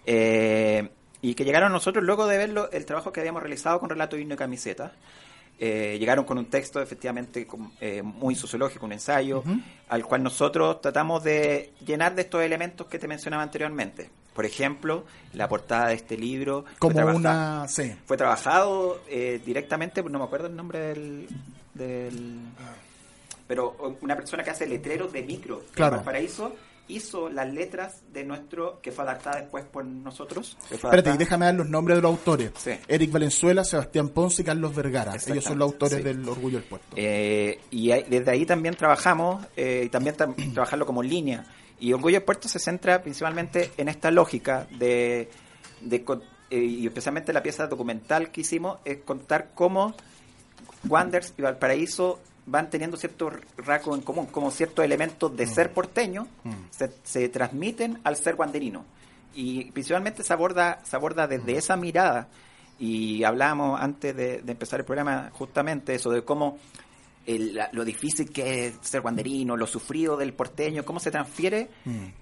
Eh, 0.04 0.88
y 1.22 1.34
que 1.34 1.44
llegaron 1.44 1.70
a 1.70 1.72
nosotros 1.72 2.04
luego 2.04 2.26
de 2.26 2.38
ver 2.38 2.50
lo- 2.50 2.70
el 2.70 2.84
trabajo 2.84 3.12
que 3.12 3.20
habíamos 3.20 3.42
realizado 3.42 3.80
con 3.80 3.88
Relato 3.90 4.16
Himno 4.16 4.34
y 4.34 4.36
Camiseta. 4.36 4.92
Eh, 5.58 5.96
llegaron 5.98 6.24
con 6.26 6.36
un 6.36 6.46
texto 6.46 6.82
efectivamente 6.82 7.46
eh, 7.80 8.02
muy 8.02 8.34
sociológico, 8.34 8.84
un 8.84 8.92
ensayo, 8.92 9.42
al 9.88 10.04
cual 10.04 10.22
nosotros 10.22 10.80
tratamos 10.82 11.24
de 11.24 11.72
llenar 11.84 12.14
de 12.14 12.22
estos 12.22 12.42
elementos 12.42 12.86
que 12.88 12.98
te 12.98 13.08
mencionaba 13.08 13.42
anteriormente. 13.42 14.10
Por 14.36 14.44
ejemplo, 14.46 15.04
la 15.32 15.48
portada 15.48 15.88
de 15.88 15.94
este 15.94 16.16
libro 16.16 16.62
fue 16.64 16.78
Como 16.78 16.94
trabaja- 16.94 17.16
una... 17.16 17.66
Sí. 17.68 17.92
fue 18.04 18.16
trabajado 18.16 19.00
eh, 19.08 19.40
directamente, 19.44 20.02
no 20.04 20.18
me 20.18 20.24
acuerdo 20.26 20.46
el 20.46 20.54
nombre 20.54 20.78
del, 20.78 21.26
del- 21.74 22.38
Pero 23.48 23.96
una 24.02 24.14
persona 24.14 24.44
que 24.44 24.50
hace 24.50 24.66
letreros 24.66 25.12
de 25.12 25.22
micro 25.22 25.64
Claro. 25.72 25.94
en 25.94 25.98
Valparaíso 25.98 26.52
hizo 26.88 27.28
las 27.28 27.52
letras 27.52 28.02
de 28.12 28.24
nuestro, 28.24 28.78
que 28.80 28.92
fue 28.92 29.02
adaptada 29.04 29.40
después 29.40 29.64
por 29.64 29.84
nosotros. 29.84 30.56
fue 30.68 30.76
Espérate, 30.76 31.10
y 31.14 31.16
déjame 31.16 31.46
dar 31.46 31.54
los 31.56 31.68
nombres 31.68 31.96
de 31.98 32.02
los 32.02 32.10
autores. 32.12 32.52
Sí. 32.56 32.72
Eric 32.86 33.10
Valenzuela, 33.10 33.64
Sebastián 33.64 34.10
Ponce 34.10 34.42
y 34.42 34.44
Carlos 34.44 34.72
Vergara. 34.74 35.14
Ellos 35.26 35.42
son 35.42 35.58
los 35.58 35.72
autores 35.72 35.96
sí. 35.98 36.02
del 36.04 36.28
Orgullo 36.28 36.58
del 36.58 36.68
Puerto. 36.68 36.86
Eh, 36.94 37.58
y 37.72 37.88
desde 37.88 38.30
ahí 38.30 38.46
también 38.46 38.74
trabajamos, 38.76 39.44
eh, 39.56 39.82
y 39.86 39.88
también 39.88 40.14
tam- 40.16 40.36
trabajarlo 40.54 40.86
como 40.86 41.02
línea. 41.02 41.44
Y 41.78 41.92
Orgullo 41.92 42.16
del 42.16 42.24
Puerto 42.24 42.48
se 42.48 42.58
centra 42.58 43.02
principalmente 43.02 43.72
en 43.76 43.88
esta 43.88 44.10
lógica 44.10 44.66
de, 44.78 45.28
de 45.80 46.04
eh, 46.50 46.58
y 46.58 46.86
especialmente 46.86 47.32
la 47.32 47.42
pieza 47.42 47.66
documental 47.66 48.30
que 48.30 48.42
hicimos, 48.42 48.78
es 48.84 48.98
contar 48.98 49.50
cómo 49.54 49.94
Wanderers 50.88 51.34
y 51.36 51.42
Valparaíso 51.42 52.20
van 52.46 52.70
teniendo 52.70 52.96
ciertos 52.96 53.34
rasgos 53.56 53.98
en 53.98 54.04
común, 54.04 54.26
como 54.26 54.50
ciertos 54.50 54.84
elementos 54.84 55.36
de 55.36 55.46
ser 55.46 55.72
porteño 55.72 56.28
se, 56.70 56.92
se 57.02 57.28
transmiten 57.28 57.98
al 58.04 58.16
ser 58.16 58.36
wanderino. 58.36 58.84
Y 59.34 59.70
principalmente 59.72 60.22
se 60.22 60.32
aborda, 60.32 60.80
se 60.84 60.96
aborda 60.96 61.26
desde 61.26 61.56
esa 61.56 61.76
mirada, 61.76 62.28
y 62.78 63.24
hablábamos 63.24 63.80
antes 63.80 64.14
de, 64.14 64.42
de 64.42 64.52
empezar 64.52 64.80
el 64.80 64.86
programa 64.86 65.30
justamente 65.32 65.94
eso, 65.94 66.10
de 66.10 66.22
cómo 66.22 66.58
el- 67.26 67.54
la- 67.54 67.68
lo 67.72 67.84
difícil 67.84 68.30
que 68.30 68.66
es 68.66 68.74
ser 68.82 69.00
wanderino, 69.00 69.56
lo 69.56 69.66
sufrido 69.66 70.16
del 70.16 70.32
porteño, 70.32 70.84
cómo 70.84 71.00
se 71.00 71.10
transfiere 71.10 71.68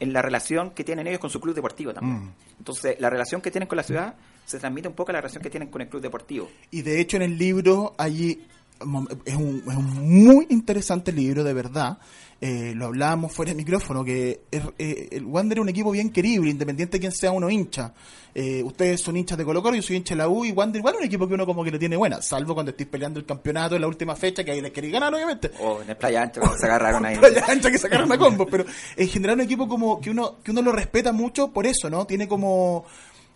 en 0.00 0.12
la 0.12 0.22
relación 0.22 0.70
que 0.70 0.84
tienen 0.84 1.06
ellos 1.06 1.20
con 1.20 1.30
su 1.30 1.40
club 1.40 1.54
deportivo 1.54 1.92
también. 1.92 2.24
Mm. 2.24 2.32
Entonces, 2.58 2.96
la 3.00 3.10
relación 3.10 3.40
que 3.40 3.50
tienen 3.50 3.68
con 3.68 3.76
la 3.76 3.82
ciudad 3.82 4.14
se 4.44 4.58
transmite 4.58 4.88
un 4.88 4.94
poco 4.94 5.10
a 5.10 5.14
la 5.14 5.20
relación 5.20 5.42
que 5.42 5.50
tienen 5.50 5.68
con 5.68 5.82
el 5.82 5.88
club 5.88 6.02
deportivo. 6.02 6.50
Y 6.70 6.82
de 6.82 7.00
hecho 7.00 7.16
en 7.16 7.22
el 7.22 7.38
libro 7.38 7.94
allí 7.98 8.46
es 8.80 9.34
un, 9.36 9.62
es 9.66 9.76
un 9.76 10.24
muy 10.24 10.46
interesante 10.50 11.12
libro, 11.12 11.44
de 11.44 11.52
verdad. 11.52 11.98
Eh, 12.40 12.72
lo 12.74 12.86
hablábamos 12.86 13.32
fuera 13.32 13.52
de 13.52 13.56
micrófono, 13.56 14.04
que 14.04 14.42
es- 14.50 14.62
eh, 14.78 15.08
el 15.12 15.24
Wander 15.24 15.58
es 15.58 15.62
un 15.62 15.68
equipo 15.70 15.90
bien 15.92 16.10
querible, 16.10 16.50
independiente 16.50 16.96
de 16.98 17.00
quién 17.00 17.12
sea 17.12 17.30
uno 17.32 17.48
hincha. 17.48 17.94
Eh, 18.34 18.62
ustedes 18.64 19.00
son 19.00 19.16
hinchas 19.16 19.38
de 19.38 19.44
Colo 19.44 19.62
Colo, 19.62 19.76
yo 19.76 19.82
soy 19.82 19.96
hincha 19.96 20.14
de 20.14 20.18
la 20.18 20.28
U, 20.28 20.44
y 20.44 20.50
Wander 20.52 20.80
igual 20.80 20.94
es 20.94 21.00
un 21.00 21.06
equipo 21.06 21.26
que 21.26 21.34
uno 21.34 21.46
como 21.46 21.64
que 21.64 21.70
le 21.70 21.78
tiene 21.78 21.96
buena, 21.96 22.20
salvo 22.20 22.52
cuando 22.52 22.70
estés 22.72 22.88
peleando 22.88 23.18
el 23.20 23.24
campeonato 23.24 23.76
en 23.76 23.80
la 23.80 23.86
última 23.86 24.14
fecha, 24.16 24.44
que 24.44 24.50
ahí 24.50 24.60
les 24.60 24.72
queréis 24.72 24.92
ganar, 24.92 25.14
obviamente. 25.14 25.52
O 25.60 25.80
en 25.80 25.88
el 25.90 25.96
playa 25.96 26.22
ancha 26.22 26.40
cuando 26.40 26.58
se 26.58 26.66
agarraron 26.66 27.04
ahí. 27.06 27.16
Playa 27.16 27.44
Ancha 27.48 27.70
que 27.70 27.78
sacaron 27.78 28.10
a 28.12 28.18
combo, 28.18 28.44
pero 28.46 28.66
en 28.96 29.08
general 29.08 29.36
un 29.36 29.42
equipo 29.42 29.66
como 29.68 30.00
que 30.00 30.10
uno 30.10 30.36
que 30.42 30.50
uno 30.50 30.60
lo 30.60 30.72
respeta 30.72 31.12
mucho 31.12 31.50
por 31.52 31.64
eso, 31.66 31.88
¿no? 31.88 32.04
Tiene 32.06 32.28
como 32.28 32.84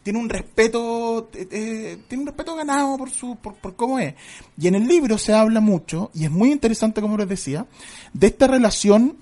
tiene 0.09 0.21
un 0.21 0.31
respeto 0.31 1.29
eh, 1.35 1.47
eh, 1.51 1.99
tiene 2.09 2.23
un 2.23 2.27
respeto 2.29 2.57
ganado 2.57 2.97
por 2.97 3.11
su 3.11 3.37
por, 3.37 3.57
por 3.57 3.77
cómo 3.77 3.99
es. 3.99 4.15
Y 4.59 4.67
en 4.69 4.75
el 4.75 4.87
libro 4.89 5.19
se 5.19 5.35
habla 5.35 5.61
mucho 5.61 6.11
y 6.15 6.25
es 6.25 6.31
muy 6.31 6.51
interesante 6.51 7.03
como 7.03 7.19
les 7.19 7.29
decía 7.29 7.67
de 8.15 8.27
esta 8.29 8.47
relación 8.47 9.19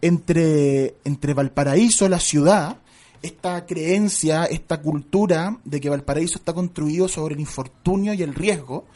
entre 0.00 0.94
entre 1.04 1.34
Valparaíso, 1.34 2.08
la 2.08 2.18
ciudad, 2.20 2.78
esta 3.20 3.66
creencia, 3.66 4.46
esta 4.46 4.80
cultura 4.80 5.58
de 5.64 5.78
que 5.78 5.90
Valparaíso 5.90 6.38
está 6.38 6.54
construido 6.54 7.06
sobre 7.06 7.34
el 7.34 7.40
infortunio 7.40 8.14
y 8.14 8.22
el 8.22 8.34
riesgo 8.34 8.86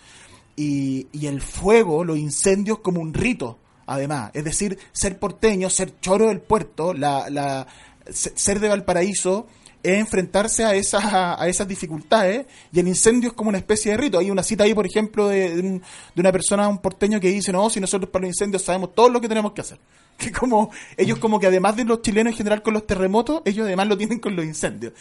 y, 0.56 1.08
y 1.12 1.26
el 1.26 1.42
fuego, 1.42 2.04
los 2.04 2.16
incendios 2.16 2.78
como 2.78 3.02
un 3.02 3.12
rito, 3.12 3.58
además. 3.84 4.30
Es 4.32 4.44
decir, 4.44 4.78
ser 4.92 5.18
porteño, 5.18 5.68
ser 5.68 6.00
choro 6.00 6.28
del 6.28 6.40
puerto, 6.40 6.94
la, 6.94 7.28
la, 7.28 7.66
se- 8.10 8.32
ser 8.34 8.60
de 8.60 8.68
Valparaíso 8.68 9.46
es 9.84 9.98
enfrentarse 9.98 10.64
a 10.64 10.74
esas, 10.74 11.04
a 11.04 11.46
esas 11.46 11.68
dificultades 11.68 12.46
y 12.72 12.80
el 12.80 12.88
incendio 12.88 13.28
es 13.28 13.34
como 13.34 13.50
una 13.50 13.58
especie 13.58 13.92
de 13.92 13.98
rito. 13.98 14.18
Hay 14.18 14.30
una 14.30 14.42
cita 14.42 14.64
ahí, 14.64 14.74
por 14.74 14.86
ejemplo, 14.86 15.28
de, 15.28 15.54
de 15.54 15.80
de 16.14 16.20
una 16.20 16.32
persona, 16.32 16.68
un 16.68 16.78
porteño 16.78 17.20
que 17.20 17.28
dice, 17.28 17.52
no, 17.52 17.68
si 17.70 17.80
nosotros 17.80 18.10
para 18.10 18.22
los 18.22 18.30
incendios 18.30 18.62
sabemos 18.62 18.94
todo 18.94 19.08
lo 19.08 19.20
que 19.20 19.28
tenemos 19.28 19.52
que 19.52 19.60
hacer. 19.60 19.78
Que 20.24 20.30
como, 20.30 20.70
ellos 20.96 21.18
como 21.18 21.40
que 21.40 21.48
además 21.48 21.76
de 21.76 21.84
los 21.84 22.00
chilenos 22.00 22.32
en 22.32 22.36
general 22.36 22.62
con 22.62 22.72
los 22.74 22.86
terremotos, 22.86 23.42
ellos 23.44 23.66
además 23.66 23.88
lo 23.88 23.98
tienen 23.98 24.20
con 24.20 24.36
los 24.36 24.44
incendios. 24.44 24.92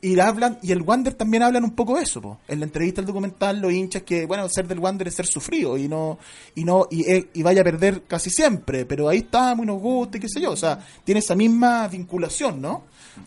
Y 0.00 0.18
hablan, 0.18 0.58
y 0.62 0.72
el 0.72 0.80
Wander 0.80 1.12
también 1.12 1.42
hablan 1.42 1.64
un 1.64 1.72
poco 1.72 1.96
de 1.96 2.04
eso, 2.04 2.22
po. 2.22 2.38
en 2.48 2.60
la 2.60 2.64
entrevista 2.64 3.00
al 3.02 3.06
documental, 3.06 3.60
los 3.60 3.70
hinchas 3.72 4.02
que, 4.04 4.24
bueno, 4.26 4.48
ser 4.48 4.66
del 4.66 4.78
Wander 4.78 5.08
es 5.08 5.14
ser 5.14 5.26
sufrido 5.26 5.76
y 5.76 5.88
no, 5.88 6.18
y 6.54 6.64
no, 6.64 6.86
y, 6.90 7.04
y 7.38 7.42
vaya 7.42 7.60
a 7.60 7.64
perder 7.64 8.04
casi 8.04 8.30
siempre, 8.30 8.86
pero 8.86 9.08
ahí 9.10 9.18
estamos 9.18 9.64
y 9.64 9.66
nos 9.66 9.78
gusta 9.80 10.16
y 10.16 10.20
qué 10.20 10.28
sé 10.28 10.40
yo, 10.40 10.52
o 10.52 10.56
sea, 10.56 10.78
tiene 11.04 11.18
esa 11.18 11.34
misma 11.34 11.86
vinculación, 11.88 12.62
¿no? 12.62 12.84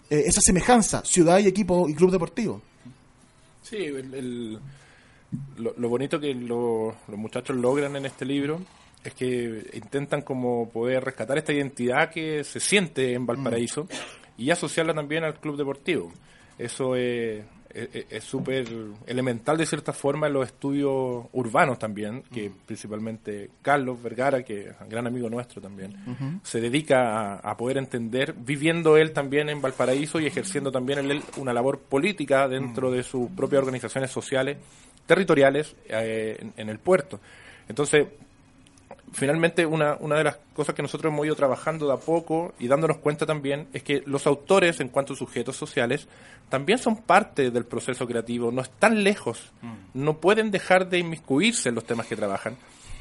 Eh, 0.10 0.24
esa 0.26 0.42
semejanza, 0.42 1.04
ciudad 1.06 1.38
y 1.40 1.48
equipo 1.48 1.88
y 1.88 1.94
club 1.94 2.10
deportivo. 2.10 2.62
Sí, 3.62 3.76
el- 3.78 4.14
el- 4.16 4.60
lo, 5.58 5.74
lo 5.78 5.90
bonito 5.90 6.20
que 6.20 6.34
lo- 6.34 6.96
los 7.08 7.18
muchachos 7.20 7.56
logran 7.56 7.96
en 7.98 8.06
este 8.08 8.26
libro 8.26 8.62
es 9.04 9.14
que 9.14 9.70
intentan 9.74 10.22
como 10.22 10.70
poder 10.70 11.04
rescatar 11.04 11.38
esta 11.38 11.54
identidad 11.54 12.10
que 12.10 12.44
se 12.44 12.60
siente 12.60 13.14
en 13.14 13.26
Valparaíso 13.26 13.88
y 14.38 14.50
asociarla 14.50 14.94
también 14.94 15.24
al 15.24 15.36
club 15.40 15.58
deportivo. 15.58 16.12
Eso 16.58 16.96
es 16.96 17.44
es- 17.76 18.06
es 18.12 18.24
súper 18.24 18.68
elemental 19.08 19.58
de 19.58 19.66
cierta 19.66 19.94
forma 19.94 20.28
en 20.28 20.34
los 20.34 20.46
estudios 20.46 21.26
urbanos 21.32 21.80
también, 21.80 22.22
que 22.32 22.52
principalmente 22.68 23.50
Carlos 23.64 24.00
Vergara, 24.00 24.44
que 24.44 24.68
es 24.68 24.76
un 24.80 24.90
gran 24.90 25.08
amigo 25.08 25.28
nuestro 25.28 25.60
también, 25.60 25.96
se 26.44 26.62
dedica 26.62 27.32
a, 27.34 27.36
a 27.38 27.58
poder 27.58 27.78
entender, 27.80 28.36
viviendo 28.38 28.96
él 28.96 29.12
también 29.12 29.50
en 29.50 29.60
Valparaíso 29.60 30.20
y 30.20 30.28
ejerciendo 30.28 30.72
también 30.72 31.00
él 31.00 31.24
una 31.38 31.52
labor 31.52 31.80
política 31.80 32.48
dentro 32.48 32.92
de 32.92 33.02
sus 33.02 33.32
propias 33.32 33.64
organizaciones 33.64 34.12
sociales, 34.12 34.58
territoriales 35.08 35.76
eh, 35.90 36.38
en, 36.40 36.54
en 36.58 36.70
el 36.70 36.78
puerto. 36.78 37.20
Entonces, 37.68 38.06
finalmente 39.14 39.66
una, 39.66 39.96
una 40.00 40.18
de 40.18 40.24
las 40.26 40.38
cosas 40.54 40.76
que 40.76 40.82
nosotros 40.82 41.12
hemos 41.12 41.26
ido 41.26 41.36
trabajando 41.36 41.88
de 41.88 41.94
a 41.94 41.98
poco 41.98 42.54
y 42.60 42.68
dándonos 42.68 42.98
cuenta 42.98 43.26
también 43.26 43.68
es 43.74 43.84
que 43.84 44.04
los 44.06 44.28
autores 44.28 44.80
en 44.80 44.90
cuanto 44.90 45.14
a 45.14 45.16
sujetos 45.16 45.56
sociales 45.56 46.08
también 46.50 46.80
son 46.80 46.98
parte 46.98 47.52
del 47.52 47.66
proceso 47.66 48.06
creativo, 48.06 48.52
no 48.52 48.62
están 48.62 49.04
lejos, 49.04 49.52
no 49.94 50.18
pueden 50.18 50.52
dejar 50.52 50.90
de 50.90 51.00
inmiscuirse 51.00 51.70
en 51.70 51.76
los 51.76 51.86
temas 51.86 52.08
que 52.08 52.16
trabajan. 52.16 52.58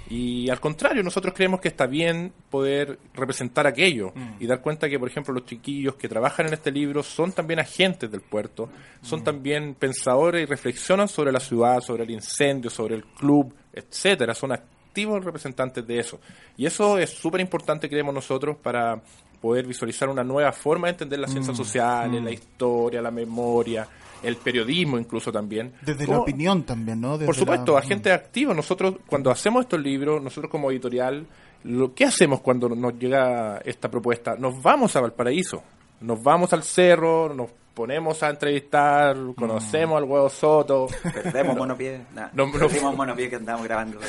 Y 0.08 0.50
al 0.50 0.60
contrario, 0.60 1.02
nosotros 1.02 1.32
creemos 1.34 1.60
que 1.60 1.68
está 1.68 1.86
bien 1.86 2.32
poder 2.50 2.98
representar 3.14 3.66
aquello 3.66 4.12
y 4.40 4.46
dar 4.46 4.60
cuenta 4.60 4.88
que, 4.88 4.98
por 4.98 5.08
ejemplo, 5.08 5.32
los 5.32 5.46
chiquillos 5.46 5.94
que 5.94 6.08
trabajan 6.08 6.46
en 6.48 6.54
este 6.54 6.70
libro 6.70 7.02
son 7.02 7.32
también 7.32 7.60
agentes 7.60 8.10
del 8.10 8.20
puerto, 8.20 8.68
son 9.00 9.24
también 9.24 9.74
pensadores 9.74 10.42
y 10.42 10.46
reflexionan 10.46 11.08
sobre 11.08 11.32
la 11.32 11.40
ciudad, 11.40 11.80
sobre 11.80 12.04
el 12.04 12.10
incendio, 12.10 12.68
sobre 12.68 12.96
el 12.96 13.04
club, 13.04 13.54
etcétera, 13.72 14.34
son 14.34 14.52
activos 14.92 15.24
representantes 15.24 15.86
de 15.86 15.98
eso. 15.98 16.20
Y 16.58 16.66
eso 16.66 16.98
es 16.98 17.08
súper 17.08 17.40
importante, 17.40 17.88
creemos 17.88 18.14
nosotros, 18.14 18.58
para 18.62 19.00
poder 19.40 19.66
visualizar 19.66 20.08
una 20.10 20.22
nueva 20.22 20.52
forma 20.52 20.88
de 20.88 20.92
entender 20.92 21.18
las 21.18 21.32
ciencias 21.32 21.56
sociales, 21.56 22.22
la 22.22 22.30
historia, 22.30 23.00
la 23.00 23.10
memoria, 23.10 23.88
el 24.22 24.36
periodismo 24.36 24.98
incluso 24.98 25.32
también. 25.32 25.72
Desde 25.80 26.06
la 26.06 26.20
opinión 26.20 26.62
también, 26.64 27.00
¿no? 27.00 27.12
Desde 27.14 27.26
Por 27.26 27.34
supuesto, 27.34 27.72
la- 27.72 27.78
agentes 27.80 28.12
activos. 28.12 28.54
Nosotros, 28.54 28.96
cuando 29.06 29.30
hacemos 29.30 29.62
estos 29.62 29.80
libros, 29.80 30.22
nosotros 30.22 30.50
como 30.50 30.70
editorial, 30.70 31.26
lo 31.64 31.94
¿qué 31.94 32.04
hacemos 32.04 32.40
cuando 32.42 32.68
nos 32.68 32.98
llega 32.98 33.62
esta 33.64 33.90
propuesta? 33.90 34.36
Nos 34.36 34.62
vamos 34.62 34.94
a 34.94 35.00
Valparaíso, 35.00 35.62
nos 36.02 36.22
vamos 36.22 36.52
al 36.52 36.62
cerro, 36.62 37.34
nos 37.34 37.48
ponemos 37.74 38.22
a 38.22 38.30
entrevistar, 38.30 39.16
conocemos 39.36 39.98
al 39.98 40.04
huevo 40.04 40.28
Soto. 40.28 40.86
Perdemos 41.02 41.56
monopié. 41.56 42.02
Nah, 42.14 42.28
No, 42.32 42.46
no. 42.46 42.52
perdimos 42.52 42.96
monopié 42.96 43.30
que 43.30 43.36
andábamos 43.36 43.66
grabando. 43.66 43.98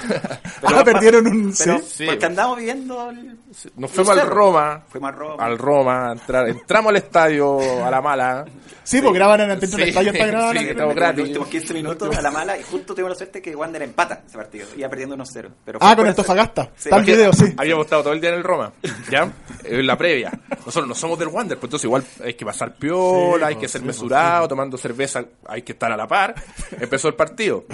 Ah, 0.66 0.82
perdieron 0.84 1.28
un... 1.28 1.54
Pero, 1.58 1.78
¿sí? 1.80 1.86
Sí. 1.90 2.06
Porque 2.06 2.26
andamos 2.26 2.58
viendo. 2.58 3.10
el- 3.10 3.38
Nos 3.76 3.92
fuimos 3.92 4.18
al. 4.18 4.28
Roma, 4.28 4.84
Fuimos 4.88 5.10
al 5.12 5.16
Roma. 5.18 5.44
al 5.46 5.58
Roma, 5.58 6.16
entramos 6.48 6.90
al 6.92 6.96
estadio 6.96 7.86
a 7.86 7.92
la 7.92 8.02
mala. 8.02 8.46
Sí, 8.84 9.02
porque 9.02 9.20
graban 9.20 9.42
en 9.42 9.60
del 9.60 9.70
Sí, 9.70 9.82
estadio 9.82 10.12
para 10.14 10.26
grabar. 10.26 10.58
sí, 10.58 10.64
estamos 10.70 10.88
Los 10.88 10.96
gratis. 10.96 11.24
últimos 11.26 11.48
15 11.50 11.74
minutos 11.74 12.18
a 12.18 12.22
la 12.22 12.32
mala 12.32 12.58
y 12.58 12.64
justo 12.64 12.94
tuvimos 12.94 13.12
la 13.12 13.16
suerte 13.16 13.42
que 13.42 13.56
Wander 13.56 13.82
empata 13.84 14.24
ese 14.26 14.38
partido. 14.38 14.68
Iba 14.76 14.90
perdiendo 14.90 15.16
1-0. 15.18 15.50
Pero 15.66 15.80
Ah, 15.82 15.96
con 15.96 16.08
Antofagasta. 16.08 16.64
Sí. 16.78 16.90
Está 16.90 16.98
el 16.98 17.04
video, 17.06 17.34
sí. 17.34 17.54
Habíamos 17.58 17.86
estado 17.86 18.04
todo 18.04 18.14
el 18.14 18.22
día 18.22 18.30
en 18.32 18.38
el 18.38 18.44
Roma, 18.44 18.72
¿ya? 19.12 19.30
En 19.66 19.86
la 19.88 19.98
previa. 19.98 20.32
Nosotros 20.66 20.88
no 20.88 20.96
somos 20.96 21.20
del 21.20 21.28
Wander, 21.28 21.58
pues 21.58 21.66
entonces 21.68 21.86
igual 21.86 22.04
hay 22.24 22.34
que 22.36 22.46
pasar 22.46 22.74
piola, 22.76 23.48
hay 23.54 23.60
que 23.60 23.68
ser 23.68 23.82
mesurado, 23.84 24.48
tomando 24.48 24.78
cerveza, 24.78 25.26
hay 25.48 25.62
que 25.62 25.74
estar 25.74 25.92
a 25.92 25.98
la 25.98 26.08
par. 26.08 26.36
Empezó 26.80 27.08
el 27.08 27.16
partido. 27.16 27.66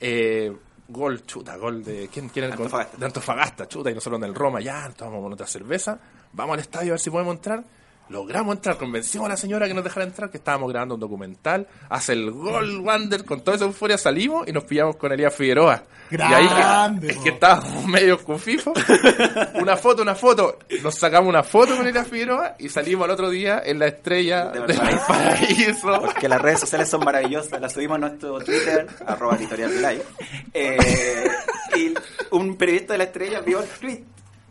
Eh, 0.00 0.52
gol, 0.88 1.24
chuta, 1.24 1.56
gol 1.56 1.82
de. 1.82 2.08
¿Quién, 2.12 2.28
quién 2.28 2.44
era 2.44 2.54
el 2.54 2.58
gol? 2.58 2.66
Antofagasta. 2.66 2.98
De 2.98 3.06
Antofagasta, 3.06 3.68
chuta, 3.68 3.90
y 3.90 3.94
nosotros 3.94 4.20
en 4.20 4.28
el 4.28 4.34
Roma, 4.34 4.60
ya, 4.60 4.90
tomamos 4.90 5.32
otra 5.32 5.46
cerveza, 5.46 5.98
vamos 6.32 6.54
al 6.54 6.60
estadio 6.60 6.92
a 6.92 6.94
ver 6.94 7.00
si 7.00 7.10
podemos 7.10 7.36
entrar. 7.36 7.64
Logramos 8.12 8.56
entrar, 8.56 8.76
convencimos 8.76 9.24
a 9.24 9.30
la 9.30 9.36
señora 9.38 9.66
que 9.66 9.72
nos 9.72 9.82
dejara 9.82 10.04
entrar, 10.04 10.30
que 10.30 10.36
estábamos 10.36 10.70
grabando 10.70 10.96
un 10.96 11.00
documental. 11.00 11.66
Hace 11.88 12.12
el 12.12 12.30
gol, 12.30 12.80
Wander, 12.80 13.24
con 13.24 13.40
toda 13.40 13.56
esa 13.56 13.64
euforia 13.64 13.96
salimos 13.96 14.46
y 14.46 14.52
nos 14.52 14.64
pillamos 14.64 14.96
con 14.96 15.10
Elías 15.12 15.34
Figueroa. 15.34 15.82
y 16.10 16.20
ahí 16.20 16.46
Grande, 16.46 17.06
que, 17.06 17.12
es 17.14 17.18
que 17.20 17.28
estábamos 17.30 17.86
medio 17.86 18.22
confifos. 18.22 18.74
una 19.54 19.78
foto, 19.78 20.02
una 20.02 20.14
foto. 20.14 20.58
Nos 20.82 20.94
sacamos 20.96 21.26
una 21.30 21.42
foto 21.42 21.74
con 21.74 21.86
Elías 21.86 22.06
Figueroa 22.06 22.54
y 22.58 22.68
salimos 22.68 23.06
al 23.06 23.12
otro 23.12 23.30
día 23.30 23.62
en 23.64 23.78
la 23.78 23.86
estrella 23.86 24.44
De 24.50 24.60
del 24.60 24.76
Valparaíso. 24.76 25.06
paraíso. 25.08 26.00
Porque 26.02 26.28
las 26.28 26.42
redes 26.42 26.60
sociales 26.60 26.90
son 26.90 27.02
maravillosas, 27.04 27.58
las 27.62 27.72
subimos 27.72 27.96
a 27.96 28.00
nuestro 28.00 28.38
Twitter, 28.40 28.86
arroba 29.06 29.36
editorial 29.36 29.74
live. 29.74 30.02
Eh, 30.52 31.30
y 31.76 31.94
un 32.30 32.56
periodista 32.56 32.92
de 32.92 32.98
la 32.98 33.04
estrella 33.04 33.40
vio 33.40 33.62
el 33.62 33.68
tweet 33.70 34.04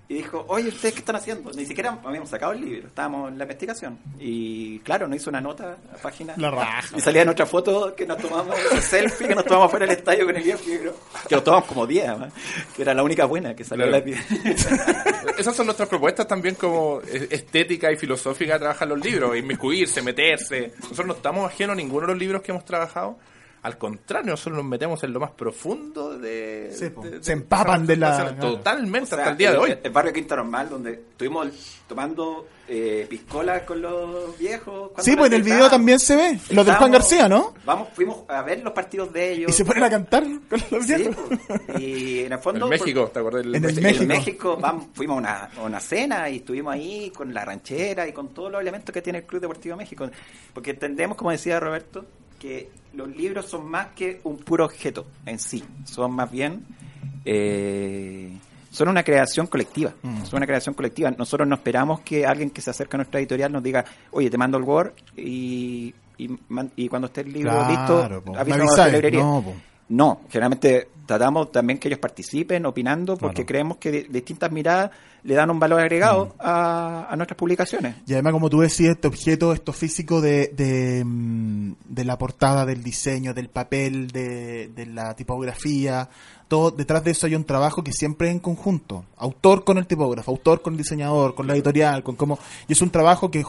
y 0.09 0.15
dijo, 0.15 0.43
oye, 0.49 0.67
¿ustedes 0.67 0.93
qué 0.95 0.99
están 0.99 1.15
haciendo? 1.15 1.51
Ni 1.53 1.65
siquiera 1.65 1.97
habíamos 2.03 2.29
sacado 2.29 2.51
el 2.51 2.59
libro, 2.61 2.87
estábamos 2.87 3.31
en 3.31 3.37
la 3.37 3.45
investigación. 3.45 3.97
Y 4.19 4.79
claro, 4.79 5.07
nos 5.07 5.15
hizo 5.17 5.29
una 5.29 5.39
nota 5.39 5.63
a 5.63 5.93
la 5.93 5.97
página. 6.01 6.33
La 6.35 6.51
raja. 6.51 6.97
Y 6.97 6.99
salía 6.99 7.21
en 7.21 7.29
otra 7.29 7.45
foto 7.45 7.95
que 7.95 8.05
nos 8.05 8.17
tomamos, 8.17 8.57
esa 8.59 8.81
selfie 8.81 9.29
que 9.29 9.35
nos 9.35 9.45
tomamos 9.45 9.71
fuera 9.71 9.85
del 9.85 9.95
estadio 9.97 10.25
con 10.25 10.35
el 10.35 10.43
Figueroa. 10.43 10.93
Que 11.29 11.35
nos 11.35 11.43
tomamos 11.45 11.65
como 11.67 11.87
10, 11.87 12.07
además, 12.09 12.33
que 12.75 12.81
era 12.81 12.93
la 12.93 13.03
única 13.03 13.25
buena 13.25 13.55
que 13.55 13.63
salió 13.63 13.87
Claro. 13.87 14.05
en 14.05 14.11
la 14.11 15.31
Esas 15.37 15.55
son 15.55 15.65
nuestras 15.67 15.87
propuestas 15.87 16.27
también 16.27 16.55
como 16.55 16.99
eh, 17.07 17.27
estética 17.31 17.89
y 17.91 17.95
filosófica 17.95 18.53
de 18.53 18.59
trabajar 18.59 18.87
los 18.89 18.99
libros, 18.99 19.37
inmiscuirse, 19.37 20.01
meterse. 20.01 20.73
Nosotros 20.81 21.07
no 21.07 21.13
estamos 21.13 21.47
ajenos 21.49 21.73
a 21.73 21.77
ninguno 21.77 22.01
de 22.07 22.13
los 22.13 22.19
libros 22.19 22.41
que 22.41 22.51
hemos 22.51 22.65
trabajado. 22.65 23.17
Al 23.63 23.77
contrario, 23.77 24.31
nosotros 24.31 24.57
nos 24.57 24.65
metemos 24.65 25.03
en 25.03 25.13
lo 25.13 25.19
más 25.19 25.31
profundo 25.31 26.17
de... 26.17 26.71
Sí, 26.73 26.89
de- 26.89 27.09
de- 27.19 27.23
Se 27.23 27.33
empapan 27.33 27.85
de 27.85 27.95
la- 27.95 28.35
Totalmente, 28.35 29.03
O 29.03 29.05
sea, 29.05 29.17
hasta 29.19 29.31
el 29.31 29.37
día 29.37 29.51
de 29.51 29.57
hoy. 29.57 29.77
El, 29.83 29.91
barrio 29.91 30.11
Quinta 30.11 30.35
Normal, 30.35 30.67
donde 30.67 30.93
estuvimos 30.93 31.47
tomando 31.87 32.47
eh, 32.67 33.05
piscolas 33.07 33.61
con 33.61 33.79
los 33.79 34.35
viejos. 34.39 34.89
cuando 34.93 35.03
Sí, 35.03 35.15
pues 35.15 35.27
en 35.29 35.33
el 35.35 35.43
video 35.43 35.69
también 35.69 35.99
se 35.99 36.15
ve. 36.15 36.39
Lo 36.49 36.63
del 36.63 36.73
Juan 36.75 36.91
García, 36.91 37.29
¿no? 37.29 37.53
Vamos, 37.63 37.89
fuimos 37.93 38.27
a 38.29 38.41
ver 38.41 38.63
los 38.63 38.73
partidos 38.73 39.13
de 39.13 39.31
ellos. 39.33 39.51
Y 39.51 39.53
se 39.53 39.63
ponen 39.63 39.83
a 39.83 39.89
cantar 39.91 40.23
con 40.23 40.59
los 40.71 40.85
Sí, 40.87 40.95
viejos. 40.95 41.17
pues. 41.67 41.81
y 41.81 42.19
en 42.21 42.31
el 42.33 42.39
fondo. 42.39 42.65
En 42.65 42.69
México, 42.71 43.11
¿te 43.13 43.19
acuerdas? 43.19 43.43
del- 43.43 43.53
En 43.55 43.63
el 43.65 43.77
En 43.77 43.83
México. 43.83 44.05
México, 44.07 44.57
vamos, 44.59 44.87
fuimos 44.93 45.17
a 45.17 45.19
una, 45.19 45.43
a 45.55 45.61
una 45.63 45.79
cena 45.79 46.27
y 46.31 46.37
estuvimos 46.37 46.73
ahí 46.73 47.11
con 47.15 47.31
la 47.31 47.45
ranchera 47.45 48.07
y 48.07 48.11
con 48.13 48.29
todos 48.29 48.51
los 48.51 48.59
elementos 48.59 48.91
que 48.91 49.03
tiene 49.03 49.19
el 49.19 49.25
Club 49.25 49.41
Deportivo 49.41 49.75
México. 49.77 50.09
Porque 50.51 50.71
entendemos, 50.71 51.15
como 51.15 51.29
decía 51.29 51.59
Roberto, 51.59 52.05
que 52.41 52.71
los 52.93 53.07
libros 53.15 53.45
son 53.45 53.69
más 53.69 53.89
que 53.95 54.19
un 54.23 54.37
puro 54.37 54.65
objeto 54.65 55.05
en 55.27 55.37
sí. 55.37 55.63
Son 55.85 56.11
más 56.11 56.29
bien. 56.31 56.65
eh, 57.23 58.35
son 58.71 58.87
una 58.87 59.03
creación 59.03 59.47
colectiva. 59.47 59.93
Mm. 60.01 60.23
Son 60.23 60.37
una 60.37 60.47
creación 60.47 60.73
colectiva. 60.73 61.11
Nosotros 61.11 61.47
no 61.47 61.55
esperamos 61.55 61.99
que 61.99 62.25
alguien 62.25 62.49
que 62.49 62.61
se 62.61 62.71
acerque 62.71 62.95
a 62.95 62.99
nuestra 62.99 63.19
editorial 63.19 63.51
nos 63.51 63.61
diga, 63.61 63.83
oye, 64.11 64.29
te 64.29 64.37
mando 64.37 64.57
el 64.57 64.63
Word 64.63 64.93
y, 65.17 65.93
y, 66.17 66.87
cuando 66.87 67.07
esté 67.07 67.21
el 67.21 67.33
libro 67.33 67.51
Claro, 67.51 68.15
listo, 68.17 68.39
avísanos 68.39 68.79
a 68.79 68.87
la 68.87 68.93
librería. 68.93 69.19
No, 69.21 69.41
po. 69.43 69.53
No, 69.89 70.21
generalmente 70.29 70.87
tratamos 71.11 71.51
también 71.51 71.77
que 71.77 71.89
ellos 71.89 71.99
participen 71.99 72.65
opinando 72.65 73.17
porque 73.17 73.45
creemos 73.45 73.77
que 73.77 73.91
di- 73.91 74.03
distintas 74.09 74.49
miradas 74.49 74.91
le 75.23 75.35
dan 75.35 75.49
un 75.51 75.59
valor 75.59 75.81
agregado 75.81 76.35
a, 76.39 77.07
a 77.09 77.15
nuestras 77.17 77.37
publicaciones. 77.37 77.95
Y 78.07 78.13
además, 78.13 78.31
como 78.33 78.49
tú 78.49 78.61
decías, 78.61 78.91
este 78.95 79.07
objeto, 79.09 79.51
esto 79.51 79.73
físico 79.73 80.21
de, 80.21 80.47
de, 80.55 81.03
mm, 81.05 81.73
de 81.85 82.05
la 82.05 82.17
portada, 82.17 82.65
del 82.65 82.81
diseño, 82.81 83.33
del 83.33 83.49
papel, 83.49 84.07
de, 84.07 84.69
de 84.69 84.85
la 84.85 85.13
tipografía, 85.15 86.07
todo 86.47 86.71
detrás 86.71 87.03
de 87.03 87.11
eso 87.11 87.27
hay 87.27 87.35
un 87.35 87.43
trabajo 87.43 87.83
que 87.83 87.91
siempre 87.91 88.27
es 88.29 88.33
en 88.33 88.39
conjunto. 88.39 89.03
Autor 89.17 89.63
con 89.65 89.77
el 89.77 89.85
tipógrafo, 89.87 90.31
autor 90.31 90.61
con 90.61 90.73
el 90.73 90.77
diseñador, 90.77 91.35
con 91.35 91.45
la 91.45 91.53
editorial, 91.53 92.03
con 92.03 92.15
cómo... 92.15 92.39
Y 92.67 92.73
es 92.73 92.81
un 92.81 92.89
trabajo 92.89 93.29
que 93.29 93.43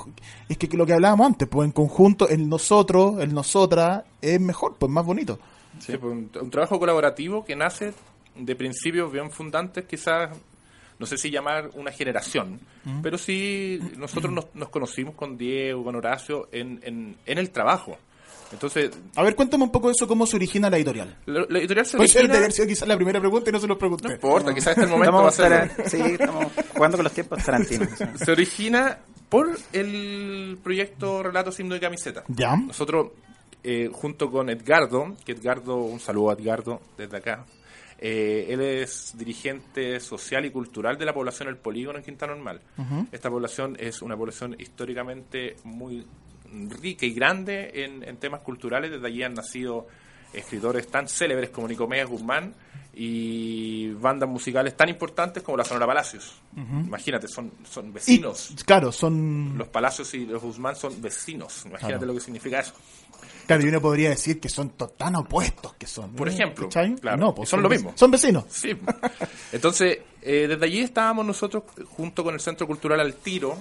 es 0.49 0.59
que 0.59 0.77
lo 0.77 0.85
que 0.85 0.93
hablábamos 0.95 1.27
antes, 1.29 1.49
pues 1.49 1.65
en 1.67 1.73
conjunto, 1.73 2.29
el 2.29 2.49
nosotros, 2.49 3.21
el 3.21 3.33
nosotras, 3.33 4.03
es 4.21 4.41
mejor, 4.41 4.75
pues 4.79 4.91
más 4.91 5.05
bonito. 5.07 5.39
Sí, 5.85 5.97
pues, 5.99 6.13
un, 6.13 6.31
un 6.41 6.51
trabajo 6.51 6.79
colaborativo 6.79 7.45
que 7.45 7.57
nace 7.57 7.93
de 8.37 8.57
principios 8.57 9.13
bien 9.13 9.31
fundantes, 9.31 9.85
quizás, 9.85 10.31
no 10.99 11.07
sé 11.07 11.19
si 11.19 11.31
llamar 11.31 11.71
una 11.75 11.91
generación, 11.91 12.61
pero 13.03 13.19
sí 13.19 13.81
nosotros 13.99 14.33
nos, 14.33 14.47
nos 14.55 14.69
conocimos 14.69 15.15
con 15.15 15.37
Diego, 15.37 15.83
con 15.85 15.97
Horacio, 15.97 16.49
en, 16.53 16.81
en, 16.85 17.17
en 17.27 17.39
el 17.39 17.51
trabajo. 17.51 17.99
Entonces, 18.53 18.91
A 19.17 19.23
ver, 19.23 19.35
cuéntame 19.35 19.65
un 19.65 19.73
poco 19.73 19.89
de 19.89 19.93
eso, 19.93 20.07
cómo 20.07 20.27
se 20.27 20.37
origina 20.37 20.69
la 20.69 20.77
editorial. 20.77 21.17
la, 21.27 21.47
la 21.49 21.59
editorial 21.59 21.87
se 21.87 21.97
Puede 21.97 22.09
ser 22.11 22.23
de 22.23 22.27
origina- 22.29 22.39
haber 22.39 22.53
sido 22.53 22.69
quizás 22.69 22.87
la 22.87 22.97
primera 22.97 23.19
pregunta 23.19 23.49
y 23.49 23.53
no 23.53 23.59
se 23.59 23.67
los 23.67 23.79
pregunté. 23.79 24.09
No 24.09 24.15
importa, 24.15 24.55
quizás 24.55 24.69
este 24.77 24.83
el 24.83 24.89
momento 24.91 25.13
va 25.23 25.29
a 25.29 25.33
ser... 25.33 25.71
sí, 25.89 25.97
estamos 26.03 26.47
jugando 26.75 26.99
con 26.99 27.05
los 27.05 27.13
tiempos 27.15 27.43
tarantinos. 27.43 27.89
Se 28.17 28.31
origina 28.31 28.99
por 29.31 29.51
el 29.73 30.59
proyecto 30.63 31.23
Relatos, 31.23 31.59
Himno 31.61 31.77
y 31.77 31.81
Camiseta. 31.81 32.25
Ya. 32.29 32.55
Nosotros, 32.57 33.13
eh, 33.65 33.89
junto 33.93 34.31
con 34.31 34.51
Edgardo, 34.51 35.17
que 35.25 35.33
Edgardo, 35.33 35.77
un 35.77 36.01
saludo 36.01 36.31
a 36.31 36.35
Edgardo 36.35 36.81
desde 36.97 37.17
acá, 37.17 37.45
eh, 37.99 38.47
él 38.49 38.61
es 38.61 39.17
dirigente 39.17 40.01
social 40.01 40.45
y 40.45 40.51
cultural 40.51 40.99
de 40.99 41.05
la 41.05 41.15
población 41.15 41.49
El 41.49 41.57
Polígono 41.57 41.99
en 41.99 42.05
Quinta 42.05 42.27
Normal. 42.27 42.61
Esta 43.13 43.31
población 43.31 43.77
es 43.79 44.03
una 44.03 44.17
población 44.17 44.57
históricamente 44.59 45.57
muy 45.63 46.05
rica 46.81 47.07
y 47.07 47.13
grande 47.13 47.85
en, 47.85 48.03
en 48.03 48.17
temas 48.17 48.41
culturales. 48.41 48.91
Desde 48.91 49.07
allí 49.07 49.23
han 49.23 49.35
nacido 49.35 49.87
escritores 50.33 50.89
tan 50.89 51.07
célebres 51.07 51.51
como 51.51 51.69
Nicomedes 51.69 52.09
Guzmán 52.09 52.55
y 52.95 53.89
bandas 53.95 54.29
musicales 54.29 54.77
tan 54.77 54.89
importantes 54.89 55.43
como 55.43 55.57
la 55.57 55.65
Sonora 55.65 55.87
Palacios. 55.87 56.35
Imagínate, 56.57 57.27
son, 57.29 57.51
son 57.71 57.87
Y, 57.89 57.91
vecinos. 57.93 58.53
claro, 58.67 58.93
son... 58.93 59.57
Los 59.57 59.69
Palacios 59.69 60.13
y 60.15 60.27
los 60.27 60.43
Guzmán 60.43 60.77
son 60.77 61.01
vecinos. 61.01 61.65
Imagínate 61.65 61.99
Claro. 61.99 62.07
lo 62.07 62.15
que 62.15 62.21
significa 62.21 62.61
eso. 62.61 62.75
Claro, 63.47 63.65
y 63.65 63.69
uno 63.69 63.81
podría 63.81 64.11
decir 64.11 64.39
que 64.41 64.49
son 64.49 64.71
tan 64.97 65.17
opuestos 65.17 65.75
que 65.75 65.87
son. 65.87 66.13
Por 66.13 66.29
¿eh? 66.29 66.33
ejemplo, 66.33 66.69
claro, 66.69 67.17
No, 67.17 67.35
pues 67.35 67.49
son 67.49 67.63
lo 67.63 67.69
mismo. 67.69 67.93
Son 67.97 68.11
vecinos. 68.11 68.45
Sí. 68.49 68.71
Entonces, 69.53 69.99
eh, 70.23 70.47
desde 70.49 70.65
allí 70.65 70.81
estábamos 70.81 71.27
nosotros 71.27 71.65
junto 71.97 72.23
con 72.23 72.35
el 72.35 72.41
Centro 72.41 72.67
Cultural 72.67 73.01
Al 73.01 73.15
Tiro. 73.15 73.57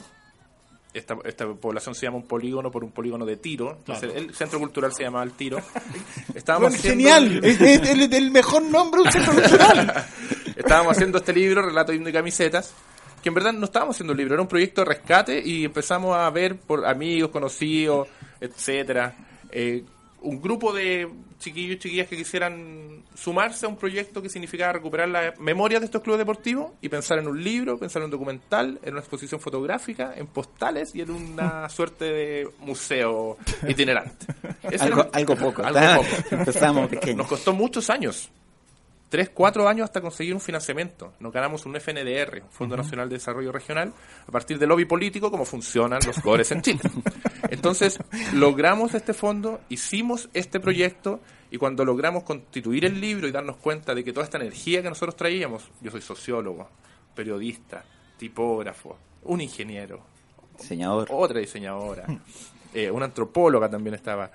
Esta, 0.93 1.17
esta 1.23 1.47
población 1.53 1.95
se 1.95 2.05
llama 2.05 2.17
un 2.17 2.27
polígono 2.27 2.69
por 2.69 2.83
un 2.83 2.91
polígono 2.91 3.25
de 3.25 3.37
tiro. 3.37 3.71
Entonces, 3.77 4.11
el 4.13 4.33
Centro 4.35 4.59
Cultural 4.59 4.93
se 4.93 5.03
llama 5.03 5.21
Al 5.21 5.31
Tiro. 5.31 5.59
Estábamos 6.35 6.71
Bueno, 6.71 6.83
genial. 6.83 7.39
es, 7.43 7.61
es 7.61 7.89
el, 7.89 8.13
el 8.13 8.31
mejor 8.31 8.63
nombre 8.63 9.01
de 9.01 9.07
un 9.07 9.11
centro 9.13 9.33
cultural. 9.33 10.05
estábamos 10.55 10.91
haciendo 10.97 11.19
este 11.19 11.33
libro, 11.33 11.61
Relato, 11.61 11.93
Himno 11.93 12.09
y 12.09 12.13
Camisetas, 12.13 12.73
que 13.23 13.29
en 13.29 13.35
verdad 13.35 13.53
no 13.53 13.65
estábamos 13.65 13.95
haciendo 13.95 14.11
un 14.11 14.17
libro, 14.17 14.33
era 14.33 14.41
un 14.41 14.47
proyecto 14.49 14.81
de 14.81 14.85
rescate 14.85 15.41
y 15.45 15.65
empezamos 15.65 16.15
a 16.15 16.29
ver 16.29 16.57
por 16.57 16.85
amigos, 16.85 17.31
conocidos, 17.31 18.07
etcétera, 18.39 19.15
eh, 19.51 19.83
un 20.21 20.41
grupo 20.41 20.71
de 20.73 21.09
chiquillos 21.39 21.75
y 21.75 21.79
chiquillas 21.79 22.07
que 22.07 22.15
quisieran 22.15 23.03
sumarse 23.15 23.65
a 23.65 23.69
un 23.69 23.75
proyecto 23.75 24.21
que 24.21 24.29
significaba 24.29 24.73
recuperar 24.73 25.09
la 25.09 25.33
memoria 25.39 25.79
de 25.79 25.85
estos 25.85 26.01
clubes 26.03 26.19
deportivos 26.19 26.71
y 26.81 26.89
pensar 26.89 27.17
en 27.19 27.27
un 27.27 27.43
libro, 27.43 27.77
pensar 27.79 28.01
en 28.01 28.05
un 28.05 28.11
documental, 28.11 28.79
en 28.83 28.91
una 28.93 28.99
exposición 28.99 29.41
fotográfica, 29.41 30.13
en 30.15 30.27
postales 30.27 30.93
y 30.93 31.01
en 31.01 31.09
una 31.11 31.67
suerte 31.69 32.05
de 32.05 32.49
museo 32.59 33.37
itinerante. 33.67 34.27
Algo, 34.79 35.01
era- 35.01 35.09
algo 35.13 35.35
poco. 35.35 35.63
algo 35.63 36.03
poco. 36.03 36.15
Empezamos 36.35 36.89
pequeños. 36.89 37.17
Nos 37.17 37.27
costó 37.27 37.53
muchos 37.53 37.89
años. 37.89 38.29
Tres, 39.11 39.29
cuatro 39.29 39.67
años 39.67 39.83
hasta 39.83 39.99
conseguir 39.99 40.33
un 40.33 40.39
financiamiento. 40.39 41.11
Nos 41.19 41.33
ganamos 41.33 41.65
un 41.65 41.75
FNDR, 41.75 42.43
un 42.43 42.49
Fondo 42.49 42.77
Nacional 42.77 43.09
de 43.09 43.15
Desarrollo 43.15 43.51
Regional, 43.51 43.91
a 44.25 44.31
partir 44.31 44.57
del 44.57 44.69
lobby 44.69 44.85
político, 44.85 45.29
como 45.29 45.43
funcionan 45.43 45.99
los 46.07 46.17
CORES 46.21 46.53
en 46.53 46.61
Chile. 46.61 46.79
Entonces, 47.49 47.99
logramos 48.33 48.93
este 48.93 49.13
fondo, 49.13 49.59
hicimos 49.67 50.29
este 50.33 50.61
proyecto, 50.61 51.19
y 51.51 51.57
cuando 51.57 51.83
logramos 51.83 52.23
constituir 52.23 52.85
el 52.85 53.01
libro 53.01 53.27
y 53.27 53.33
darnos 53.33 53.57
cuenta 53.57 53.93
de 53.93 54.01
que 54.05 54.13
toda 54.13 54.23
esta 54.23 54.37
energía 54.37 54.81
que 54.81 54.87
nosotros 54.87 55.17
traíamos, 55.17 55.69
yo 55.81 55.91
soy 55.91 56.01
sociólogo, 56.01 56.69
periodista, 57.13 57.83
tipógrafo, 58.17 58.97
un 59.23 59.41
ingeniero, 59.41 59.99
Diseñador. 60.57 61.09
otra 61.11 61.41
diseñadora, 61.41 62.05
eh, 62.73 62.89
una 62.89 63.07
antropóloga 63.07 63.69
también 63.69 63.93
estaba. 63.93 64.31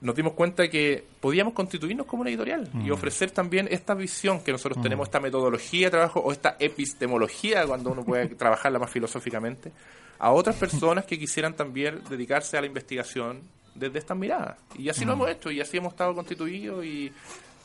Nos 0.00 0.14
dimos 0.14 0.34
cuenta 0.34 0.68
que 0.68 1.04
podíamos 1.20 1.54
constituirnos 1.54 2.06
como 2.06 2.20
una 2.20 2.30
editorial 2.30 2.68
y 2.84 2.90
ofrecer 2.90 3.30
también 3.30 3.66
esta 3.70 3.94
visión 3.94 4.40
que 4.40 4.52
nosotros 4.52 4.82
tenemos, 4.82 5.08
esta 5.08 5.20
metodología 5.20 5.86
de 5.86 5.90
trabajo 5.90 6.20
o 6.20 6.32
esta 6.32 6.56
epistemología, 6.58 7.66
cuando 7.66 7.90
uno 7.90 8.04
puede 8.04 8.26
trabajarla 8.36 8.78
más 8.78 8.90
filosóficamente, 8.90 9.72
a 10.18 10.32
otras 10.32 10.56
personas 10.56 11.06
que 11.06 11.18
quisieran 11.18 11.54
también 11.54 12.00
dedicarse 12.10 12.58
a 12.58 12.60
la 12.60 12.66
investigación 12.66 13.40
desde 13.74 13.98
estas 13.98 14.16
miradas. 14.16 14.58
Y 14.78 14.88
así 14.88 15.04
lo 15.04 15.14
hemos 15.14 15.30
hecho 15.30 15.50
y 15.50 15.60
así 15.60 15.76
hemos 15.76 15.92
estado 15.92 16.14
constituidos 16.14 16.84
y 16.84 17.12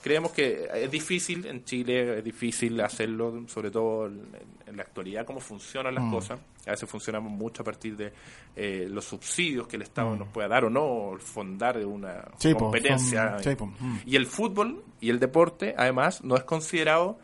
creemos 0.01 0.31
que 0.31 0.67
es 0.73 0.89
difícil 0.91 1.45
en 1.45 1.63
Chile, 1.63 2.17
es 2.19 2.23
difícil 2.23 2.79
hacerlo, 2.81 3.43
sobre 3.47 3.71
todo 3.71 4.07
en, 4.07 4.21
en 4.67 4.77
la 4.77 4.83
actualidad, 4.83 5.25
cómo 5.25 5.39
funcionan 5.39 5.95
las 5.95 6.03
Mm. 6.03 6.11
cosas. 6.11 6.39
A 6.67 6.71
veces 6.71 6.89
funcionamos 6.89 7.31
mucho 7.31 7.61
a 7.63 7.65
partir 7.65 7.95
de 7.97 8.11
eh, 8.55 8.87
los 8.89 9.05
subsidios 9.05 9.67
que 9.67 9.75
el 9.77 9.81
Estado 9.83 10.15
Mm. 10.15 10.19
nos 10.19 10.27
pueda 10.29 10.47
dar 10.47 10.65
o 10.65 10.69
no, 10.69 11.13
fondar 11.19 11.77
una 11.85 12.25
competencia. 12.57 13.37
son- 13.39 13.75
mm. 13.79 13.99
Y 14.05 14.15
el 14.15 14.25
fútbol 14.25 14.83
y 14.99 15.09
el 15.09 15.19
deporte, 15.19 15.73
además, 15.77 16.23
no 16.23 16.35
es 16.35 16.43
considerado 16.43 17.17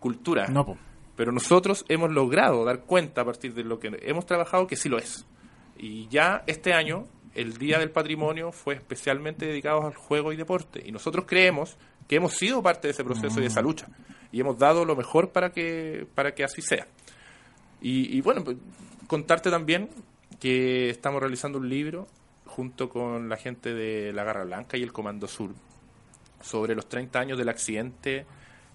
cultura. 0.00 0.46
No, 0.48 0.66
po. 0.66 0.76
Pero 1.16 1.30
nosotros 1.32 1.84
hemos 1.88 2.10
logrado 2.10 2.64
dar 2.64 2.80
cuenta 2.80 3.20
a 3.20 3.24
partir 3.24 3.54
de 3.54 3.62
lo 3.64 3.78
que 3.78 3.96
hemos 4.02 4.26
trabajado 4.26 4.66
que 4.66 4.76
sí 4.76 4.88
lo 4.88 4.98
es. 4.98 5.24
Y 5.78 6.08
ya 6.08 6.42
este 6.46 6.72
año, 6.72 7.06
el 7.34 7.56
Día 7.56 7.78
del 7.78 7.90
Patrimonio 7.90 8.52
fue 8.52 8.74
especialmente 8.74 9.46
dedicado 9.46 9.86
al 9.86 9.94
juego 9.94 10.32
y 10.32 10.36
deporte. 10.36 10.82
Y 10.84 10.92
nosotros 10.92 11.24
creemos 11.26 11.76
que 12.08 12.16
hemos 12.16 12.34
sido 12.34 12.62
parte 12.62 12.88
de 12.88 12.92
ese 12.92 13.04
proceso 13.04 13.38
y 13.38 13.42
de 13.42 13.48
esa 13.48 13.62
lucha. 13.62 13.86
Y 14.32 14.40
hemos 14.40 14.58
dado 14.58 14.84
lo 14.84 14.96
mejor 14.96 15.30
para 15.30 15.52
que, 15.52 16.06
para 16.14 16.34
que 16.34 16.44
así 16.44 16.60
sea. 16.62 16.86
Y, 17.80 18.16
y 18.16 18.20
bueno, 18.20 18.42
pues, 18.44 18.56
contarte 19.06 19.50
también 19.50 19.90
que 20.40 20.90
estamos 20.90 21.20
realizando 21.20 21.58
un 21.58 21.68
libro 21.68 22.06
junto 22.46 22.88
con 22.88 23.28
la 23.28 23.36
gente 23.36 23.74
de 23.74 24.12
la 24.12 24.24
Garra 24.24 24.44
Blanca 24.44 24.76
y 24.76 24.82
el 24.82 24.92
Comando 24.92 25.26
Sur 25.28 25.50
sobre 26.42 26.74
los 26.74 26.88
30 26.88 27.18
años 27.18 27.38
del 27.38 27.48
accidente 27.48 28.26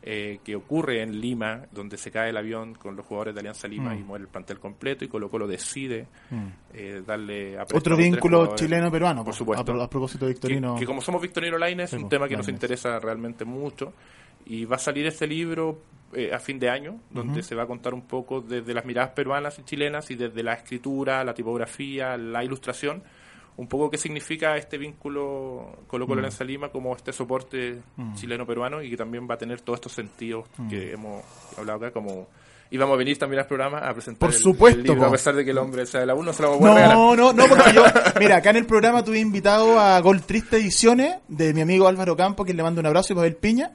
eh, 0.02 0.40
que 0.44 0.56
ocurre 0.56 1.02
en 1.02 1.20
Lima, 1.20 1.64
donde 1.72 1.98
se 1.98 2.10
cae 2.10 2.30
el 2.30 2.38
avión 2.38 2.74
con 2.76 2.96
los 2.96 3.06
jugadores 3.06 3.34
de 3.36 3.42
Alianza 3.42 3.68
Lima 3.68 3.94
Mm. 3.94 4.00
y 4.00 4.04
muere 4.04 4.24
el 4.24 4.30
plantel 4.30 4.60
completo, 4.60 5.04
y 5.04 5.08
Colo 5.10 5.30
Colo 5.30 5.46
decide 5.48 6.08
Mm. 6.30 6.46
eh, 6.74 7.02
darle 7.06 7.58
a 7.58 7.64
Otro 7.74 7.98
vínculo 7.98 8.56
chileno-peruano, 8.56 9.24
por 9.26 9.34
po, 9.34 9.38
supuesto. 9.38 9.62
a 9.62 9.66
pro- 9.66 9.82
a 9.84 9.90
propósito 9.90 10.26
de 10.26 10.32
Victorino. 10.32 10.76
Que, 10.76 10.82
que 10.82 10.86
como 10.86 11.02
somos 11.02 11.22
Victorino 11.22 11.58
Lainez, 11.58 11.86
es 11.86 11.90
Sí, 11.92 11.96
un 11.98 12.04
po, 12.04 12.10
tema 12.10 12.28
que 12.30 12.38
nos 12.38 12.48
interesa 12.48 12.98
realmente 13.00 13.44
mucho, 13.46 13.94
y 14.46 14.66
va 14.66 14.78
a 14.78 14.80
salir 14.80 15.06
este 15.06 15.28
libro 15.28 15.82
eh, 16.14 16.32
a 16.34 16.40
fin 16.40 16.58
de 16.58 16.70
año, 16.72 17.00
donde 17.12 17.44
se 17.44 17.54
va 17.54 17.64
a 17.64 17.68
contar 17.68 17.94
un 17.94 18.02
poco 18.02 18.42
desde 18.42 18.74
las 18.74 18.84
miradas 18.84 19.12
peruanas 19.12 19.60
y 19.60 19.64
chilenas, 19.64 20.10
y 20.10 20.16
desde 20.16 20.42
la 20.42 20.54
escritura, 20.54 21.24
la 21.24 21.36
tipografía, 21.36 22.18
la 22.18 22.44
ilustración, 22.44 23.04
un 23.60 23.68
poco 23.68 23.90
qué 23.90 23.98
significa 23.98 24.56
este 24.58 24.78
vínculo 24.78 25.80
Colo 25.88 26.08
Colo 26.08 26.22
Mm. 26.22 26.44
Lima 26.46 26.70
como 26.70 26.96
este 26.96 27.12
soporte 27.14 27.82
Mm. 27.98 28.14
chileno-peruano 28.16 28.82
y 28.82 28.90
que 28.90 28.98
también 28.98 29.28
va 29.30 29.36
a 29.36 29.38
tener 29.38 29.62
todos 29.62 29.78
estos 29.78 29.92
sentidos 29.94 30.46
Mm. 30.58 30.70
que 30.70 30.94
hemos 30.94 31.24
hablado 31.58 31.80
acá 31.86 31.92
como 31.92 32.28
y 32.72 32.78
vamos 32.78 32.94
a 32.94 32.98
venir 32.98 33.18
también 33.18 33.40
al 33.42 33.48
programa 33.48 33.80
a 33.80 33.94
presentar 33.94 34.20
Por 34.20 34.30
el- 34.30 34.40
supuesto, 34.42 34.80
el 34.80 34.84
libro, 34.86 35.02
po. 35.02 35.08
a 35.08 35.12
pesar 35.12 35.36
de 35.36 35.44
que 35.44 35.52
el 35.52 35.58
hombre 35.58 35.86
sea 35.88 36.02
de 36.02 36.06
la 36.06 36.14
1 36.16 36.32
se 36.34 36.44
lo 36.44 36.52
vamos 36.52 36.66
a 36.70 36.74
regalar 36.76 36.96
No, 36.96 37.16
no, 37.16 37.34
no, 37.34 37.46
porque 37.48 37.74
yo, 37.74 37.84
mira, 38.20 38.38
acá 38.38 38.52
en 38.52 38.58
el 38.58 38.66
programa 38.66 39.04
tuve 39.04 39.20
invitado 39.20 39.80
a 39.80 40.00
Gol 40.02 40.22
Triste 40.22 40.58
Ediciones 40.58 41.16
de 41.28 41.54
mi 41.54 41.62
amigo 41.62 41.88
Álvaro 41.88 42.16
Campo, 42.16 42.46
que 42.46 42.54
le 42.54 42.62
mando 42.64 42.80
un 42.80 42.86
abrazo 42.88 43.12
y 43.14 43.16
Pavel 43.16 43.36
Piña, 43.36 43.72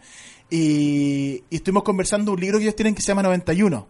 y, 0.49 1.43
y 1.51 1.57
estuvimos 1.57 1.83
conversando 1.83 2.33
un 2.33 2.41
libro 2.41 2.59
que 2.59 2.65
ellos 2.65 2.77
tienen 2.77 2.95
que 2.95 3.03
se 3.03 3.09
llama 3.09 3.23
91, 3.25 3.87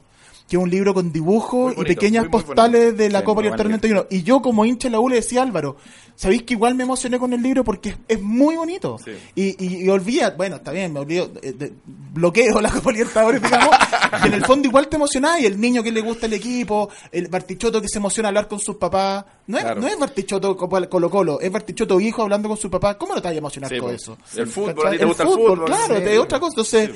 que 0.48 0.56
es 0.56 0.62
un 0.62 0.68
libro 0.70 0.92
con 0.92 1.10
dibujos 1.12 1.72
y 1.76 1.84
pequeñas 1.84 2.24
muy, 2.24 2.30
muy 2.32 2.42
postales 2.42 2.96
de 2.96 3.08
la 3.10 3.20
Sí, 3.20 3.24
Copa 3.24 3.40
Libertadores 3.42 3.80
buen 3.80 3.92
91. 3.92 4.06
Y 4.10 4.22
yo 4.24 4.42
como 4.42 4.64
hincha 4.66 4.88
de 4.88 4.92
la 4.92 5.00
U 5.00 5.08
le 5.08 5.16
decía 5.16 5.40
a 5.40 5.44
Álvaro, 5.44 5.76
¿sabéis 6.16 6.42
que 6.42 6.52
igual 6.52 6.74
me 6.74 6.84
emocioné 6.84 7.18
con 7.18 7.32
el 7.32 7.42
libro 7.42 7.64
porque 7.64 7.88
es, 7.90 7.96
es 8.08 8.20
muy 8.20 8.56
bonito? 8.56 8.98
Sí. 9.02 9.12
Y, 9.34 9.64
y, 9.64 9.84
y 9.84 9.88
olvida, 9.88 10.30
bueno, 10.36 10.56
está 10.56 10.70
bien, 10.72 10.92
me 10.92 11.00
olvido, 11.00 11.30
eh, 11.42 11.52
de- 11.52 11.72
bloqueo 11.86 12.60
la 12.60 12.70
Copa 12.70 12.92
Libertadores, 12.92 13.40
digamos, 13.42 13.70
y 14.22 14.26
en 14.26 14.34
el 14.34 14.44
fondo 14.44 14.68
igual 14.68 14.86
te 14.88 14.96
emocionás, 14.96 15.40
y 15.40 15.46
el 15.46 15.58
niño 15.58 15.82
que 15.82 15.90
le 15.90 16.02
gusta 16.02 16.26
el 16.26 16.34
equipo, 16.34 16.90
el 17.10 17.28
Bartichotto 17.28 17.80
que 17.80 17.88
se 17.88 17.96
emociona 17.98 18.28
hablar 18.28 18.46
con 18.46 18.60
sus 18.60 18.76
papás, 18.76 19.24
no 19.46 19.56
es, 19.56 19.64
Claro. 19.64 19.80
no 19.80 19.88
es 19.88 19.98
Bartichotto 19.98 20.56
Colo 20.56 21.10
Colo, 21.10 21.40
es 21.40 21.50
Bartichotto 21.50 21.98
hijo 22.00 22.20
hablando 22.22 22.48
con 22.50 22.58
su 22.58 22.70
papá, 22.70 22.98
¿cómo 22.98 23.14
no 23.14 23.22
te 23.22 23.28
vas 23.28 23.34
a 23.34 23.38
emocionar 23.38 23.70
Sí, 23.70 23.78
con 23.78 23.88
po. 23.88 23.94
eso? 23.94 24.18
El 24.36 24.46
fútbol, 24.46 24.74
¿Cachai? 24.74 24.88
a 24.88 24.90
ti 24.92 24.98
te 24.98 25.04
gusta 25.06 25.22
el 25.22 25.28
fútbol, 25.30 25.64
claro, 25.64 25.96
sí. 25.96 26.02
es 26.06 26.18
otra 26.18 26.38
cosa, 26.38 26.50
entonces... 26.52 26.90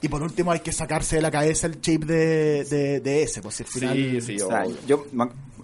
Y 0.00 0.08
por 0.08 0.22
último 0.22 0.52
hay 0.52 0.60
que 0.60 0.72
sacarse 0.72 1.16
de 1.16 1.22
la 1.22 1.30
cabeza 1.30 1.66
el 1.66 1.80
chip 1.80 2.04
de, 2.04 2.64
de, 2.64 3.00
de 3.00 3.22
ese, 3.22 3.40
pues 3.40 3.54
si 3.56 3.62
al 3.62 3.68
final... 3.68 3.96
sí, 3.96 4.20
sí, 4.20 4.40
O 4.42 4.48
sea, 4.48 4.64
yo, 4.86 5.06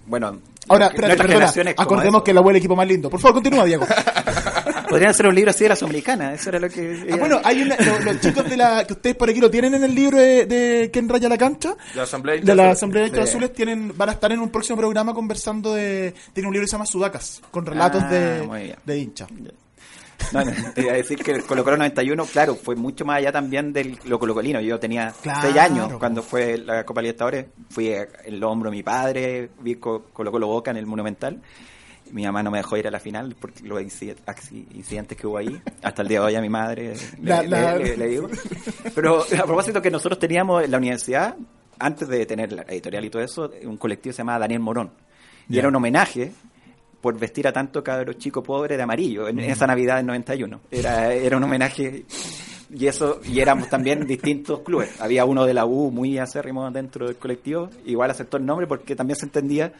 bueno, 0.07 0.39
Ahora, 0.67 0.87
espérate, 0.87 1.17
perdona, 1.17 1.51
acordemos 1.77 2.21
que 2.23 2.33
la 2.33 2.41
el 2.41 2.55
equipo 2.55 2.75
más 2.75 2.87
lindo. 2.87 3.09
Por 3.09 3.19
favor, 3.19 3.35
continúa, 3.35 3.65
Diego. 3.65 3.85
Podrían 4.89 5.11
hacer 5.11 5.25
un 5.27 5.35
libro 5.35 5.51
así 5.51 5.63
de 5.63 5.69
la 5.69 5.75
Sudamericana, 5.75 6.33
eso 6.33 6.49
era 6.49 6.59
lo 6.59 6.69
que... 6.69 7.07
Ah, 7.11 7.15
bueno, 7.17 7.39
hay 7.43 7.61
una, 7.61 7.77
lo- 7.77 7.99
los, 7.99 8.19
chicos 8.19 8.49
de 8.49 8.57
la 8.57 8.85
que 8.85 8.93
ustedes 8.93 9.15
por 9.15 9.29
aquí 9.29 9.39
lo 9.39 9.49
tienen 9.49 9.73
en 9.73 9.83
el 9.83 9.95
libro 9.95 10.17
de, 10.17 10.45
de 10.45 10.89
¿Quién 10.91 11.07
raya 11.07 11.29
la 11.29 11.37
cancha? 11.37 11.75
De 11.93 11.95
la 11.97 12.03
Asamblea 12.03 12.41
De 12.41 12.55
la. 12.55 12.71
Asamblea. 12.71 13.05
Azules 13.23 13.53
tienen, 13.53 13.93
van 13.97 14.09
a 14.09 14.11
estar 14.13 14.31
en 14.31 14.39
un 14.39 14.49
próximo 14.49 14.77
programa 14.77 15.13
conversando 15.13 15.73
de... 15.73 16.13
Tiene 16.33 16.47
un 16.47 16.53
libro 16.53 16.65
que 16.65 16.69
se 16.69 16.73
llama 16.73 16.85
Sudacas, 16.85 17.41
con 17.51 17.65
relatos 17.65 18.03
Ah, 18.03 18.09
de, 18.09 18.41
bien. 18.47 18.75
de 18.85 18.97
hinchas. 18.97 19.29
No, 20.33 20.43
no, 20.45 20.51
te 20.75 20.81
iba 20.81 20.91
a 20.93 20.95
decir 20.95 21.17
que 21.23 21.31
el 21.31 21.43
Colo 21.43 21.63
Colo 21.63 21.77
91, 21.77 22.25
claro, 22.25 22.55
fue 22.55 22.75
mucho 22.75 23.05
más 23.05 23.17
allá 23.17 23.31
también 23.31 23.73
del 23.73 23.97
lo 24.05 24.19
colocolino. 24.19 24.59
Yo 24.61 24.79
tenía 24.79 25.13
Claro, 25.21 25.41
seis 25.41 25.57
años 25.57 25.93
cuando 25.99 26.21
fue 26.23 26.57
la 26.57 26.85
Copa 26.85 27.01
Libertadores. 27.01 27.45
Fui 27.69 27.89
en 27.89 28.07
el 28.25 28.43
hombro 28.43 28.69
de 28.71 28.77
mi 28.77 28.83
padre, 28.83 29.49
vi 29.61 29.75
Co- 29.75 30.05
Colo 30.13 30.31
Colo 30.31 30.47
Boca 30.47 30.71
en 30.71 30.77
el 30.77 30.85
Monumental. 30.85 31.41
Mi 32.11 32.23
mamá 32.25 32.43
no 32.43 32.51
me 32.51 32.57
dejó 32.57 32.75
ir 32.75 32.87
a 32.87 32.91
la 32.91 32.99
final 32.99 33.35
por 33.35 33.51
los 33.63 33.81
incidentes 33.81 35.17
que 35.17 35.25
hubo 35.27 35.37
ahí. 35.37 35.61
Hasta 35.81 36.01
el 36.01 36.07
día 36.09 36.19
de 36.19 36.25
hoy 36.25 36.35
a 36.35 36.41
mi 36.41 36.49
madre 36.49 36.93
le, 37.21 37.29
La- 37.29 37.41
le- 37.41 37.47
la- 37.47 37.75
le- 37.77 37.97
le 37.97 38.07
digo. 38.07 38.27
Pero 38.93 39.21
a 39.23 39.43
propósito 39.45 39.81
que 39.81 39.89
nosotros 39.89 40.19
teníamos 40.19 40.63
en 40.63 40.71
la 40.71 40.77
universidad, 40.77 41.35
antes 41.79 42.07
de 42.09 42.25
tener 42.25 42.51
la 42.51 42.63
editorial 42.63 43.05
y 43.05 43.09
todo 43.09 43.21
eso, 43.23 43.51
un 43.63 43.77
colectivo 43.77 44.11
se 44.13 44.19
llamaba 44.19 44.39
Daniel 44.39 44.59
Morón. 44.59 44.91
Y 45.49 45.57
era 45.57 45.67
un 45.69 45.75
homenaje 45.75 46.31
por 47.01 47.17
vestir 47.17 47.47
a 47.47 47.51
tanto 47.53 47.83
cabros 47.83 48.17
chicos 48.17 48.43
pobres 48.43 48.77
de 48.77 48.83
amarillo 48.83 49.27
en 49.27 49.39
esa 49.39 49.65
Navidad 49.67 49.97
del 49.97 50.05
91. 50.05 50.61
Era, 50.69 51.13
era 51.13 51.37
un 51.37 51.43
homenaje 51.43 52.05
y 52.73 52.87
eso 52.87 53.19
y 53.25 53.39
éramos 53.39 53.67
también 53.69 54.05
distintos 54.07 54.61
clubes. 54.61 55.01
Había 55.01 55.25
uno 55.25 55.45
de 55.45 55.53
la 55.53 55.65
U 55.65 55.91
muy 55.91 56.17
acérrimo 56.19 56.69
dentro 56.71 57.07
del 57.07 57.17
colectivo, 57.17 57.69
igual 57.85 58.11
aceptó 58.11 58.37
el 58.37 58.45
nombre 58.45 58.67
porque 58.67 58.95
también 58.95 59.17
se 59.17 59.25
entendía 59.25 59.73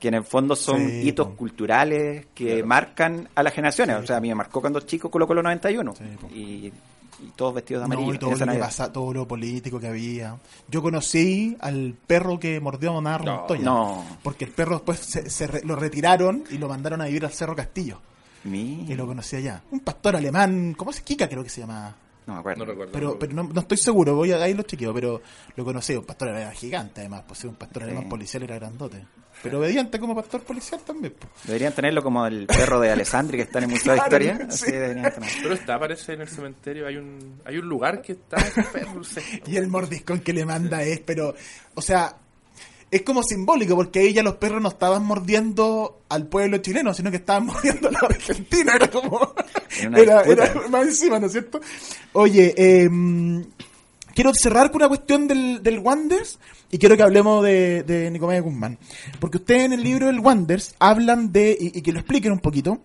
que 0.00 0.08
en 0.08 0.14
el 0.14 0.24
fondo 0.24 0.54
son 0.54 0.78
Sí, 0.88 1.08
hitos 1.08 1.28
po. 1.28 1.34
culturales 1.36 2.26
que 2.34 2.62
marcan 2.62 3.28
a 3.34 3.42
las 3.42 3.52
generaciones. 3.54 3.96
o 3.96 4.06
sea, 4.06 4.16
a 4.18 4.20
mí 4.20 4.28
me 4.28 4.34
marcó 4.34 4.60
cuando 4.60 4.80
chico 4.80 5.10
Colo 5.10 5.26
Colo 5.26 5.42
91 5.42 5.94
Sí, 5.96 6.04
y, 6.34 6.72
y 7.28 7.32
todos 7.36 7.54
vestidos 7.54 7.82
de 7.82 7.88
No, 7.88 7.94
amarillo. 7.94 8.14
y 8.14 8.18
todo 8.18 8.30
lo 8.30 8.52
que 8.52 8.58
pasa, 8.58 8.92
todo 8.92 9.12
lo 9.14 9.26
político 9.28 9.80
que 9.80 9.88
había. 9.88 10.36
Yo 10.68 10.82
conocí 10.82 11.56
al 11.60 11.94
perro 12.06 12.38
que 12.38 12.60
mordió 12.60 12.90
a 12.90 12.92
Monada 12.94 13.18
No, 13.18 13.36
Montoya. 13.38 13.62
no. 13.64 14.04
Porque 14.22 14.44
el 14.44 14.50
perro 14.52 14.76
después 14.76 14.98
se, 15.00 15.28
se 15.30 15.46
re- 15.46 15.62
lo 15.64 15.76
retiraron 15.76 16.44
y 16.50 16.58
lo 16.58 16.68
mandaron 16.68 17.00
a 17.00 17.06
vivir 17.06 17.24
al 17.24 17.32
Cerro 17.32 17.54
Castillo. 17.56 17.98
Y 18.44 18.94
lo 18.94 19.06
conocí 19.06 19.36
allá. 19.36 19.62
Un 19.70 19.80
pastor 19.80 20.16
alemán, 20.16 20.74
¿cómo 20.76 20.92
se 20.92 21.02
Kika 21.02 21.28
creo 21.28 21.42
que 21.42 21.48
se 21.48 21.62
llama? 21.62 21.94
No 22.26 22.34
me 22.34 22.40
acuerdo. 22.40 22.64
No 22.64 22.70
recuerdo. 22.70 22.92
Pero, 22.92 23.18
pero 23.18 23.32
no, 23.34 23.42
no 23.44 23.60
estoy 23.60 23.76
seguro, 23.76 24.14
voy 24.14 24.32
a 24.32 24.36
ahí 24.42 24.54
lo 24.54 24.62
chequeo, 24.62 24.94
pero 24.94 25.20
lo 25.56 25.64
conocí, 25.64 25.94
un 25.94 26.04
pastor 26.04 26.28
era 26.28 26.50
gigante 26.52 27.00
además, 27.02 27.24
pues 27.26 27.40
sí, 27.40 27.46
un 27.46 27.56
pastor 27.56 27.82
Sí. 27.82 27.90
alemán 27.90 28.08
policial 28.08 28.42
era 28.42 28.56
grandote. 28.56 29.04
Pero 29.42 29.58
obediente 29.58 29.98
como 29.98 30.14
pastor 30.14 30.42
policial 30.42 30.80
también. 30.86 31.12
pues. 31.18 31.30
Deberían 31.44 31.72
tenerlo 31.74 32.02
como 32.02 32.24
el 32.26 32.46
perro 32.46 32.80
de 32.80 32.90
Alessandri 32.92 33.36
que 33.36 33.42
está 33.42 33.58
en 33.58 33.64
el 33.64 33.70
Museo 33.72 33.92
de 33.92 33.98
Claro, 33.98 34.24
Historia. 34.24 34.50
sí. 34.50 34.72
Así. 35.22 35.38
Pero 35.42 35.54
está, 35.54 35.78
parece 35.78 36.12
en 36.14 36.20
el 36.22 36.28
cementerio, 36.28 36.86
hay 36.86 36.96
un, 36.96 37.40
hay 37.44 37.58
un 37.58 37.68
lugar 37.68 38.00
que 38.00 38.12
está 38.12 38.36
ese 38.38 38.62
perro. 38.62 39.02
Y 39.46 39.56
el 39.56 39.66
mordiscón 39.68 40.20
que 40.20 40.32
le 40.32 40.46
manda 40.46 40.82
es, 40.82 41.00
pero, 41.00 41.34
o 41.74 41.82
sea, 41.82 42.16
es 42.94 43.02
como 43.02 43.24
simbólico, 43.24 43.74
porque 43.74 43.98
ahí 43.98 44.12
ya 44.12 44.22
los 44.22 44.36
perros 44.36 44.62
no 44.62 44.68
estaban 44.68 45.04
mordiendo 45.04 46.02
al 46.08 46.28
pueblo 46.28 46.58
chileno, 46.58 46.94
sino 46.94 47.10
que 47.10 47.16
estaban 47.16 47.46
mordiendo 47.46 47.88
a 47.88 47.90
la 47.90 47.98
Argentina. 47.98 48.72
Era 48.76 48.88
como. 48.88 49.34
Era 49.80 50.22
Era, 50.22 50.54
más 50.70 50.86
encima, 50.86 51.18
¿no 51.18 51.26
es 51.26 51.32
cierto? 51.32 51.60
Oye, 52.12 52.54
eh, 52.56 52.88
quiero 54.14 54.32
cerrar 54.32 54.70
con 54.70 54.82
una 54.82 54.88
cuestión 54.88 55.26
del, 55.26 55.60
del 55.60 55.80
Wanders 55.80 56.38
y 56.70 56.78
quiero 56.78 56.96
que 56.96 57.02
hablemos 57.02 57.42
de, 57.42 57.82
de 57.82 58.40
Guzmán. 58.40 58.78
Porque 59.18 59.38
ustedes 59.38 59.64
en 59.64 59.72
el 59.72 59.82
libro 59.82 60.06
del 60.06 60.20
Wanders 60.20 60.76
hablan 60.78 61.32
de, 61.32 61.56
y, 61.58 61.78
y 61.78 61.82
que 61.82 61.90
lo 61.90 61.98
expliquen 61.98 62.30
un 62.30 62.38
poquito, 62.38 62.80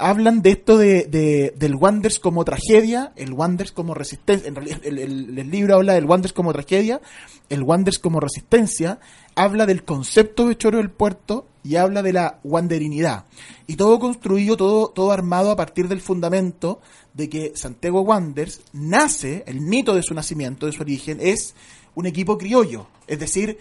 hablan 0.00 0.42
de 0.42 0.50
esto 0.50 0.78
de, 0.78 1.04
de- 1.04 1.54
del 1.56 1.76
Wanders 1.76 2.18
como 2.18 2.44
tragedia, 2.44 3.12
el 3.16 3.32
Wanders 3.32 3.70
como 3.70 3.94
resistencia, 3.94 4.48
en 4.48 4.54
realidad 4.56 4.80
el, 4.84 5.50
libro 5.50 5.76
habla 5.76 5.92
del 5.94 6.06
Wanders 6.06 6.32
como 6.32 6.52
tragedia, 6.52 7.00
el 7.48 7.62
Wanders 7.62 7.98
como 7.98 8.18
resistencia, 8.18 8.98
habla 9.34 9.66
del 9.66 9.84
concepto 9.84 10.48
de 10.48 10.56
Choro 10.56 10.78
del 10.78 10.90
Puerto 10.90 11.46
y 11.62 11.76
habla 11.76 12.02
de 12.02 12.12
la 12.12 12.40
wanderinidad. 12.42 13.26
Y 13.66 13.76
todo 13.76 13.98
construido, 14.00 14.56
todo, 14.56 14.88
todo 14.88 15.12
armado 15.12 15.50
a 15.50 15.56
partir 15.56 15.86
del 15.86 16.00
fundamento 16.00 16.80
de 17.14 17.28
que 17.28 17.52
Santiago 17.54 18.00
Wanderers 18.00 18.62
nace, 18.72 19.44
el 19.46 19.60
mito 19.60 19.94
de 19.94 20.02
su 20.02 20.14
nacimiento, 20.14 20.66
de 20.66 20.72
su 20.72 20.82
origen, 20.82 21.18
es 21.20 21.54
un 21.94 22.06
equipo 22.06 22.38
criollo. 22.38 22.86
Es 23.06 23.18
decir, 23.18 23.58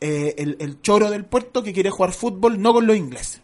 eh, 0.00 0.34
el, 0.38 0.56
el 0.60 0.80
choro 0.80 1.10
del 1.10 1.24
puerto 1.24 1.62
que 1.62 1.72
quiere 1.72 1.90
jugar 1.90 2.12
fútbol 2.12 2.60
no 2.60 2.72
con 2.72 2.86
los 2.86 2.96
ingleses. 2.96 3.40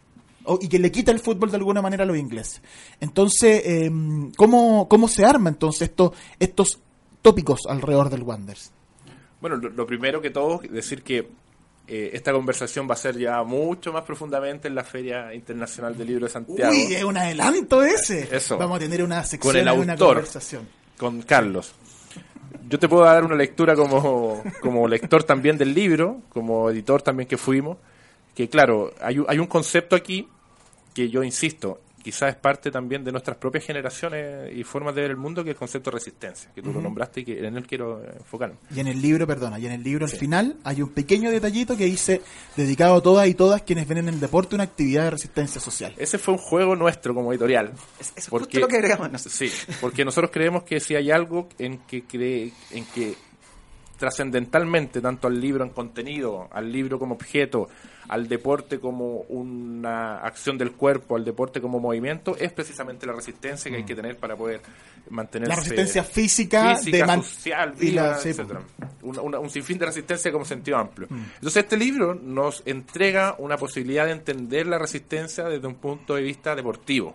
Y 0.61 0.69
que 0.69 0.79
le 0.79 0.91
quita 0.91 1.13
el 1.13 1.21
fútbol 1.21 1.51
de 1.51 1.57
alguna 1.57 1.83
manera 1.83 2.05
a 2.05 2.07
los 2.07 2.17
ingleses. 2.17 2.63
Entonces, 3.01 3.63
eh, 3.65 3.91
¿cómo, 4.37 4.89
¿cómo 4.89 5.09
se 5.09 5.25
arma 5.25 5.51
entonces 5.51 5.89
esto, 5.91 6.13
estos 6.39 6.81
tópicos 7.23 7.61
alrededor 7.69 8.11
del 8.11 8.23
Wanderers? 8.23 8.73
Bueno, 9.41 9.57
lo, 9.57 9.69
lo 9.71 9.87
primero 9.87 10.21
que 10.21 10.31
todo, 10.31 10.61
decir 10.71 11.03
que 11.03 11.29
eh, 11.87 12.11
esta 12.13 12.33
conversación 12.33 12.89
va 12.89 12.95
a 12.95 12.97
ser 12.97 13.19
ya 13.19 13.43
mucho 13.43 13.93
más 13.93 14.05
profundamente 14.05 14.69
en 14.69 14.75
la 14.77 14.85
Feria 14.85 15.35
Internacional 15.35 15.97
del 15.99 16.07
Libro 16.07 16.27
de 16.27 16.33
Santiago. 16.33 16.71
Uy, 16.73 16.95
es 16.95 17.03
un 17.03 17.17
adelanto 17.17 17.83
ese. 17.83 18.29
Eso. 18.31 18.57
Vamos 18.59 18.77
a 18.77 18.81
tener 18.81 19.03
una 19.03 19.25
sección, 19.25 19.53
Con 19.53 19.61
el 19.61 19.79
una 19.79 19.97
conversación. 19.97 20.69
con 20.97 21.23
Carlos. 21.23 21.73
Yo 22.69 22.79
te 22.79 22.89
puedo 22.89 23.03
dar 23.05 23.25
una 23.25 23.35
lectura 23.35 23.75
como, 23.75 24.43
como 24.61 24.87
lector 24.87 25.25
también 25.25 25.59
del 25.59 25.75
libro, 25.75 26.21
como 26.29 26.71
editor 26.71 27.03
también 27.03 27.29
que 27.29 27.37
fuimos, 27.37 27.79
que 28.37 28.49
claro, 28.49 28.93
hay, 29.01 29.17
hay 29.27 29.39
un 29.41 29.47
concepto 29.47 29.97
aquí 29.97 30.29
que 30.95 31.09
yo 31.09 31.23
insisto, 31.23 31.81
quizás 32.03 32.31
es 32.31 32.37
parte 32.37 32.71
también 32.71 33.05
de 33.05 33.13
nuestras 33.13 33.37
propias 33.37 33.63
generaciones 33.65 34.51
y 34.57 34.65
formas 34.65 34.95
de 34.95 35.03
ver 35.03 35.11
el 35.11 35.17
mundo, 35.19 35.45
que 35.45 35.51
es 35.51 35.55
el 35.55 35.59
concepto 35.59 35.91
de 35.91 35.97
resistencia, 35.97 36.51
que 36.55 36.63
tú 36.63 36.73
lo 36.73 36.81
nombraste 36.81 37.21
y 37.21 37.25
que 37.27 37.47
en 37.47 37.57
él 37.57 37.67
quiero 37.67 38.03
enfocarme. 38.03 38.57
Y 38.75 38.81
en 38.81 38.87
el 38.89 39.01
libro, 39.03 39.27
perdona, 39.27 39.59
y 39.59 39.67
en 39.67 39.73
el 39.73 39.83
libro 39.83 40.07
al 40.07 40.11
final 40.11 40.57
hay 40.65 40.81
un 40.81 40.89
pequeño 40.89 41.31
detallito 41.31 41.77
que 41.77 41.85
dice 41.85 42.23
dedicado 42.57 42.95
a 42.97 43.03
todas 43.03 43.29
y 43.29 43.35
todas 43.35 43.63
quienes 43.63 43.87
ven 43.87 43.99
en 43.99 44.09
el 44.09 44.19
deporte 44.19 44.55
una 44.55 44.65
actividad 44.65 45.05
de 45.05 45.11
resistencia 45.11 45.61
social. 45.61 45.93
Ese 45.99 46.17
fue 46.19 46.33
un 46.35 46.39
juego 46.41 46.75
nuestro 46.75 47.15
como 47.15 47.33
editorial. 47.33 47.73
Es, 48.01 48.13
es 48.17 48.29
Porque- 48.29 48.45
justo 48.45 48.61
lo 48.61 48.69
que 48.69 48.77
agregamos 48.77 49.13
nosotros. 49.13 49.35
Sí, 49.35 49.51
porque 49.81 50.05
nosotros 50.05 50.31
creemos 50.33 50.63
que 50.63 50.81
si 50.81 50.95
hay 50.97 51.11
algo 51.11 51.49
en 51.59 51.79
que 51.87 52.05
cree, 52.05 52.53
en 52.71 52.85
que 52.87 53.15
trascendentalmente, 54.01 55.01
tanto 55.01 55.29
al 55.29 55.39
libro 55.41 55.63
en 55.63 55.71
contenido, 55.71 56.49
al 56.51 56.73
libro 56.73 56.99
como 56.99 57.15
objeto, 57.15 57.69
al 58.09 58.27
deporte 58.27 58.81
como 58.81 59.19
una 59.29 60.17
acción 60.19 60.59
del 60.59 60.73
cuerpo, 60.73 61.15
al 61.17 61.25
deporte 61.25 61.61
como 61.61 61.79
movimiento, 61.79 62.37
es 62.37 62.51
precisamente 62.53 63.07
la 63.07 63.13
resistencia 63.13 63.71
que 63.71 63.77
hay 63.77 63.85
que 63.85 63.95
tener 63.95 64.17
para 64.17 64.35
poder 64.37 64.61
mantenerse 65.11 65.51
La 65.55 65.57
resistencia 65.61 66.03
física, 66.03 66.75
física, 66.77 66.97
de 66.97 67.05
man- 67.05 67.23
social, 67.23 67.75
y 67.81 67.91
la- 67.93 68.19
sí, 68.19 68.31
etcétera. 68.31 68.63
Una- 69.03 69.21
una- 69.21 69.39
un 69.39 69.51
sinfín 69.51 69.79
de 69.79 69.87
resistencia 69.87 70.33
como 70.33 70.45
sentido 70.45 70.79
amplio. 70.79 71.07
Mm. 71.11 71.23
Entonces 71.37 71.63
este 71.63 71.77
libro 71.77 72.15
nos 72.15 72.63
entrega 72.67 73.37
una 73.39 73.57
posibilidad 73.59 74.07
de 74.07 74.13
entender 74.13 74.67
la 74.67 74.79
resistencia 74.79 75.45
desde 75.45 75.67
un 75.67 75.75
punto 75.77 76.15
de 76.17 76.23
vista 76.23 76.57
deportivo. 76.57 77.15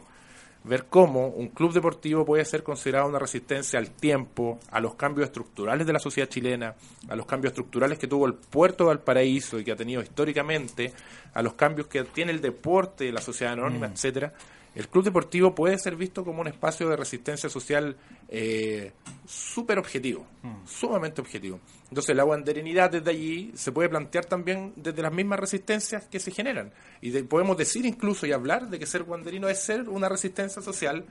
Ver 0.67 0.85
cómo 0.85 1.27
un 1.27 1.49
club 1.49 1.73
deportivo 1.73 2.25
puede 2.25 2.43
ser 2.43 2.63
considerado 2.63 3.07
una 3.07 3.19
resistencia 3.19 3.77
al 3.77 3.91
tiempo, 3.91 4.59
a 4.71 4.79
los 4.79 4.95
cambios 4.95 5.27
estructurales 5.27 5.85
de 5.85 5.93
la 5.93 5.99
sociedad 5.99 6.27
chilena, 6.27 6.73
a 7.07 7.15
los 7.15 7.27
cambios 7.27 7.51
estructurales 7.51 7.99
que 7.99 8.07
tuvo 8.07 8.25
el 8.25 8.33
puerto 8.33 8.85
de 8.85 8.87
Valparaíso 8.87 9.59
y 9.59 9.63
que 9.63 9.71
ha 9.71 9.75
tenido 9.75 10.01
históricamente, 10.01 10.91
a 11.35 11.43
los 11.43 11.53
cambios 11.53 11.87
que 11.87 12.03
tiene 12.05 12.31
el 12.31 12.41
deporte, 12.41 13.11
la 13.11 13.21
sociedad 13.21 13.53
anónima, 13.53 13.85
etcétera. 13.87 14.33
El 14.75 14.89
club 14.89 15.05
deportivo 15.05 15.55
puede 15.55 15.79
ser 15.79 15.95
visto 15.95 16.23
como 16.25 16.41
un 16.41 16.47
espacio 16.47 16.89
de 16.89 16.97
resistencia 16.97 17.49
social 17.49 17.95
eh, 18.27 18.91
súper 19.25 19.79
objetivo, 19.79 20.25
sumamente 20.67 21.21
objetivo. 21.21 21.59
Entonces 21.89 22.15
la 22.15 22.23
guanderenidad 22.23 22.91
desde 22.91 23.09
allí 23.09 23.51
se 23.55 23.71
puede 23.71 23.87
plantear 23.87 24.25
también 24.25 24.73
desde 24.75 25.01
las 25.01 25.13
mismas 25.13 25.39
resistencias 25.39 26.05
que 26.07 26.19
se 26.19 26.31
generan. 26.31 26.73
Y 27.01 27.11
de- 27.11 27.23
podemos 27.23 27.55
decir 27.57 27.85
incluso 27.85 28.25
y 28.27 28.33
hablar 28.33 28.69
de 28.69 28.77
que 28.77 28.85
ser 28.85 29.03
guanderino 29.03 29.47
es 29.47 29.59
ser 29.63 29.87
una 29.87 30.09
resistencia 30.09 30.61
social 30.61 31.05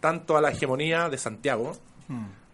tanto 0.00 0.36
a 0.36 0.40
la 0.40 0.50
hegemonía 0.50 1.08
de 1.10 1.18
Santiago, 1.18 1.76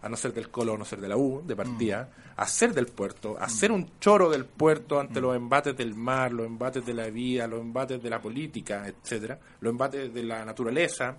a 0.01 0.09
no 0.09 0.15
ser 0.15 0.33
del 0.33 0.49
Colo, 0.49 0.75
a 0.75 0.77
no 0.77 0.85
ser 0.85 0.99
de 1.01 1.07
la 1.09 1.17
U, 1.17 1.43
de 1.45 1.55
partida, 1.55 2.09
a 2.37 2.47
ser 2.47 2.73
del 2.73 2.85
puerto, 2.87 3.37
a 3.39 3.49
ser 3.49 3.71
un 3.71 3.99
choro 3.99 4.29
del 4.29 4.45
puerto 4.45 4.99
ante 4.99 5.19
los 5.19 5.35
embates 5.35 5.75
del 5.75 5.93
mar, 5.93 6.31
los 6.31 6.45
embates 6.47 6.85
de 6.85 6.93
la 6.93 7.07
vida, 7.07 7.47
los 7.47 7.59
embates 7.61 8.01
de 8.01 8.09
la 8.09 8.21
política, 8.21 8.87
etcétera, 8.87 9.37
los 9.59 9.71
embates 9.71 10.13
de 10.13 10.23
la 10.23 10.45
naturaleza. 10.45 11.17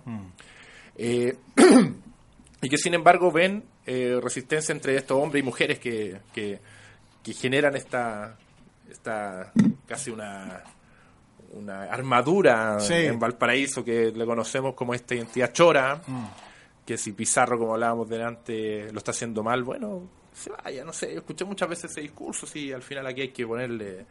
Eh, 0.95 1.35
y 2.61 2.69
que 2.69 2.77
sin 2.77 2.93
embargo 2.93 3.31
ven 3.31 3.63
eh, 3.85 4.19
resistencia 4.21 4.73
entre 4.73 4.95
estos 4.95 5.17
hombres 5.21 5.41
y 5.41 5.45
mujeres 5.45 5.79
que, 5.79 6.19
que, 6.33 6.59
que 7.23 7.33
generan 7.33 7.75
esta, 7.75 8.35
esta 8.89 9.51
casi 9.87 10.09
una, 10.11 10.63
una 11.53 11.83
armadura 11.83 12.79
Sí. 12.79 12.93
en 12.93 13.19
Valparaíso 13.19 13.83
que 13.83 14.11
le 14.11 14.25
conocemos 14.25 14.73
como 14.75 14.93
esta 14.93 15.15
identidad 15.15 15.51
chora, 15.53 16.01
que 16.85 16.97
si 16.97 17.11
Pizarro, 17.13 17.57
como 17.59 17.73
hablábamos 17.73 18.09
delante, 18.09 18.91
lo 18.91 18.97
está 18.97 19.11
haciendo 19.11 19.43
mal, 19.43 19.63
bueno, 19.63 20.03
se 20.33 20.49
vaya, 20.49 20.83
no 20.83 20.93
sé, 20.93 21.13
yo 21.13 21.19
escuché 21.19 21.45
muchas 21.45 21.69
veces 21.69 21.91
ese 21.91 22.01
discurso, 22.01 22.45
sí, 22.47 22.71
al 22.71 22.81
final 22.81 23.05
aquí 23.07 23.21
hay 23.21 23.29
que 23.29 23.45
ponerle 23.45 24.05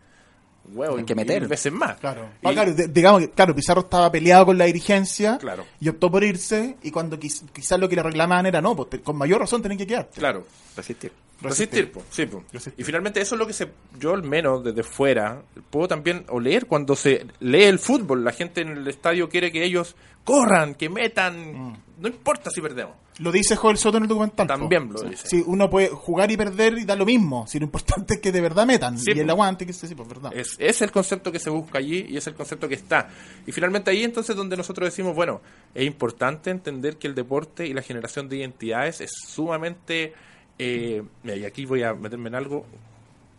huevo 0.73 0.97
Hay 0.97 1.03
y 1.03 1.07
que 1.07 1.15
meter. 1.15 1.49
veces 1.49 1.73
más. 1.73 1.97
Claro. 1.99 2.29
Y- 2.43 2.47
Ah, 2.49 2.53
claro, 2.53 2.73
de- 2.75 2.89
digamos 2.89 3.23
que 3.23 3.31
claro, 3.31 3.55
Pizarro 3.55 3.81
estaba 3.81 4.13
peleado 4.13 4.47
con 4.47 4.59
la 4.59 4.67
dirigencia 4.67 5.39
Claro. 5.39 5.65
y 5.81 5.89
optó 5.89 6.11
por 6.11 6.23
irse 6.23 6.77
y 6.83 6.91
cuando 6.91 7.19
quizás 7.19 7.81
lo 7.81 7.89
que 7.89 7.97
le 7.97 8.03
reclamaban 8.03 8.47
era 8.47 8.61
no, 8.61 8.77
pues 8.77 8.91
te- 8.91 9.01
con 9.01 9.17
mayor 9.17 9.41
razón 9.41 9.63
tenés 9.63 9.79
que 9.79 9.87
quedarte. 9.87 10.19
Claro, 10.21 10.47
Resistir. 10.77 11.13
Resistir, 11.43 11.91
po, 11.93 12.03
sí, 12.11 12.27
po. 12.27 12.45
Resistir. 12.53 12.75
Y 12.81 12.85
finalmente 12.85 13.21
eso 13.21 13.35
es 13.35 13.39
lo 13.39 13.47
que 13.47 13.53
se, 13.53 13.69
yo 13.99 14.15
al 14.15 14.23
menos 14.23 14.63
desde 14.63 14.83
fuera, 14.83 15.43
puedo 15.71 15.89
también 15.89 16.25
oler 16.29 16.67
cuando 16.67 16.95
se 16.97 17.27
lee 17.41 17.65
el 17.65 17.79
fútbol. 17.79 18.25
La 18.25 18.33
gente 18.33 18.61
en 18.61 18.69
el 18.69 18.87
estadio 18.89 19.29
quiere 19.29 19.51
que 19.51 19.65
ellos 19.65 19.97
corran, 20.25 20.75
que 20.75 20.89
metan, 20.91 21.83
no 21.99 22.09
importa 22.09 22.51
si 22.51 22.61
perdemos. 22.61 22.95
Lo 23.19 23.31
dice 23.31 23.55
Joel 23.55 23.77
Soto 23.77 23.99
en 23.99 24.05
el 24.05 24.09
documental. 24.09 24.47
po. 24.47 24.55
También 24.55 24.91
lo 24.91 24.99
Sí. 24.99 25.09
dice. 25.11 25.29
Sí, 25.29 25.45
uno 25.47 25.69
puede 25.69 25.89
jugar 25.89 26.31
y 26.31 26.39
perder 26.39 26.79
y 26.79 26.85
da 26.87 26.97
lo 26.97 27.05
mismo. 27.05 27.47
Si 27.47 27.59
lo 27.59 27.65
importante 27.67 28.15
es 28.15 28.21
que 28.21 28.33
de 28.33 28.41
verdad 28.41 28.67
metan. 28.67 28.99
Sí, 28.99 29.11
y 29.15 29.19
el 29.19 29.27
po. 29.27 29.33
aguante, 29.33 29.67
que 29.67 29.75
sí, 29.75 29.95
pues 29.95 30.09
verdad. 30.09 30.33
Es, 30.35 30.57
es 30.59 30.81
el 30.81 30.91
concepto 30.91 31.31
que 31.31 31.39
se 31.39 31.51
busca 31.51 31.79
allí 31.79 32.07
y 32.09 32.17
es 32.17 32.27
el 32.27 32.35
concepto 32.35 32.67
que 32.67 32.77
está. 32.77 33.09
Y 33.47 33.53
finalmente 33.53 33.91
ahí 33.91 34.05
entonces 34.05 34.35
donde 34.37 34.57
nosotros 34.57 34.87
decimos, 34.87 35.15
bueno, 35.15 35.43
es 35.75 35.85
importante 35.87 36.51
entender 36.51 36.97
que 36.97 37.09
el 37.09 37.15
deporte 37.15 37.67
y 37.67 37.75
la 37.75 37.83
generación 37.83 38.29
de 38.29 38.37
identidades 38.39 39.01
es 39.03 39.11
sumamente... 39.27 40.15
eh, 40.63 41.03
y 41.25 41.45
aquí 41.45 41.65
voy 41.65 41.83
a 41.83 41.95
meterme 41.95 42.29
en 42.29 42.35
algo 42.35 42.67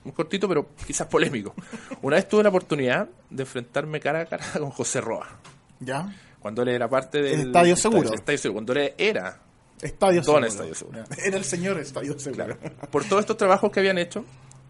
muy 0.03 0.13
cortito, 0.13 0.47
pero 0.47 0.69
quizás 0.85 1.07
polémico. 1.07 1.53
Una 2.01 2.15
vez 2.15 2.27
tuve 2.27 2.43
la 2.43 2.49
oportunidad 2.49 3.07
de 3.29 3.43
enfrentarme 3.43 3.99
cara 3.99 4.21
a 4.21 4.25
cara 4.25 4.45
con 4.57 4.71
José 4.71 5.01
Roa. 5.01 5.27
¿Ya? 5.79 6.11
Cuando 6.39 6.63
él 6.63 6.69
era 6.69 6.89
parte 6.89 7.21
del... 7.21 7.47
Estadio 7.47 7.75
Seguro. 7.75 8.09
del 8.09 8.15
Estadio 8.15 8.37
Seguro. 8.39 8.65
Cuando 8.65 8.73
él 8.73 8.93
era 8.97 9.39
Estadio 9.81 10.21
Don 10.21 10.25
Seguro. 10.25 10.47
Estadio 10.47 10.75
Seguro. 10.75 11.03
Era 11.23 11.37
el 11.37 11.43
señor 11.43 11.79
Estadio 11.79 12.17
Seguro. 12.17 12.57
Claro. 12.57 12.57
Por 12.89 13.05
todos 13.05 13.21
estos 13.21 13.37
trabajos 13.37 13.71
que 13.71 13.79
habían 13.79 13.99
hecho, 13.99 14.25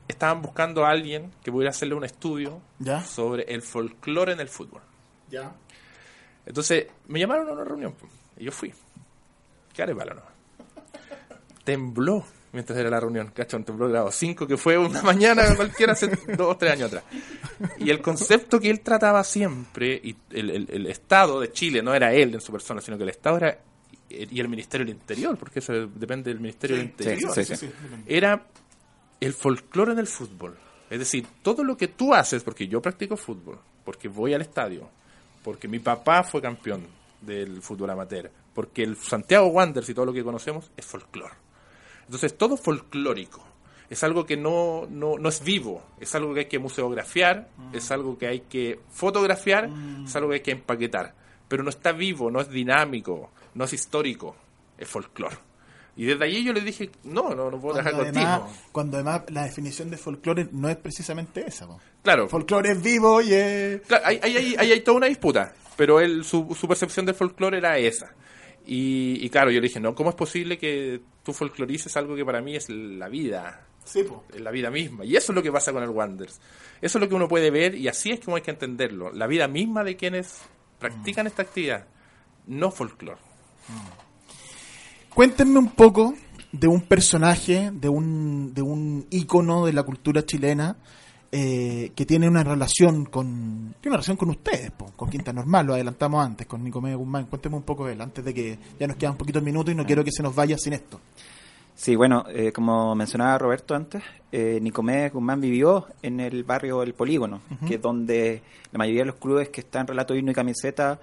estaban 0.08 0.42
buscando 0.42 0.86
a 0.86 0.90
alguien 0.90 1.32
que 1.42 1.52
pudiera 1.52 1.70
hacerle 1.70 1.96
un 1.96 2.04
estudio 2.04 2.60
¿Ya? 2.80 3.02
sobre 3.02 3.44
el 3.44 3.62
folclore 3.62 4.34
en 4.34 4.42
el 4.42 4.50
fútbol. 4.50 4.82
¿Ya? 5.30 5.54
Entonces, 6.46 6.88
me 7.08 7.20
llamaron 7.20 7.48
a 7.48 7.54
una 7.54 7.64
reunión 7.64 7.96
y 8.38 8.44
yo 8.44 8.52
fui. 8.52 8.74
¿Qué 9.74 9.84
haré 9.84 9.96
para 9.96 10.14
no? 10.14 10.22
Tembló 11.64 12.26
mientras 12.54 12.78
era 12.78 12.90
la 12.90 13.00
reunión, 13.00 13.32
cachón, 13.34 13.64
tembló 13.64 13.88
grado 13.88 14.12
5, 14.12 14.46
que 14.46 14.58
fue 14.58 14.78
una 14.78 15.02
mañana 15.04 15.56
cualquiera 15.56 15.94
hace 15.94 16.08
dos 16.36 16.48
o 16.54 16.58
tres 16.58 16.74
años 16.74 16.88
atrás. 16.88 17.04
Y 17.80 17.90
el 17.90 18.02
concepto 18.02 18.60
que 18.60 18.70
él 18.70 18.82
trataba 18.82 19.24
siempre, 19.24 20.00
y 20.04 20.16
el, 20.32 20.50
el- 20.50 20.68
el 20.70 20.88
Estado 20.88 21.40
de 21.40 21.52
Chile, 21.54 21.82
no 21.82 21.94
era 21.94 22.14
él 22.14 22.34
en 22.34 22.42
su 22.42 22.52
persona, 22.52 22.82
sino 22.82 22.98
que 22.98 23.04
el 23.04 23.10
Estado 23.10 23.38
era, 23.38 23.58
y 24.10 24.38
el 24.40 24.50
Ministerio 24.50 24.86
del 24.86 24.96
Interior, 24.96 25.38
porque 25.38 25.60
eso 25.60 25.72
depende 25.88 26.30
del 26.32 26.42
Ministerio 26.42 26.76
del 26.76 26.88
Interior, 26.88 27.34
sí, 27.34 27.46
sí. 27.56 27.70
era 28.06 28.46
el 29.22 29.34
folclore 29.34 29.94
en 29.94 30.00
el 30.00 30.08
fútbol. 30.08 30.58
Es 30.90 31.00
decir, 31.00 31.26
todo 31.42 31.64
lo 31.64 31.78
que 31.78 31.88
tú 31.88 32.14
haces, 32.14 32.44
porque 32.44 32.68
yo 32.68 32.82
practico 32.82 33.16
fútbol, 33.16 33.60
porque 33.86 34.10
voy 34.10 34.34
al 34.34 34.42
estadio, 34.42 34.90
porque 35.42 35.70
mi 35.70 35.80
papá 35.80 36.22
fue 36.24 36.42
campeón 36.42 36.86
del 37.22 37.62
fútbol 37.62 37.92
amateur, 37.92 38.30
porque 38.54 38.84
el 38.84 38.98
Santiago 38.98 39.48
Wanderers 39.48 39.88
y 39.90 39.94
todo 39.94 40.06
lo 40.08 40.12
que 40.12 40.22
conocemos 40.24 40.70
es 40.76 40.86
folclore. 40.86 41.36
Entonces, 42.12 42.38
todo 42.38 42.58
folclórico. 42.58 43.42
Es 43.90 44.04
algo 44.04 44.26
que 44.26 44.36
no, 44.38 44.86
no, 44.90 45.18
no 45.18 45.30
es 45.30 45.44
vivo, 45.44 45.82
es 46.00 46.14
algo 46.16 46.34
que 46.34 46.42
hay 46.42 46.46
que 46.48 46.60
museografiar, 46.60 47.48
es 47.74 47.90
algo 47.92 48.18
que 48.18 48.28
hay 48.28 48.42
que 48.42 48.80
fotografiar, 48.90 49.70
es 50.06 50.16
algo 50.16 50.30
que 50.30 50.36
hay 50.36 50.42
que 50.42 50.52
empaquetar. 50.52 51.14
Pero 51.48 51.64
no 51.64 51.70
está 51.70 51.92
vivo, 51.92 52.30
no 52.32 52.40
es 52.42 52.50
dinámico, 52.50 53.32
no 53.54 53.64
es 53.66 53.74
histórico, 53.74 54.36
es 54.78 54.88
folclore. 54.88 55.38
Y 55.98 56.06
desde 56.06 56.24
allí 56.24 56.44
yo 56.44 56.54
le 56.54 56.62
dije, 56.62 56.90
no, 57.04 57.36
no, 57.36 57.52
no 57.52 57.60
puedo 57.60 57.74
Cuando 57.76 57.90
trabajar 57.90 58.02
además, 58.16 58.40
contigo. 58.40 58.62
cuando 58.72 58.98
además 58.98 59.22
la 59.30 59.44
definición 59.44 59.90
de 59.90 59.98
folclore 59.98 60.48
no 60.54 60.70
es 60.70 60.78
precisamente 60.78 61.46
esa. 61.46 61.68
Claro, 62.02 62.30
Folclore 62.30 62.72
es 62.72 62.82
vivo 62.82 63.22
y 63.22 63.34
es... 63.34 63.82
Claro, 63.82 64.06
hay, 64.06 64.20
hay, 64.24 64.56
hay- 64.58 64.72
hay 64.72 64.80
toda 64.82 64.98
una 64.98 65.08
disputa, 65.08 65.54
pero 65.76 66.00
él, 66.00 66.24
su, 66.24 66.56
su 66.58 66.66
percepción 66.68 67.06
del 67.06 67.16
folclore 67.16 67.58
era 67.58 67.78
esa. 67.78 68.14
Y, 68.66 69.26
y 69.26 69.30
claro, 69.30 69.52
yo 69.52 69.60
le 69.60 69.68
dije, 69.68 69.80
no, 69.80 69.96
¿cómo 69.96 70.10
es 70.10 70.16
posible 70.16 70.58
que 70.58 71.02
tú 71.24 71.34
folclorices 71.34 71.96
algo 71.98 72.16
que 72.16 72.26
para 72.26 72.42
mí 72.42 72.56
es 72.56 72.70
la 72.70 73.10
vida? 73.10 73.66
Sí, 73.84 74.04
po. 74.04 74.24
Es 74.34 74.42
la 74.42 74.52
vida 74.52 74.70
misma. 74.70 75.06
Y 75.06 75.16
eso 75.16 75.32
es 75.32 75.36
lo 75.36 75.44
que 75.44 75.52
pasa 75.52 75.74
con 75.74 75.84
el 75.84 75.90
Wanderers. 75.90 76.40
Eso 76.82 76.98
es 76.98 77.02
lo 77.02 77.10
que 77.10 77.16
uno 77.16 77.28
puede 77.28 77.52
ver 77.52 77.76
y 77.76 77.88
así 77.88 78.12
es 78.12 78.20
como 78.20 78.38
hay 78.38 78.44
que 78.44 78.52
entenderlo. 78.52 79.12
La 79.12 79.28
vida 79.28 79.48
misma 79.48 79.84
de 79.84 79.96
quienes 79.96 80.42
practican 80.80 81.28
esta 81.28 81.44
actividad, 81.44 81.86
no 82.48 82.72
folclore. 82.72 83.20
Cuéntenme 85.14 85.60
un 85.60 85.72
poco 85.72 86.16
de 86.52 86.68
un 86.68 86.82
personaje, 86.82 87.72
de 87.74 87.90
un, 87.90 88.54
de 88.54 88.62
un 88.62 89.06
ícono 89.10 89.66
de 89.66 89.74
la 89.74 89.84
cultura 89.84 90.26
chilena 90.26 90.78
eh, 91.32 91.92
que 91.96 92.06
tiene 92.06 92.28
una 92.28 92.44
relación 92.44 93.06
con 93.06 93.74
tiene 93.80 93.94
una 93.94 93.98
relación 93.98 94.18
con 94.18 94.30
ustedes, 94.32 94.72
po, 94.72 94.92
con 94.96 95.10
Quinta 95.10 95.32
Normal, 95.32 95.66
lo 95.66 95.74
adelantamos 95.74 96.26
antes, 96.26 96.46
con 96.46 96.64
Nicomé 96.64 96.94
Guzmán. 96.94 97.26
Cuéntenme 97.28 97.58
un 97.58 97.64
poco 97.64 97.86
de 97.86 97.94
él, 97.94 98.02
antes 98.02 98.24
de 98.26 98.34
que 98.34 98.60
ya 98.80 98.88
nos 98.88 98.98
quedan 98.98 99.16
poquitos 99.16 99.42
minutos 99.42 99.74
y 99.74 99.78
no 99.78 99.86
quiero 99.86 100.04
que 100.04 100.12
se 100.12 100.24
nos 100.24 100.36
vaya 100.36 100.58
sin 100.58 100.74
esto. 100.74 101.00
Sí, 101.74 101.96
bueno, 101.96 102.26
eh, 102.30 102.52
como 102.52 102.94
mencionaba 102.96 103.38
Roberto 103.38 103.74
antes, 103.74 104.04
eh, 104.32 104.60
Nicomedes 104.62 105.14
Guzmán 105.14 105.40
vivió 105.40 105.88
en 106.02 106.20
el 106.20 106.44
barrio 106.44 106.84
El 106.84 106.94
Polígono, 106.94 107.42
que 107.66 107.76
es 107.76 107.82
donde 107.82 108.44
la 108.72 108.78
mayoría 108.78 109.02
de 109.02 109.08
los 109.08 109.16
clubes 109.16 109.50
que 109.50 109.62
están 109.62 109.88
relato 109.88 110.14
himno 110.14 110.32
y 110.32 110.36
camiseta 110.36 111.00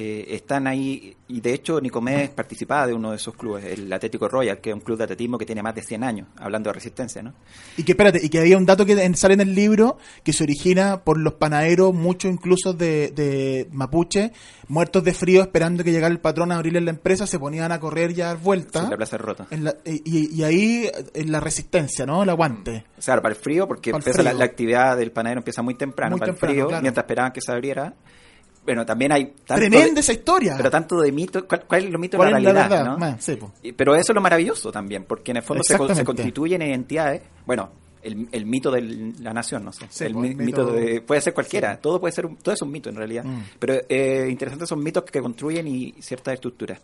eh, 0.00 0.36
están 0.36 0.68
ahí, 0.68 1.16
y 1.26 1.40
de 1.40 1.52
hecho 1.54 1.80
Nicomedes 1.80 2.30
participaba 2.30 2.86
de 2.86 2.94
uno 2.94 3.10
de 3.10 3.16
esos 3.16 3.34
clubes, 3.34 3.64
el 3.64 3.92
Atlético 3.92 4.28
Royal, 4.28 4.60
que 4.60 4.70
es 4.70 4.74
un 4.74 4.80
club 4.80 4.96
de 4.96 5.02
atletismo 5.02 5.36
que 5.38 5.44
tiene 5.44 5.60
más 5.60 5.74
de 5.74 5.82
100 5.82 6.04
años, 6.04 6.28
hablando 6.36 6.68
de 6.70 6.74
resistencia, 6.74 7.20
¿no? 7.20 7.34
Y 7.76 7.82
que 7.82 7.92
espérate, 7.92 8.20
y 8.24 8.28
que 8.28 8.38
había 8.38 8.56
un 8.56 8.64
dato 8.64 8.86
que 8.86 9.12
sale 9.16 9.34
en 9.34 9.40
el 9.40 9.56
libro 9.56 9.98
que 10.22 10.32
se 10.32 10.44
origina 10.44 11.02
por 11.02 11.18
los 11.18 11.34
panaderos, 11.34 11.92
muchos 11.92 12.30
incluso 12.30 12.72
de, 12.74 13.10
de 13.10 13.66
Mapuche, 13.72 14.30
muertos 14.68 15.02
de 15.02 15.14
frío 15.14 15.42
esperando 15.42 15.82
que 15.82 15.90
llegara 15.90 16.12
el 16.12 16.20
patrón 16.20 16.52
a 16.52 16.56
abrirles 16.56 16.84
la 16.84 16.90
empresa, 16.90 17.26
se 17.26 17.40
ponían 17.40 17.72
a 17.72 17.80
correr 17.80 18.12
y 18.16 18.20
a 18.20 18.26
dar 18.26 18.38
vueltas. 18.38 18.84
Sí, 18.84 18.90
la 18.90 18.96
plaza 18.96 19.18
rota. 19.18 19.48
En 19.50 19.64
la- 19.64 19.74
y, 19.84 20.32
y 20.32 20.44
ahí 20.44 20.88
en 21.14 21.32
la 21.32 21.40
resistencia, 21.40 22.06
¿no? 22.06 22.22
El 22.22 22.28
aguante. 22.30 22.84
O 22.96 23.02
sea, 23.02 23.20
para 23.20 23.34
el 23.34 23.40
frío, 23.40 23.66
porque 23.66 23.90
Para 23.90 24.04
el 24.04 24.08
empieza 24.10 24.32
la, 24.32 24.44
actividad 24.44 24.96
del 24.96 25.10
panadero 25.10 25.40
empieza 25.40 25.62
muy 25.62 25.74
temprano, 25.74 26.12
Muy 26.12 26.20
para 26.20 26.32
temprano, 26.32 26.52
el 26.52 26.56
frío, 26.56 26.68
claro. 26.68 26.82
mientras 26.82 27.02
esperaban 27.04 27.32
que 27.32 27.40
se 27.40 27.50
abriera. 27.50 27.94
Bueno, 28.68 28.84
también 28.84 29.12
hay... 29.12 29.32
Tremenda 29.46 29.94
de- 29.94 30.00
esa 30.00 30.12
historia. 30.12 30.54
Pero 30.58 30.70
tanto 30.70 31.00
de 31.00 31.10
mito, 31.10 31.46
¿cuál, 31.48 31.64
cuál 31.66 31.84
es 31.84 31.90
lo 31.90 31.98
mito 31.98 32.16
de 32.16 32.18
¿Cuál 32.18 32.30
la 32.32 32.38
realidad? 32.52 32.68
verdad? 32.70 32.98
¿no? 32.98 33.16
Sí, 33.18 33.36
po. 33.36 33.52
Pero 33.74 33.94
eso 33.94 34.12
es 34.12 34.14
lo 34.14 34.20
maravilloso 34.20 34.70
también, 34.70 35.04
porque 35.04 35.30
en 35.30 35.38
el 35.38 35.42
fondo 35.42 35.62
se, 35.64 35.76
se 35.94 36.04
constituyen 36.04 36.60
identidades. 36.60 37.22
Bueno, 37.46 37.70
el, 38.02 38.28
el 38.30 38.44
mito 38.44 38.70
de 38.70 38.82
la 39.20 39.32
nación, 39.32 39.64
no 39.64 39.72
sé. 39.72 39.86
Sí, 39.88 40.04
el 40.04 40.12
po, 40.12 40.20
mito, 40.20 40.42
mito- 40.44 40.72
de, 40.72 41.00
puede 41.00 41.20
ser 41.22 41.32
cualquiera. 41.32 41.78
Todo 41.80 41.98
puede 41.98 42.12
ser, 42.12 42.26
un- 42.26 42.36
todo 42.36 42.54
es 42.54 42.60
un 42.60 42.70
mito 42.70 42.90
en 42.90 42.96
realidad. 42.96 43.24
Mm. 43.24 43.40
Pero 43.58 43.74
eh, 43.88 44.26
interesantes 44.30 44.68
son 44.68 44.82
mitos 44.84 45.04
que 45.04 45.20
construyen 45.22 45.66
y 45.66 45.94
ciertas 46.00 46.34
estructuras. 46.34 46.78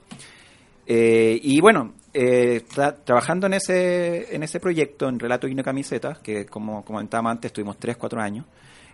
Eh, 0.86 1.38
y 1.42 1.60
bueno, 1.60 1.94
eh, 2.12 2.62
tra- 2.74 2.94
trabajando 3.04 3.46
en 3.46 3.54
ese, 3.54 4.34
en 4.34 4.42
ese 4.42 4.60
proyecto, 4.60 5.08
en 5.08 5.18
Relato 5.18 5.46
y 5.48 5.54
no 5.54 5.62
Camisetas, 5.62 6.18
que 6.18 6.44
como 6.46 6.84
comentábamos 6.84 7.32
antes, 7.32 7.48
estuvimos 7.50 7.78
3, 7.78 7.96
4 7.96 8.20
años, 8.20 8.44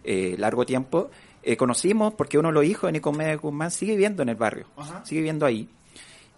eh, 0.04 0.36
largo 0.38 0.64
tiempo, 0.64 1.10
eh, 1.42 1.56
conocimos, 1.56 2.14
porque 2.14 2.38
uno 2.38 2.48
de 2.48 2.54
los 2.54 2.64
hijos 2.64 2.88
de 2.88 2.92
Nicomedes 2.92 3.40
Guzmán 3.40 3.70
sigue 3.70 3.92
viviendo 3.92 4.22
en 4.22 4.28
el 4.28 4.36
barrio, 4.36 4.66
sigue 5.04 5.20
viviendo 5.20 5.46
ahí. 5.46 5.68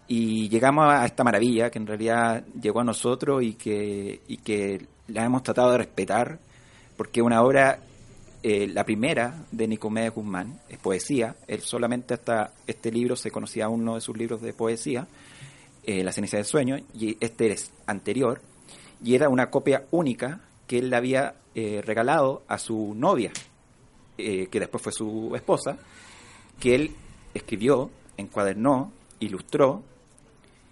Y 0.09 0.49
llegamos 0.49 0.93
a 0.93 1.07
esta 1.07 1.25
maravilla 1.25 1.71
que 1.71 1.79
en 1.79 1.87
realidad 1.87 2.45
llegó 2.61 2.81
a 2.81 2.85
nosotros 2.85 3.43
y 3.43 3.55
que, 3.55 4.21
y 4.29 4.37
que 4.39 4.87
la 5.09 5.25
hemos 5.25 5.43
tratado 5.43 5.73
de 5.73 5.79
respetar, 5.79 6.39
porque 6.97 7.23
una 7.23 7.43
obra, 7.43 7.81
eh, 8.43 8.69
la 8.69 8.85
primera 8.85 9.45
de 9.51 9.69
Nicomedes 9.69 10.15
Guzmán, 10.15 10.61
es 10.69 10.79
poesía. 10.79 11.37
Él 11.47 11.61
solamente 11.61 12.15
hasta 12.15 12.53
este 12.67 12.91
libro 12.93 13.17
se 13.17 13.31
conocía 13.31 13.69
uno 13.69 13.95
de 13.95 14.01
sus 14.01 14.17
libros 14.17 14.43
de 14.43 14.53
poesía, 14.53 15.07
eh, 15.85 16.05
La 16.05 16.13
ceniza 16.13 16.37
del 16.37 16.47
sueño, 16.47 16.77
y 16.95 17.17
este 17.21 17.51
es 17.51 17.73
anterior, 17.87 18.41
y 19.03 19.15
era 19.15 19.29
una 19.29 19.51
copia 19.51 19.85
única 19.91 20.41
que 20.67 20.79
él 20.79 20.91
le 20.91 20.97
había 20.97 21.35
eh, 21.55 21.83
regalado 21.85 22.43
a 22.49 22.59
su 22.59 22.95
novia, 22.95 23.33
eh, 24.19 24.47
que 24.49 24.61
después 24.61 24.83
fue 24.83 24.93
su 24.93 25.33
esposa, 25.35 25.79
que 26.61 26.75
él 26.75 26.95
escribió, 27.33 27.91
encuadernó, 28.17 28.93
ilustró, 29.21 29.83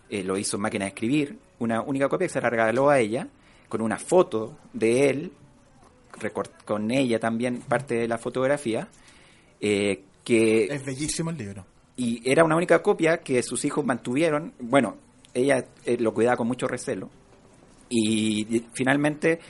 eh, 0.09 0.22
lo 0.22 0.36
hizo 0.36 0.57
en 0.57 0.62
máquina 0.62 0.84
de 0.84 0.91
escribir, 0.91 1.38
una 1.59 1.82
única 1.82 2.09
copia 2.09 2.26
que 2.26 2.32
se 2.32 2.41
la 2.41 2.51
regaló 2.51 2.91
a 2.91 2.99
ella, 2.99 3.28
con 3.68 3.80
una 3.80 3.99
foto 3.99 4.59
de 4.72 5.09
él, 5.09 5.32
con 6.64 6.91
ella 6.91 7.18
también 7.18 7.61
parte 7.61 7.95
de 7.95 8.09
la 8.09 8.18
fotografía, 8.18 8.88
eh, 9.61 10.03
que 10.24 10.64
Es 10.64 10.84
bellísimo 10.84 11.30
el 11.30 11.38
libro. 11.38 11.64
y 11.97 12.20
era 12.30 12.45
una 12.45 12.57
única 12.57 12.82
copia 12.82 13.18
que 13.18 13.43
sus 13.43 13.64
hijos 13.64 13.84
mantuvieron. 13.84 14.53
Bueno, 14.59 14.97
ella 15.32 15.64
lo 15.99 16.12
cuidaba 16.12 16.36
con 16.36 16.47
mucho 16.47 16.66
recelo. 16.66 17.09
Y 17.88 18.64
finalmente 18.72 19.41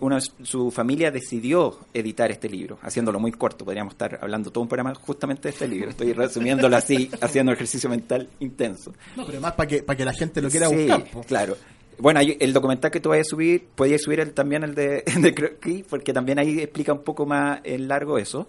uno, 0.00 0.16
de 0.16 0.22
su- 0.44 0.70
familia 0.70 1.10
decidió 1.10 1.78
editar 1.94 2.30
este 2.30 2.48
libro, 2.48 2.78
haciéndolo 2.82 3.18
muy 3.20 3.32
corto. 3.32 3.64
Podríamos 3.64 3.92
estar 3.94 4.18
hablando 4.22 4.50
todo 4.50 4.62
un 4.62 4.68
programa 4.68 4.94
justamente 4.94 5.42
de 5.44 5.50
este 5.50 5.68
libro. 5.68 5.90
Estoy 5.90 6.12
resumiéndolo 6.14 6.76
así, 6.76 7.10
haciendo 7.20 7.52
ejercicio 7.52 7.88
mental 7.90 8.28
intenso. 8.40 8.92
No, 9.16 9.24
pero 9.26 9.40
más 9.40 9.52
para 9.52 9.66
que, 9.68 9.82
para 9.82 9.96
que 9.96 10.04
la 10.04 10.12
gente 10.12 10.40
lo 10.42 10.48
quiera 10.50 10.68
Sí, 10.68 10.76
buscar. 10.76 11.04
po. 11.10 11.22
claro. 11.22 11.56
Bueno, 11.98 12.20
el 12.20 12.52
documental 12.54 12.90
que 12.90 12.98
tú 13.00 13.10
vayas 13.10 13.26
a 13.26 13.30
subir, 13.30 13.66
podías 13.74 14.00
subir 14.00 14.20
el, 14.20 14.32
también 14.32 14.62
el 14.64 14.74
de, 14.74 15.02
de 15.20 15.34
Croquis, 15.34 15.84
porque 15.88 16.12
también 16.14 16.38
ahí 16.38 16.58
explica 16.60 16.92
un 16.94 17.02
poco 17.04 17.26
más 17.26 17.60
en 17.62 17.88
largo 17.88 18.16
eso. 18.18 18.48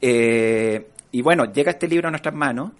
Eh, 0.00 0.86
y 1.12 1.22
bueno, 1.22 1.50
llega 1.52 1.72
este 1.72 1.88
libro 1.88 2.08
a 2.08 2.10
nuestras 2.10 2.34
manos. 2.34 2.72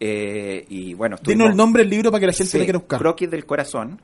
eh, 0.00 0.66
y 0.68 0.94
bueno, 0.94 1.16
estuvimos- 1.16 1.50
el 1.50 1.56
nombre 1.56 1.82
del 1.84 1.90
libro 1.90 2.10
para 2.10 2.20
que 2.20 2.26
la 2.26 2.32
gente 2.32 2.50
Sí, 2.50 2.58
lo 2.58 2.64
quiera 2.64 2.78
buscar. 2.80 2.98
Croquis 2.98 3.30
del 3.30 3.46
Corazón, 3.46 4.00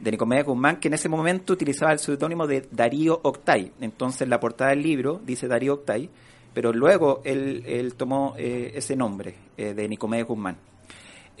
de 0.00 0.10
Nicomedes 0.10 0.44
Guzmán, 0.44 0.80
que 0.80 0.88
en 0.88 0.94
ese 0.94 1.08
momento 1.08 1.52
utilizaba 1.52 1.92
el 1.92 1.98
seudónimo 1.98 2.46
de 2.46 2.68
Darío 2.70 3.20
Octay. 3.22 3.72
Entonces, 3.80 4.28
la 4.28 4.40
portada 4.40 4.70
del 4.70 4.82
libro 4.82 5.20
dice 5.24 5.48
Darío 5.48 5.74
Octay, 5.74 6.08
pero 6.54 6.72
luego 6.72 7.20
él, 7.24 7.62
él 7.66 7.94
tomó 7.94 8.34
eh, 8.36 8.72
ese 8.74 8.96
nombre 8.96 9.34
eh, 9.56 9.74
de 9.74 9.88
Nicomedes 9.88 10.26
Guzmán. 10.26 10.56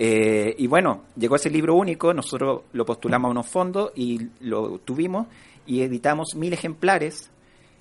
Eh, 0.00 0.54
y 0.56 0.66
bueno, 0.68 1.04
llegó 1.16 1.36
ese 1.36 1.50
libro 1.50 1.74
único, 1.74 2.14
nosotros 2.14 2.62
lo 2.72 2.86
postulamos 2.86 3.28
a 3.28 3.32
unos 3.32 3.48
fondos 3.48 3.90
y 3.96 4.28
lo 4.40 4.78
tuvimos 4.78 5.26
y 5.66 5.82
editamos 5.82 6.36
mil 6.36 6.52
ejemplares 6.52 7.30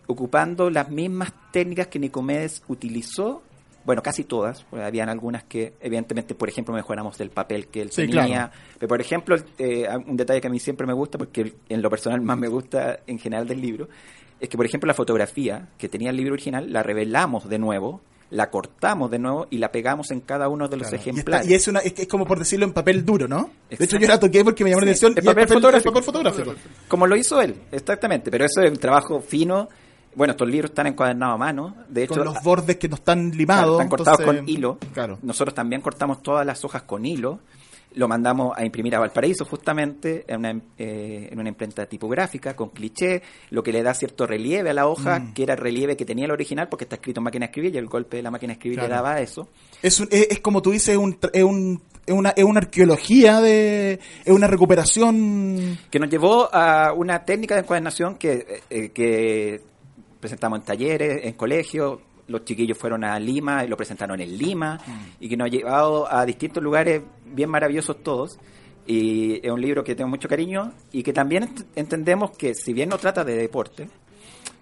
ocupando 0.07 0.69
las 0.69 0.89
mismas 0.89 1.31
técnicas 1.51 1.87
que 1.87 1.99
Nicomedes 1.99 2.63
utilizó, 2.67 3.43
bueno, 3.87 4.03
casi 4.03 4.23
todas, 4.25 4.63
porque 4.69 4.85
habían 4.85 5.09
algunas 5.09 5.45
que 5.45 5.73
evidentemente, 5.81 6.35
por 6.35 6.47
ejemplo, 6.49 6.75
mejoramos 6.75 7.17
del 7.17 7.31
papel 7.31 7.67
que 7.69 7.81
él 7.81 7.89
Sí, 7.89 8.03
tenía, 8.05 8.25
claro. 8.25 8.51
pero 8.77 8.87
por 8.89 9.01
ejemplo, 9.01 9.35
eh, 9.57 9.87
un 10.05 10.15
detalle 10.15 10.39
que 10.41 10.47
a 10.47 10.51
mí 10.51 10.59
siempre 10.59 10.85
me 10.85 10.93
gusta, 10.93 11.17
porque 11.17 11.53
en 11.69 11.81
lo 11.81 11.89
personal 11.89 12.21
más 12.21 12.37
me 12.37 12.47
gusta 12.49 12.99
en 13.07 13.17
general 13.17 13.47
del 13.47 13.59
libro, 13.61 13.87
es 14.39 14.49
que 14.49 14.57
por 14.57 14.65
ejemplo 14.67 14.85
la 14.87 14.93
fotografía 14.93 15.69
que 15.79 15.89
tenía 15.89 16.11
el 16.11 16.17
libro 16.17 16.33
original 16.33 16.71
la 16.71 16.83
revelamos 16.83 17.49
de 17.49 17.57
nuevo, 17.57 18.01
la 18.29 18.49
cortamos 18.49 19.09
de 19.09 19.19
nuevo 19.19 19.47
y 19.49 19.57
la 19.57 19.71
pegamos 19.71 20.11
en 20.11 20.19
cada 20.19 20.49
uno 20.49 20.67
de 20.67 20.75
los 20.75 20.89
Claro. 20.89 20.97
Y, 20.97 20.99
está- 20.99 21.11
ejemplares. 21.11 21.49
y 21.49 21.53
es, 21.53 21.67
una, 21.69 21.79
es, 21.79 22.07
como 22.09 22.25
por 22.25 22.37
decirlo 22.39 22.65
en 22.65 22.73
papel 22.73 23.05
duro, 23.05 23.25
¿no? 23.27 23.49
De 23.69 23.83
hecho, 23.85 23.97
yo 23.97 24.05
la 24.07 24.19
toqué 24.19 24.43
porque 24.43 24.65
me 24.65 24.69
llamó 24.71 24.81
la 24.81 24.87
atención. 24.87 25.13
el 25.13 25.19
es 25.19 25.25
papel 25.25 25.47
fotográfico. 25.47 25.89
el 25.89 25.93
papel 25.93 26.03
fotográfico. 26.03 26.55
Como 26.89 27.07
lo 27.07 27.15
hizo 27.15 27.41
él, 27.41 27.55
exactamente. 27.71 28.29
Pero 28.29 28.43
eso 28.43 28.61
es 28.61 28.69
un 28.69 28.77
trabajo 28.77 29.21
fino. 29.21 29.69
Bueno, 30.15 30.31
estos 30.31 30.47
libros 30.49 30.71
están 30.71 30.87
encuadernados 30.87 31.35
a 31.35 31.37
mano. 31.37 31.75
De 31.89 32.03
hecho, 32.03 32.15
Con 32.15 32.25
los 32.25 32.41
bordes 32.43 32.77
que 32.77 32.87
no 32.89 32.95
están 32.95 33.31
limados. 33.31 33.63
Claro, 33.65 33.73
están 33.73 33.89
cortados 33.89 34.19
entonces- 34.21 34.41
con 34.41 34.49
hilo. 34.49 34.77
Claro. 34.93 35.19
Nosotros 35.21 35.53
también 35.53 35.81
cortamos 35.81 36.23
todas 36.23 36.45
las 36.45 36.63
hojas 36.65 36.81
con 36.83 37.05
hilo. 37.05 37.39
Lo 37.93 38.07
mandamos 38.07 38.55
a 38.55 38.63
imprimir 38.65 38.95
a 38.95 38.99
Valparaíso, 38.99 39.45
justamente, 39.45 40.23
en 40.27 40.37
una, 40.39 40.51
eh, 40.77 41.29
en 41.31 41.39
una 41.39 41.49
imprenta 41.49 41.85
tipográfica, 41.87 42.55
con 42.55 42.69
cliché, 42.69 43.23
lo 43.49 43.63
que 43.63 43.71
le 43.71 43.81
da 43.81 43.93
cierto 43.93 44.27
relieve 44.27 44.69
a 44.69 44.73
la 44.73 44.87
hoja, 44.87 45.19
Mm. 45.19 45.33
que 45.33 45.43
era 45.43 45.53
el 45.53 45.59
relieve 45.59 45.95
que 45.95 46.05
tenía 46.05 46.25
el 46.25 46.31
original, 46.31 46.67
porque 46.67 46.83
está 46.83 46.97
escrito 46.97 47.21
en 47.21 47.23
máquina 47.23 47.45
de 47.45 47.51
escribir, 47.51 47.73
y 47.73 47.77
el 47.77 47.87
golpe 47.87 48.17
de 48.17 48.23
la 48.23 48.29
máquina 48.29 48.51
de 48.51 48.57
escribir 48.57 48.79
Claro. 48.79 48.89
le 48.89 48.95
daba 48.95 49.21
eso. 49.21 49.47
Es, 49.81 49.99
un- 49.99 50.09
es, 50.11 50.27
es 50.29 50.39
como 50.41 50.61
tú 50.61 50.71
dices, 50.71 50.89
es, 50.89 50.97
un, 50.97 51.17
es, 51.33 51.43
un- 51.43 51.81
es 52.05 52.13
una, 52.13 52.29
es 52.31 52.43
una 52.43 52.59
arqueología, 52.59 53.39
de, 53.41 53.93
es 54.25 54.33
una 54.33 54.47
recuperación. 54.47 55.77
que 55.89 55.99
nos 55.99 56.09
llevó 56.09 56.53
a 56.53 56.93
una 56.93 57.23
técnica 57.25 57.55
de 57.55 57.61
encuadernación 57.61 58.15
que, 58.15 58.61
eh, 58.69 58.89
que 58.89 59.61
presentamos 60.19 60.59
en 60.59 60.65
talleres, 60.65 61.19
en 61.25 61.33
colegios, 61.33 61.99
los 62.27 62.43
chiquillos 62.43 62.77
fueron 62.77 63.03
a 63.03 63.17
Lima 63.19 63.63
y 63.63 63.67
lo 63.67 63.77
presentaron 63.77 64.19
en 64.19 64.37
Lima, 64.37 64.77
y 65.19 65.29
que 65.29 65.37
nos 65.37 65.45
ha 65.47 65.49
llevado 65.49 66.11
a 66.11 66.25
distintos 66.25 66.61
lugares 66.61 67.01
bien 67.25 67.49
maravillosos 67.49 68.03
todos. 68.03 68.37
Y 68.85 69.45
es 69.45 69.51
un 69.51 69.59
libro 69.61 69.83
que 69.83 69.95
tengo 69.95 70.09
mucho 70.09 70.27
cariño 70.29 70.71
y 70.93 71.03
que 71.03 71.11
también 71.13 71.43
ent- 71.43 71.65
entendemos 71.75 72.31
que 72.37 72.53
si 72.55 72.71
bien 72.73 72.87
no 72.89 72.97
trata 72.97 73.23
de 73.25 73.35
deporte, 73.35 73.89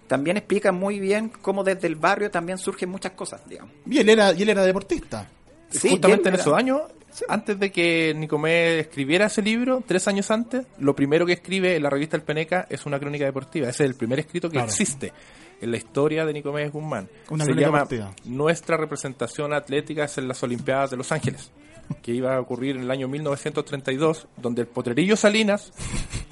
también 0.08 0.36
explica 0.36 0.72
muy 0.72 1.00
bien 1.00 1.30
cómo 1.42 1.64
desde 1.64 1.86
el 1.88 1.96
barrio 1.96 2.30
también 2.30 2.58
surgen 2.58 2.88
muchas 2.88 3.12
cosas, 3.12 3.42
digamos. 3.48 3.72
Y 3.88 3.98
él 3.98 4.08
era, 4.08 4.32
y 4.32 4.42
él 4.42 4.48
era 4.48 4.62
deportista. 4.64 5.28
Sí, 5.70 5.90
Justamente 5.90 6.28
en 6.28 6.34
esos 6.36 6.54
años, 6.54 6.82
antes 7.28 7.58
de 7.58 7.72
que 7.72 8.14
Nicomedes 8.16 8.86
escribiera 8.86 9.26
ese 9.26 9.42
libro, 9.42 9.82
tres 9.86 10.06
años 10.06 10.30
antes, 10.30 10.64
lo 10.78 10.94
primero 10.94 11.26
que 11.26 11.32
escribe 11.32 11.74
en 11.76 11.82
la 11.82 11.90
revista 11.90 12.16
El 12.16 12.22
Peneca 12.22 12.66
es 12.70 12.86
una 12.86 12.98
crónica 13.00 13.24
deportiva. 13.24 13.68
Ese 13.68 13.82
es 13.84 13.90
el 13.90 13.96
primer 13.96 14.20
escrito 14.20 14.48
que 14.48 14.54
Claro. 14.54 14.68
existe 14.68 15.12
en 15.60 15.70
la 15.70 15.76
historia 15.76 16.24
de 16.24 16.32
Nicomedes 16.32 16.72
Guzmán. 16.72 17.08
Una 17.30 17.44
Se 17.44 17.54
llama. 17.54 17.86
Nuestra 18.24 18.76
representación 18.76 19.52
atlética 19.52 20.04
es 20.04 20.18
en 20.18 20.28
las 20.28 20.42
Olimpiadas 20.42 20.90
de 20.90 20.96
Los 20.96 21.12
Ángeles, 21.12 21.52
que 22.02 22.12
iba 22.12 22.36
a 22.36 22.40
ocurrir 22.40 22.76
en 22.76 22.82
el 22.82 22.90
año 22.90 23.08
1932, 23.08 24.28
donde 24.36 24.62
el 24.62 24.68
potrerillo 24.68 25.16
Salinas, 25.16 25.72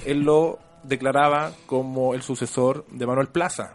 él 0.04 0.20
lo 0.20 0.58
declaraba 0.82 1.52
como 1.66 2.14
el 2.14 2.22
sucesor 2.22 2.84
de 2.90 3.06
Manuel 3.06 3.28
Plaza. 3.28 3.72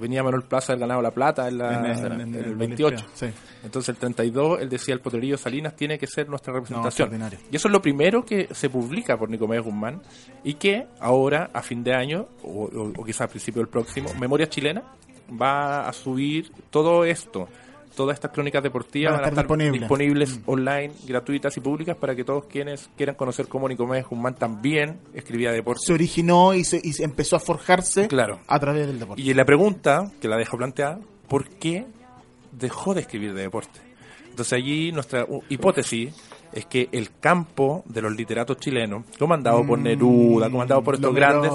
Venía 0.00 0.22
Manuel 0.22 0.44
Plaza 0.44 0.72
del 0.72 0.80
ganado 0.80 1.02
La 1.02 1.10
Plata 1.10 1.48
en, 1.48 1.58
la- 1.58 1.92
En- 1.92 2.16
en- 2.16 2.34
el 2.34 2.44
en 2.52 2.58
28. 2.58 2.94
Olimpiada, 2.96 3.12
sí. 3.14 3.26
Entonces 3.64 3.88
el 3.90 3.96
32, 3.96 4.60
él 4.60 4.68
decía, 4.68 4.94
el 4.94 5.00
potrerillo 5.00 5.36
Salinas 5.36 5.74
tiene 5.74 5.98
que 5.98 6.06
ser 6.06 6.28
nuestra 6.28 6.52
representación. 6.52 7.08
extraordinario. 7.08 7.38
y 7.50 7.56
eso 7.56 7.68
es 7.68 7.72
lo 7.72 7.82
primero 7.82 8.24
que 8.24 8.48
se 8.54 8.70
publica 8.70 9.16
por 9.16 9.28
Nicomedes 9.28 9.64
Guzmán 9.64 10.00
y 10.44 10.54
que 10.54 10.86
ahora, 11.00 11.50
a 11.52 11.62
fin 11.62 11.82
de 11.82 11.94
año, 11.94 12.28
o, 12.44 12.64
o, 12.64 12.92
o 12.96 13.04
quizás 13.04 13.22
a 13.22 13.28
principio 13.28 13.60
del 13.60 13.68
próximo, 13.68 14.08
Memoria 14.20 14.48
Chilena 14.48 14.82
va 15.40 15.88
a 15.88 15.92
subir 15.92 16.50
todo 16.70 17.04
esto. 17.04 17.48
Todas 17.98 18.14
estas 18.14 18.30
crónicas 18.30 18.62
deportivas 18.62 19.12
Van 19.12 19.20
a 19.24 19.28
estar 19.28 19.32
estar 19.32 19.44
disponibles. 19.44 19.80
disponibles 19.80 20.40
online, 20.46 20.92
gratuitas 21.06 21.56
y 21.56 21.60
públicas 21.60 21.96
para 21.96 22.14
que 22.14 22.22
todos 22.22 22.44
quienes 22.44 22.88
quieran 22.96 23.16
conocer 23.16 23.48
cómo 23.48 23.68
Nicomedes 23.68 24.06
Guzmán 24.06 24.36
también 24.36 25.00
escribía 25.14 25.50
deporte. 25.50 25.80
Se 25.84 25.92
originó 25.92 26.54
y 26.54 26.62
se, 26.64 26.80
y 26.82 26.92
se 26.92 27.02
empezó 27.02 27.34
a 27.34 27.40
forjarse 27.40 28.06
Claro. 28.06 28.38
a 28.46 28.58
través 28.60 28.86
del 28.86 29.00
deporte. 29.00 29.20
Y 29.20 29.34
la 29.34 29.44
pregunta, 29.44 30.12
que 30.20 30.28
la 30.28 30.36
dejo 30.36 30.56
planteada, 30.56 31.00
¿por 31.28 31.48
qué 31.48 31.86
dejó 32.52 32.94
de 32.94 33.00
escribir 33.00 33.34
de 33.34 33.42
deporte? 33.42 33.80
Entonces 34.30 34.52
allí 34.52 34.92
nuestra 34.92 35.26
hipótesis 35.48 36.14
es 36.52 36.66
que 36.66 36.88
el 36.92 37.10
campo 37.18 37.82
de 37.86 38.00
los 38.00 38.14
literatos 38.16 38.58
chilenos, 38.58 39.04
comandado 39.18 39.66
por 39.66 39.78
Neruda, 39.80 40.48
comandado 40.48 40.82
por 40.84 40.94
estos 40.94 41.12
grandes, 41.14 41.50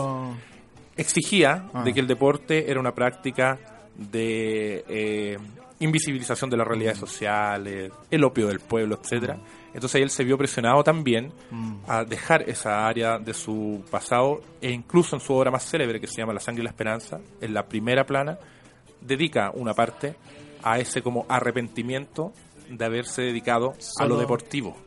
exigía 0.97 1.69
Ah. 1.73 1.83
de 1.83 1.93
que 1.93 1.99
el 1.99 2.07
deporte 2.07 2.69
era 2.69 2.79
una 2.79 2.93
práctica 2.93 3.57
de 3.97 4.83
eh, 4.87 5.37
invisibilización 5.79 6.49
de 6.49 6.57
las 6.57 6.67
realidades 6.67 6.97
sociales, 6.99 7.91
el 8.09 8.23
opio 8.23 8.47
del 8.47 8.59
pueblo, 8.59 8.99
etcétera. 9.01 9.37
Entonces 9.73 10.01
él 10.01 10.09
se 10.09 10.23
vio 10.23 10.37
presionado 10.37 10.83
también 10.83 11.31
a 11.87 12.03
dejar 12.03 12.47
esa 12.49 12.87
área 12.87 13.17
de 13.17 13.33
su 13.33 13.83
pasado 13.89 14.41
e 14.61 14.69
incluso 14.71 15.15
en 15.15 15.19
su 15.21 15.33
obra 15.33 15.49
más 15.51 15.65
célebre 15.69 15.99
que 15.99 16.07
se 16.07 16.17
llama 16.21 16.33
La 16.33 16.39
sangre 16.39 16.61
y 16.61 16.63
la 16.65 16.69
esperanza, 16.69 17.19
en 17.41 17.53
la 17.53 17.63
primera 17.65 18.05
plana, 18.05 18.37
dedica 19.01 19.51
una 19.53 19.73
parte 19.73 20.15
a 20.61 20.79
ese 20.79 21.01
como 21.01 21.25
arrepentimiento 21.27 22.31
de 22.69 22.85
haberse 22.85 23.23
dedicado 23.23 23.73
a 23.99 24.05
lo 24.05 24.17
deportivo. 24.17 24.77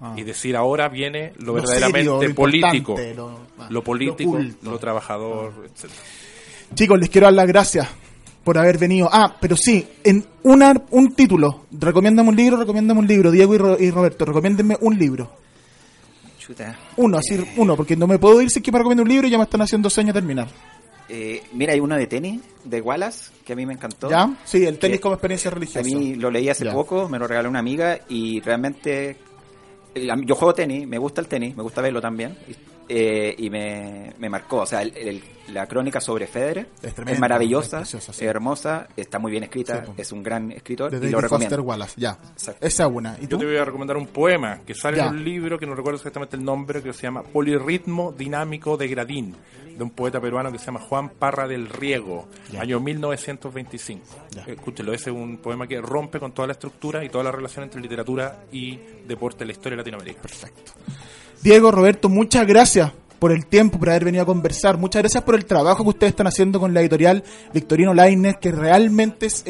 Ah. 0.00 0.14
Y 0.16 0.24
decir 0.24 0.56
ahora 0.56 0.88
viene 0.88 1.32
lo, 1.38 1.46
Lo 1.46 1.52
verdaderamente 1.54 2.00
serio, 2.00 2.28
lo 2.28 2.34
político, 2.34 2.96
lo- 3.16 3.40
ah, 3.58 3.66
lo 3.70 3.82
político, 3.82 4.38
lo 4.62 4.78
trabajador, 4.78 5.52
etcétera. 5.64 6.00
Chicos, 6.74 6.98
les 6.98 7.08
quiero 7.08 7.26
dar 7.28 7.34
las 7.34 7.46
gracias 7.46 7.88
por 8.46 8.56
haber 8.58 8.78
venido. 8.78 9.08
Ah, 9.12 9.34
pero 9.40 9.56
sí, 9.56 9.84
en 10.04 10.24
una, 10.44 10.72
un 10.92 11.12
título. 11.14 11.66
Recomiéndame 11.72 12.28
un 12.28 12.36
libro, 12.36 12.56
recomiéndame 12.56 13.00
un 13.00 13.06
libro. 13.08 13.32
Diego 13.32 13.52
y, 13.56 13.58
Ro- 13.58 13.76
y 13.78 13.90
Roberto, 13.90 14.24
recomiéndenme 14.24 14.76
un 14.80 14.96
libro. 14.96 15.28
Chuta. 16.38 16.78
Uno, 16.96 17.18
así, 17.18 17.44
uno, 17.56 17.74
porque 17.76 17.96
no 17.96 18.06
me 18.06 18.20
puedo 18.20 18.40
ir 18.40 18.48
si 18.50 18.60
es 18.60 18.62
que 18.64 18.70
me 18.70 18.78
recomiendo 18.78 19.02
un 19.02 19.08
libro 19.08 19.26
y 19.26 19.30
ya 19.32 19.36
me 19.38 19.42
están 19.44 19.62
haciendo 19.62 19.90
señas 19.90 20.14
terminar. 20.14 20.46
Eh, 21.08 21.42
mira, 21.54 21.72
hay 21.72 21.80
uno 21.80 21.96
de 21.96 22.06
tenis, 22.06 22.40
de 22.64 22.80
Wallace, 22.80 23.32
que 23.44 23.52
a 23.52 23.56
mí 23.56 23.66
me 23.66 23.72
encantó. 23.74 24.08
¿Ya? 24.08 24.32
Sí, 24.44 24.64
el 24.64 24.78
tenis 24.78 24.98
Que 24.98 25.00
como 25.00 25.14
experiencia 25.16 25.50
A 25.50 25.54
religiosa. 25.54 25.84
mí 25.88 26.14
lo 26.14 26.30
leí 26.30 26.48
hace 26.48 26.64
Ya. 26.66 26.72
poco, 26.72 27.08
me 27.08 27.18
lo 27.18 27.26
regaló 27.26 27.48
una 27.48 27.58
amiga 27.58 27.98
y 28.08 28.40
realmente 28.40 29.16
yo 30.24 30.34
juego 30.36 30.54
tenis, 30.54 30.86
me 30.86 30.98
gusta 30.98 31.20
el 31.20 31.26
tenis, 31.26 31.56
me 31.56 31.62
gusta 31.64 31.80
verlo 31.82 32.00
también 32.00 32.36
y, 32.48 32.54
eh, 32.88 33.34
y 33.38 33.50
me, 33.50 34.12
me 34.18 34.28
marcó. 34.28 34.58
O 34.58 34.66
sea, 34.66 34.82
el- 34.82 34.96
el- 34.96 35.22
la 35.52 35.68
crónica 35.68 36.00
sobre 36.00 36.26
Federer 36.26 36.66
Es 36.82 37.20
maravillosa, 37.20 37.76
es 37.82 37.82
preciosa, 37.90 38.12
sí. 38.12 38.24
es 38.24 38.28
hermosa, 38.30 38.88
está 38.96 39.20
muy 39.20 39.30
bien 39.30 39.44
escrita, 39.44 39.78
Sí, 39.80 39.86
po. 39.86 39.94
es 39.96 40.10
un 40.10 40.22
gran 40.24 40.50
escritor 40.50 40.90
De 40.90 40.96
y 40.96 41.00
David 41.00 41.12
lo 41.12 41.20
Foster 41.20 41.38
recomiendo. 41.50 41.62
Wallace, 41.62 42.00
ya. 42.00 42.18
Exacto. 42.32 42.66
Esa 42.66 42.84
es 42.86 42.90
una. 42.92 43.16
¿Y 43.18 43.22
Yo 43.22 43.28
tú? 43.28 43.38
te 43.38 43.46
voy 43.46 43.56
a 43.56 43.64
recomendar 43.64 43.96
un 43.96 44.08
poema 44.08 44.60
que 44.66 44.74
sale 44.74 44.96
Ya. 44.96 45.06
en 45.06 45.10
un 45.14 45.24
libro 45.24 45.56
que 45.56 45.66
no 45.66 45.76
recuerdo 45.76 45.98
exactamente 45.98 46.34
el 46.36 46.44
nombre, 46.44 46.82
que 46.82 46.92
se 46.92 47.02
llama 47.02 47.22
Polirritmo 47.22 48.10
Dinámico 48.10 48.76
de 48.76 48.88
Gradín, 48.88 49.36
de 49.76 49.84
un 49.84 49.90
poeta 49.90 50.20
peruano 50.20 50.50
que 50.50 50.58
se 50.58 50.66
llama 50.66 50.80
Juan 50.80 51.10
Parra 51.10 51.46
del 51.46 51.68
Riego, 51.68 52.26
Ya. 52.50 52.62
año 52.62 52.80
1925. 52.80 54.04
Ya. 54.30 54.42
Escúchelo, 54.46 54.92
ese 54.94 55.10
es 55.10 55.16
un 55.16 55.38
poema 55.38 55.68
que 55.68 55.80
rompe 55.80 56.18
con 56.18 56.32
toda 56.32 56.46
la 56.48 56.52
estructura 56.54 57.04
y 57.04 57.08
toda 57.08 57.22
la 57.22 57.30
relación 57.30 57.62
entre 57.64 57.80
literatura 57.80 58.44
y 58.50 58.76
deporte 59.06 59.44
en 59.44 59.48
la 59.48 59.52
historia 59.52 59.76
de 59.76 59.82
Latinoamérica. 59.82 60.22
Perfecto. 60.22 60.72
Diego, 61.42 61.70
Roberto, 61.70 62.08
muchas 62.08 62.46
gracias 62.46 62.92
por 63.18 63.32
el 63.32 63.46
tiempo, 63.46 63.78
por 63.78 63.90
haber 63.90 64.04
venido 64.04 64.22
a 64.22 64.26
conversar. 64.26 64.76
Muchas 64.78 65.02
gracias 65.02 65.22
por 65.22 65.34
el 65.34 65.44
trabajo 65.44 65.82
que 65.82 65.90
ustedes 65.90 66.10
están 66.10 66.26
haciendo 66.26 66.60
con 66.60 66.74
la 66.74 66.80
editorial 66.80 67.22
Victorino 67.52 67.94
Lainez, 67.94 68.36
que 68.40 68.52
realmente 68.52 69.26
es, 69.26 69.44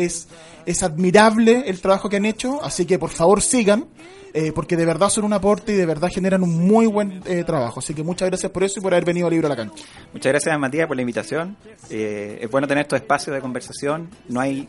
es, 0.67 0.83
admirable 0.83 1.65
el 1.67 1.81
trabajo 1.81 2.09
que 2.09 2.17
han 2.17 2.25
hecho. 2.25 2.63
Así 2.63 2.87
que 2.87 2.99
por 2.99 3.11
favor 3.11 3.43
sigan, 3.43 3.87
eh, 4.35 4.53
porque 4.55 4.77
de 4.77 4.85
verdad 4.85 5.09
son 5.09 5.25
un 5.25 5.33
aporte 5.33 5.73
y 5.73 5.77
de 5.77 5.87
verdad 5.87 6.09
generan 6.13 6.43
un 6.43 6.67
muy 6.67 6.87
buen 6.87 7.23
eh, 7.27 7.45
trabajo. 7.45 7.81
Así 7.81 7.95
que 7.95 8.03
muchas 8.03 8.29
gracias 8.29 8.53
por 8.53 8.63
eso 8.63 8.79
y 8.79 8.83
por 8.83 8.93
haber 8.93 9.05
venido 9.05 9.27
a 9.27 9.31
Libro 9.31 9.47
a 9.47 9.51
la 9.51 9.57
Cancha. 9.57 9.85
Muchas 10.13 10.33
gracias 10.33 10.59
Matías 10.59 10.87
por 10.87 10.97
la 10.97 11.03
invitación. 11.03 11.57
Eh, 11.91 12.39
es 12.41 12.51
bueno 12.51 12.69
tener 12.69 12.83
estos 12.83 13.01
espacios 13.01 13.35
de 13.35 13.41
conversación. 13.41 14.11
No 14.29 14.41
hay 14.41 14.69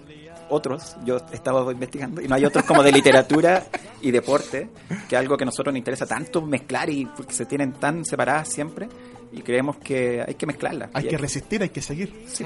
otros, 0.50 0.96
yo 1.06 1.18
he 1.32 1.36
estado 1.36 1.72
investigando, 1.72 2.22
y 2.22 2.28
no 2.28 2.36
hay 2.36 2.46
otros 2.46 2.64
como 2.66 2.84
de 2.84 2.92
literatura 2.92 3.66
y 4.02 4.12
deporte, 4.12 4.70
que 5.10 5.16
es 5.16 5.20
algo 5.20 5.38
que 5.38 5.44
a 5.44 5.46
nosotros 5.46 5.74
nos 5.74 5.78
interesa 5.80 6.06
tanto 6.06 6.42
mezclar 6.42 6.90
y 6.90 7.06
porque 7.06 7.34
se 7.34 7.46
tienen 7.46 7.74
tan 7.74 8.06
separadas 8.06 8.48
siempre 8.50 8.88
y 9.32 9.42
creemos 9.42 9.76
que 9.78 10.24
hay 10.26 10.36
que 10.36 10.46
mezclarlas. 10.46 10.90
Hay 10.94 11.06
que 11.08 11.18
resistir, 11.18 11.62
hay 11.62 11.70
que 11.70 11.82
seguir. 11.82 12.14
sí. 12.28 12.46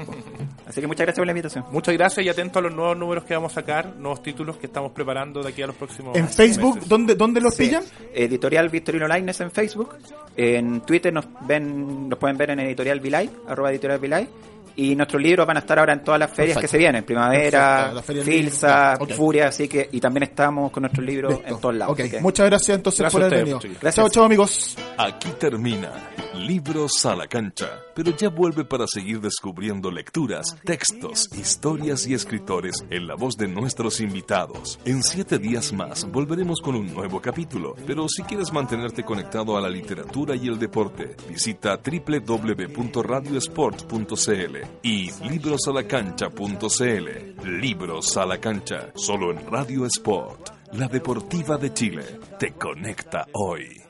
Así 0.66 0.80
que 0.80 0.86
muchas 0.86 1.02
gracias 1.06 1.18
por 1.20 1.26
la 1.26 1.32
invitación. 1.32 1.64
Muchas 1.70 1.94
gracias 1.94 2.26
y 2.26 2.28
atento 2.28 2.58
a 2.58 2.62
los 2.62 2.74
nuevos 2.74 2.96
números 2.96 3.24
que 3.24 3.34
vamos 3.34 3.52
a 3.52 3.54
sacar, 3.56 3.94
nuevos 3.96 4.22
títulos 4.22 4.56
que 4.56 4.66
estamos 4.66 4.90
preparando 4.92 5.42
de 5.42 5.50
aquí 5.50 5.62
a 5.62 5.66
los 5.68 5.76
próximos 5.76 6.16
En 6.16 6.28
Facebook, 6.28 6.74
meses. 6.76 6.88
¿dónde, 6.88 7.14
dónde 7.14 7.40
los 7.40 7.54
Sí. 7.54 7.64
pillan? 7.66 7.84
Editorial 8.14 8.68
Victorino 8.68 9.06
Laines 9.06 9.40
en 9.40 9.50
Facebook. 9.52 9.90
En 10.36 10.80
Twitter 10.80 11.12
nos 11.12 11.26
ven, 11.46 12.08
nos 12.08 12.18
pueden 12.18 12.36
ver 12.36 12.50
en 12.50 12.60
Editorial 12.60 12.98
Vilay, 13.00 13.30
arroba 13.46 13.70
Editorial 13.70 14.00
Vilay. 14.00 14.28
Y 14.76 14.94
nuestros 14.96 15.20
libros 15.22 15.46
van 15.46 15.56
a 15.56 15.60
estar 15.60 15.78
ahora 15.78 15.92
en 15.92 16.02
todas 16.04 16.18
las 16.20 16.30
ferias 16.30 16.56
Perfecto. 16.56 16.60
que 16.60 16.68
se 16.68 16.78
vienen, 16.78 17.04
Primavera, 17.04 17.92
Feria. 18.04 18.24
Filsa. 18.24 18.98
Furia, 19.16 19.48
así 19.48 19.68
que, 19.68 19.88
y 19.92 20.00
también 20.00 20.24
estamos 20.24 20.70
con 20.70 20.82
nuestros 20.82 21.04
libros 21.06 21.34
Listo. 21.34 21.48
en 21.54 21.60
todos 21.60 21.74
lados. 21.74 21.92
Ok, 21.92 22.00
así 22.00 22.10
que- 22.10 22.20
muchas 22.20 22.46
gracias 22.46 22.76
entonces 22.76 23.00
Gracias 23.00 23.20
por 23.20 23.26
haber 23.26 23.38
venido. 23.44 23.60
Gracias. 23.80 23.94
Chao, 23.94 24.08
chao 24.08 24.24
amigos. 24.24 24.76
Aquí 24.96 25.28
termina 25.38 25.90
Libros 26.34 27.04
a 27.06 27.14
la 27.14 27.26
cancha, 27.28 27.68
pero 27.94 28.16
ya 28.16 28.28
vuelve 28.30 28.64
para 28.64 28.86
seguir 28.86 29.20
descubriendo 29.20 29.90
lecturas, 29.90 30.56
textos, 30.64 31.28
historias 31.38 32.06
y 32.06 32.14
escritores 32.14 32.82
en 32.90 33.06
la 33.06 33.14
voz 33.14 33.36
de 33.36 33.46
nuestros 33.48 34.00
invitados. 34.00 34.78
En 34.86 35.02
siete 35.02 35.38
días 35.38 35.72
más 35.74 36.10
volveremos 36.10 36.60
con 36.62 36.74
un 36.74 36.92
nuevo 36.92 37.20
capítulo, 37.20 37.74
pero 37.86 38.06
si 38.08 38.22
quieres 38.22 38.50
mantenerte 38.52 39.04
conectado 39.04 39.56
a 39.56 39.60
la 39.60 39.68
literatura 39.68 40.34
y 40.34 40.48
el 40.48 40.58
deporte, 40.58 41.14
visita 41.28 41.76
www.radiosport.cl 41.76 44.56
y 44.82 45.10
librosalacancha.cl. 45.28 47.60
Libros 47.60 48.16
a 48.16 48.26
la 48.26 48.38
cancha, 48.38 48.90
solo 48.94 49.30
en 49.30 49.46
Radio 49.50 49.86
Sport, 49.86 50.50
la 50.72 50.88
deportiva 50.88 51.56
de 51.56 51.72
Chile, 51.72 52.04
te 52.38 52.52
conecta 52.52 53.26
hoy. 53.32 53.81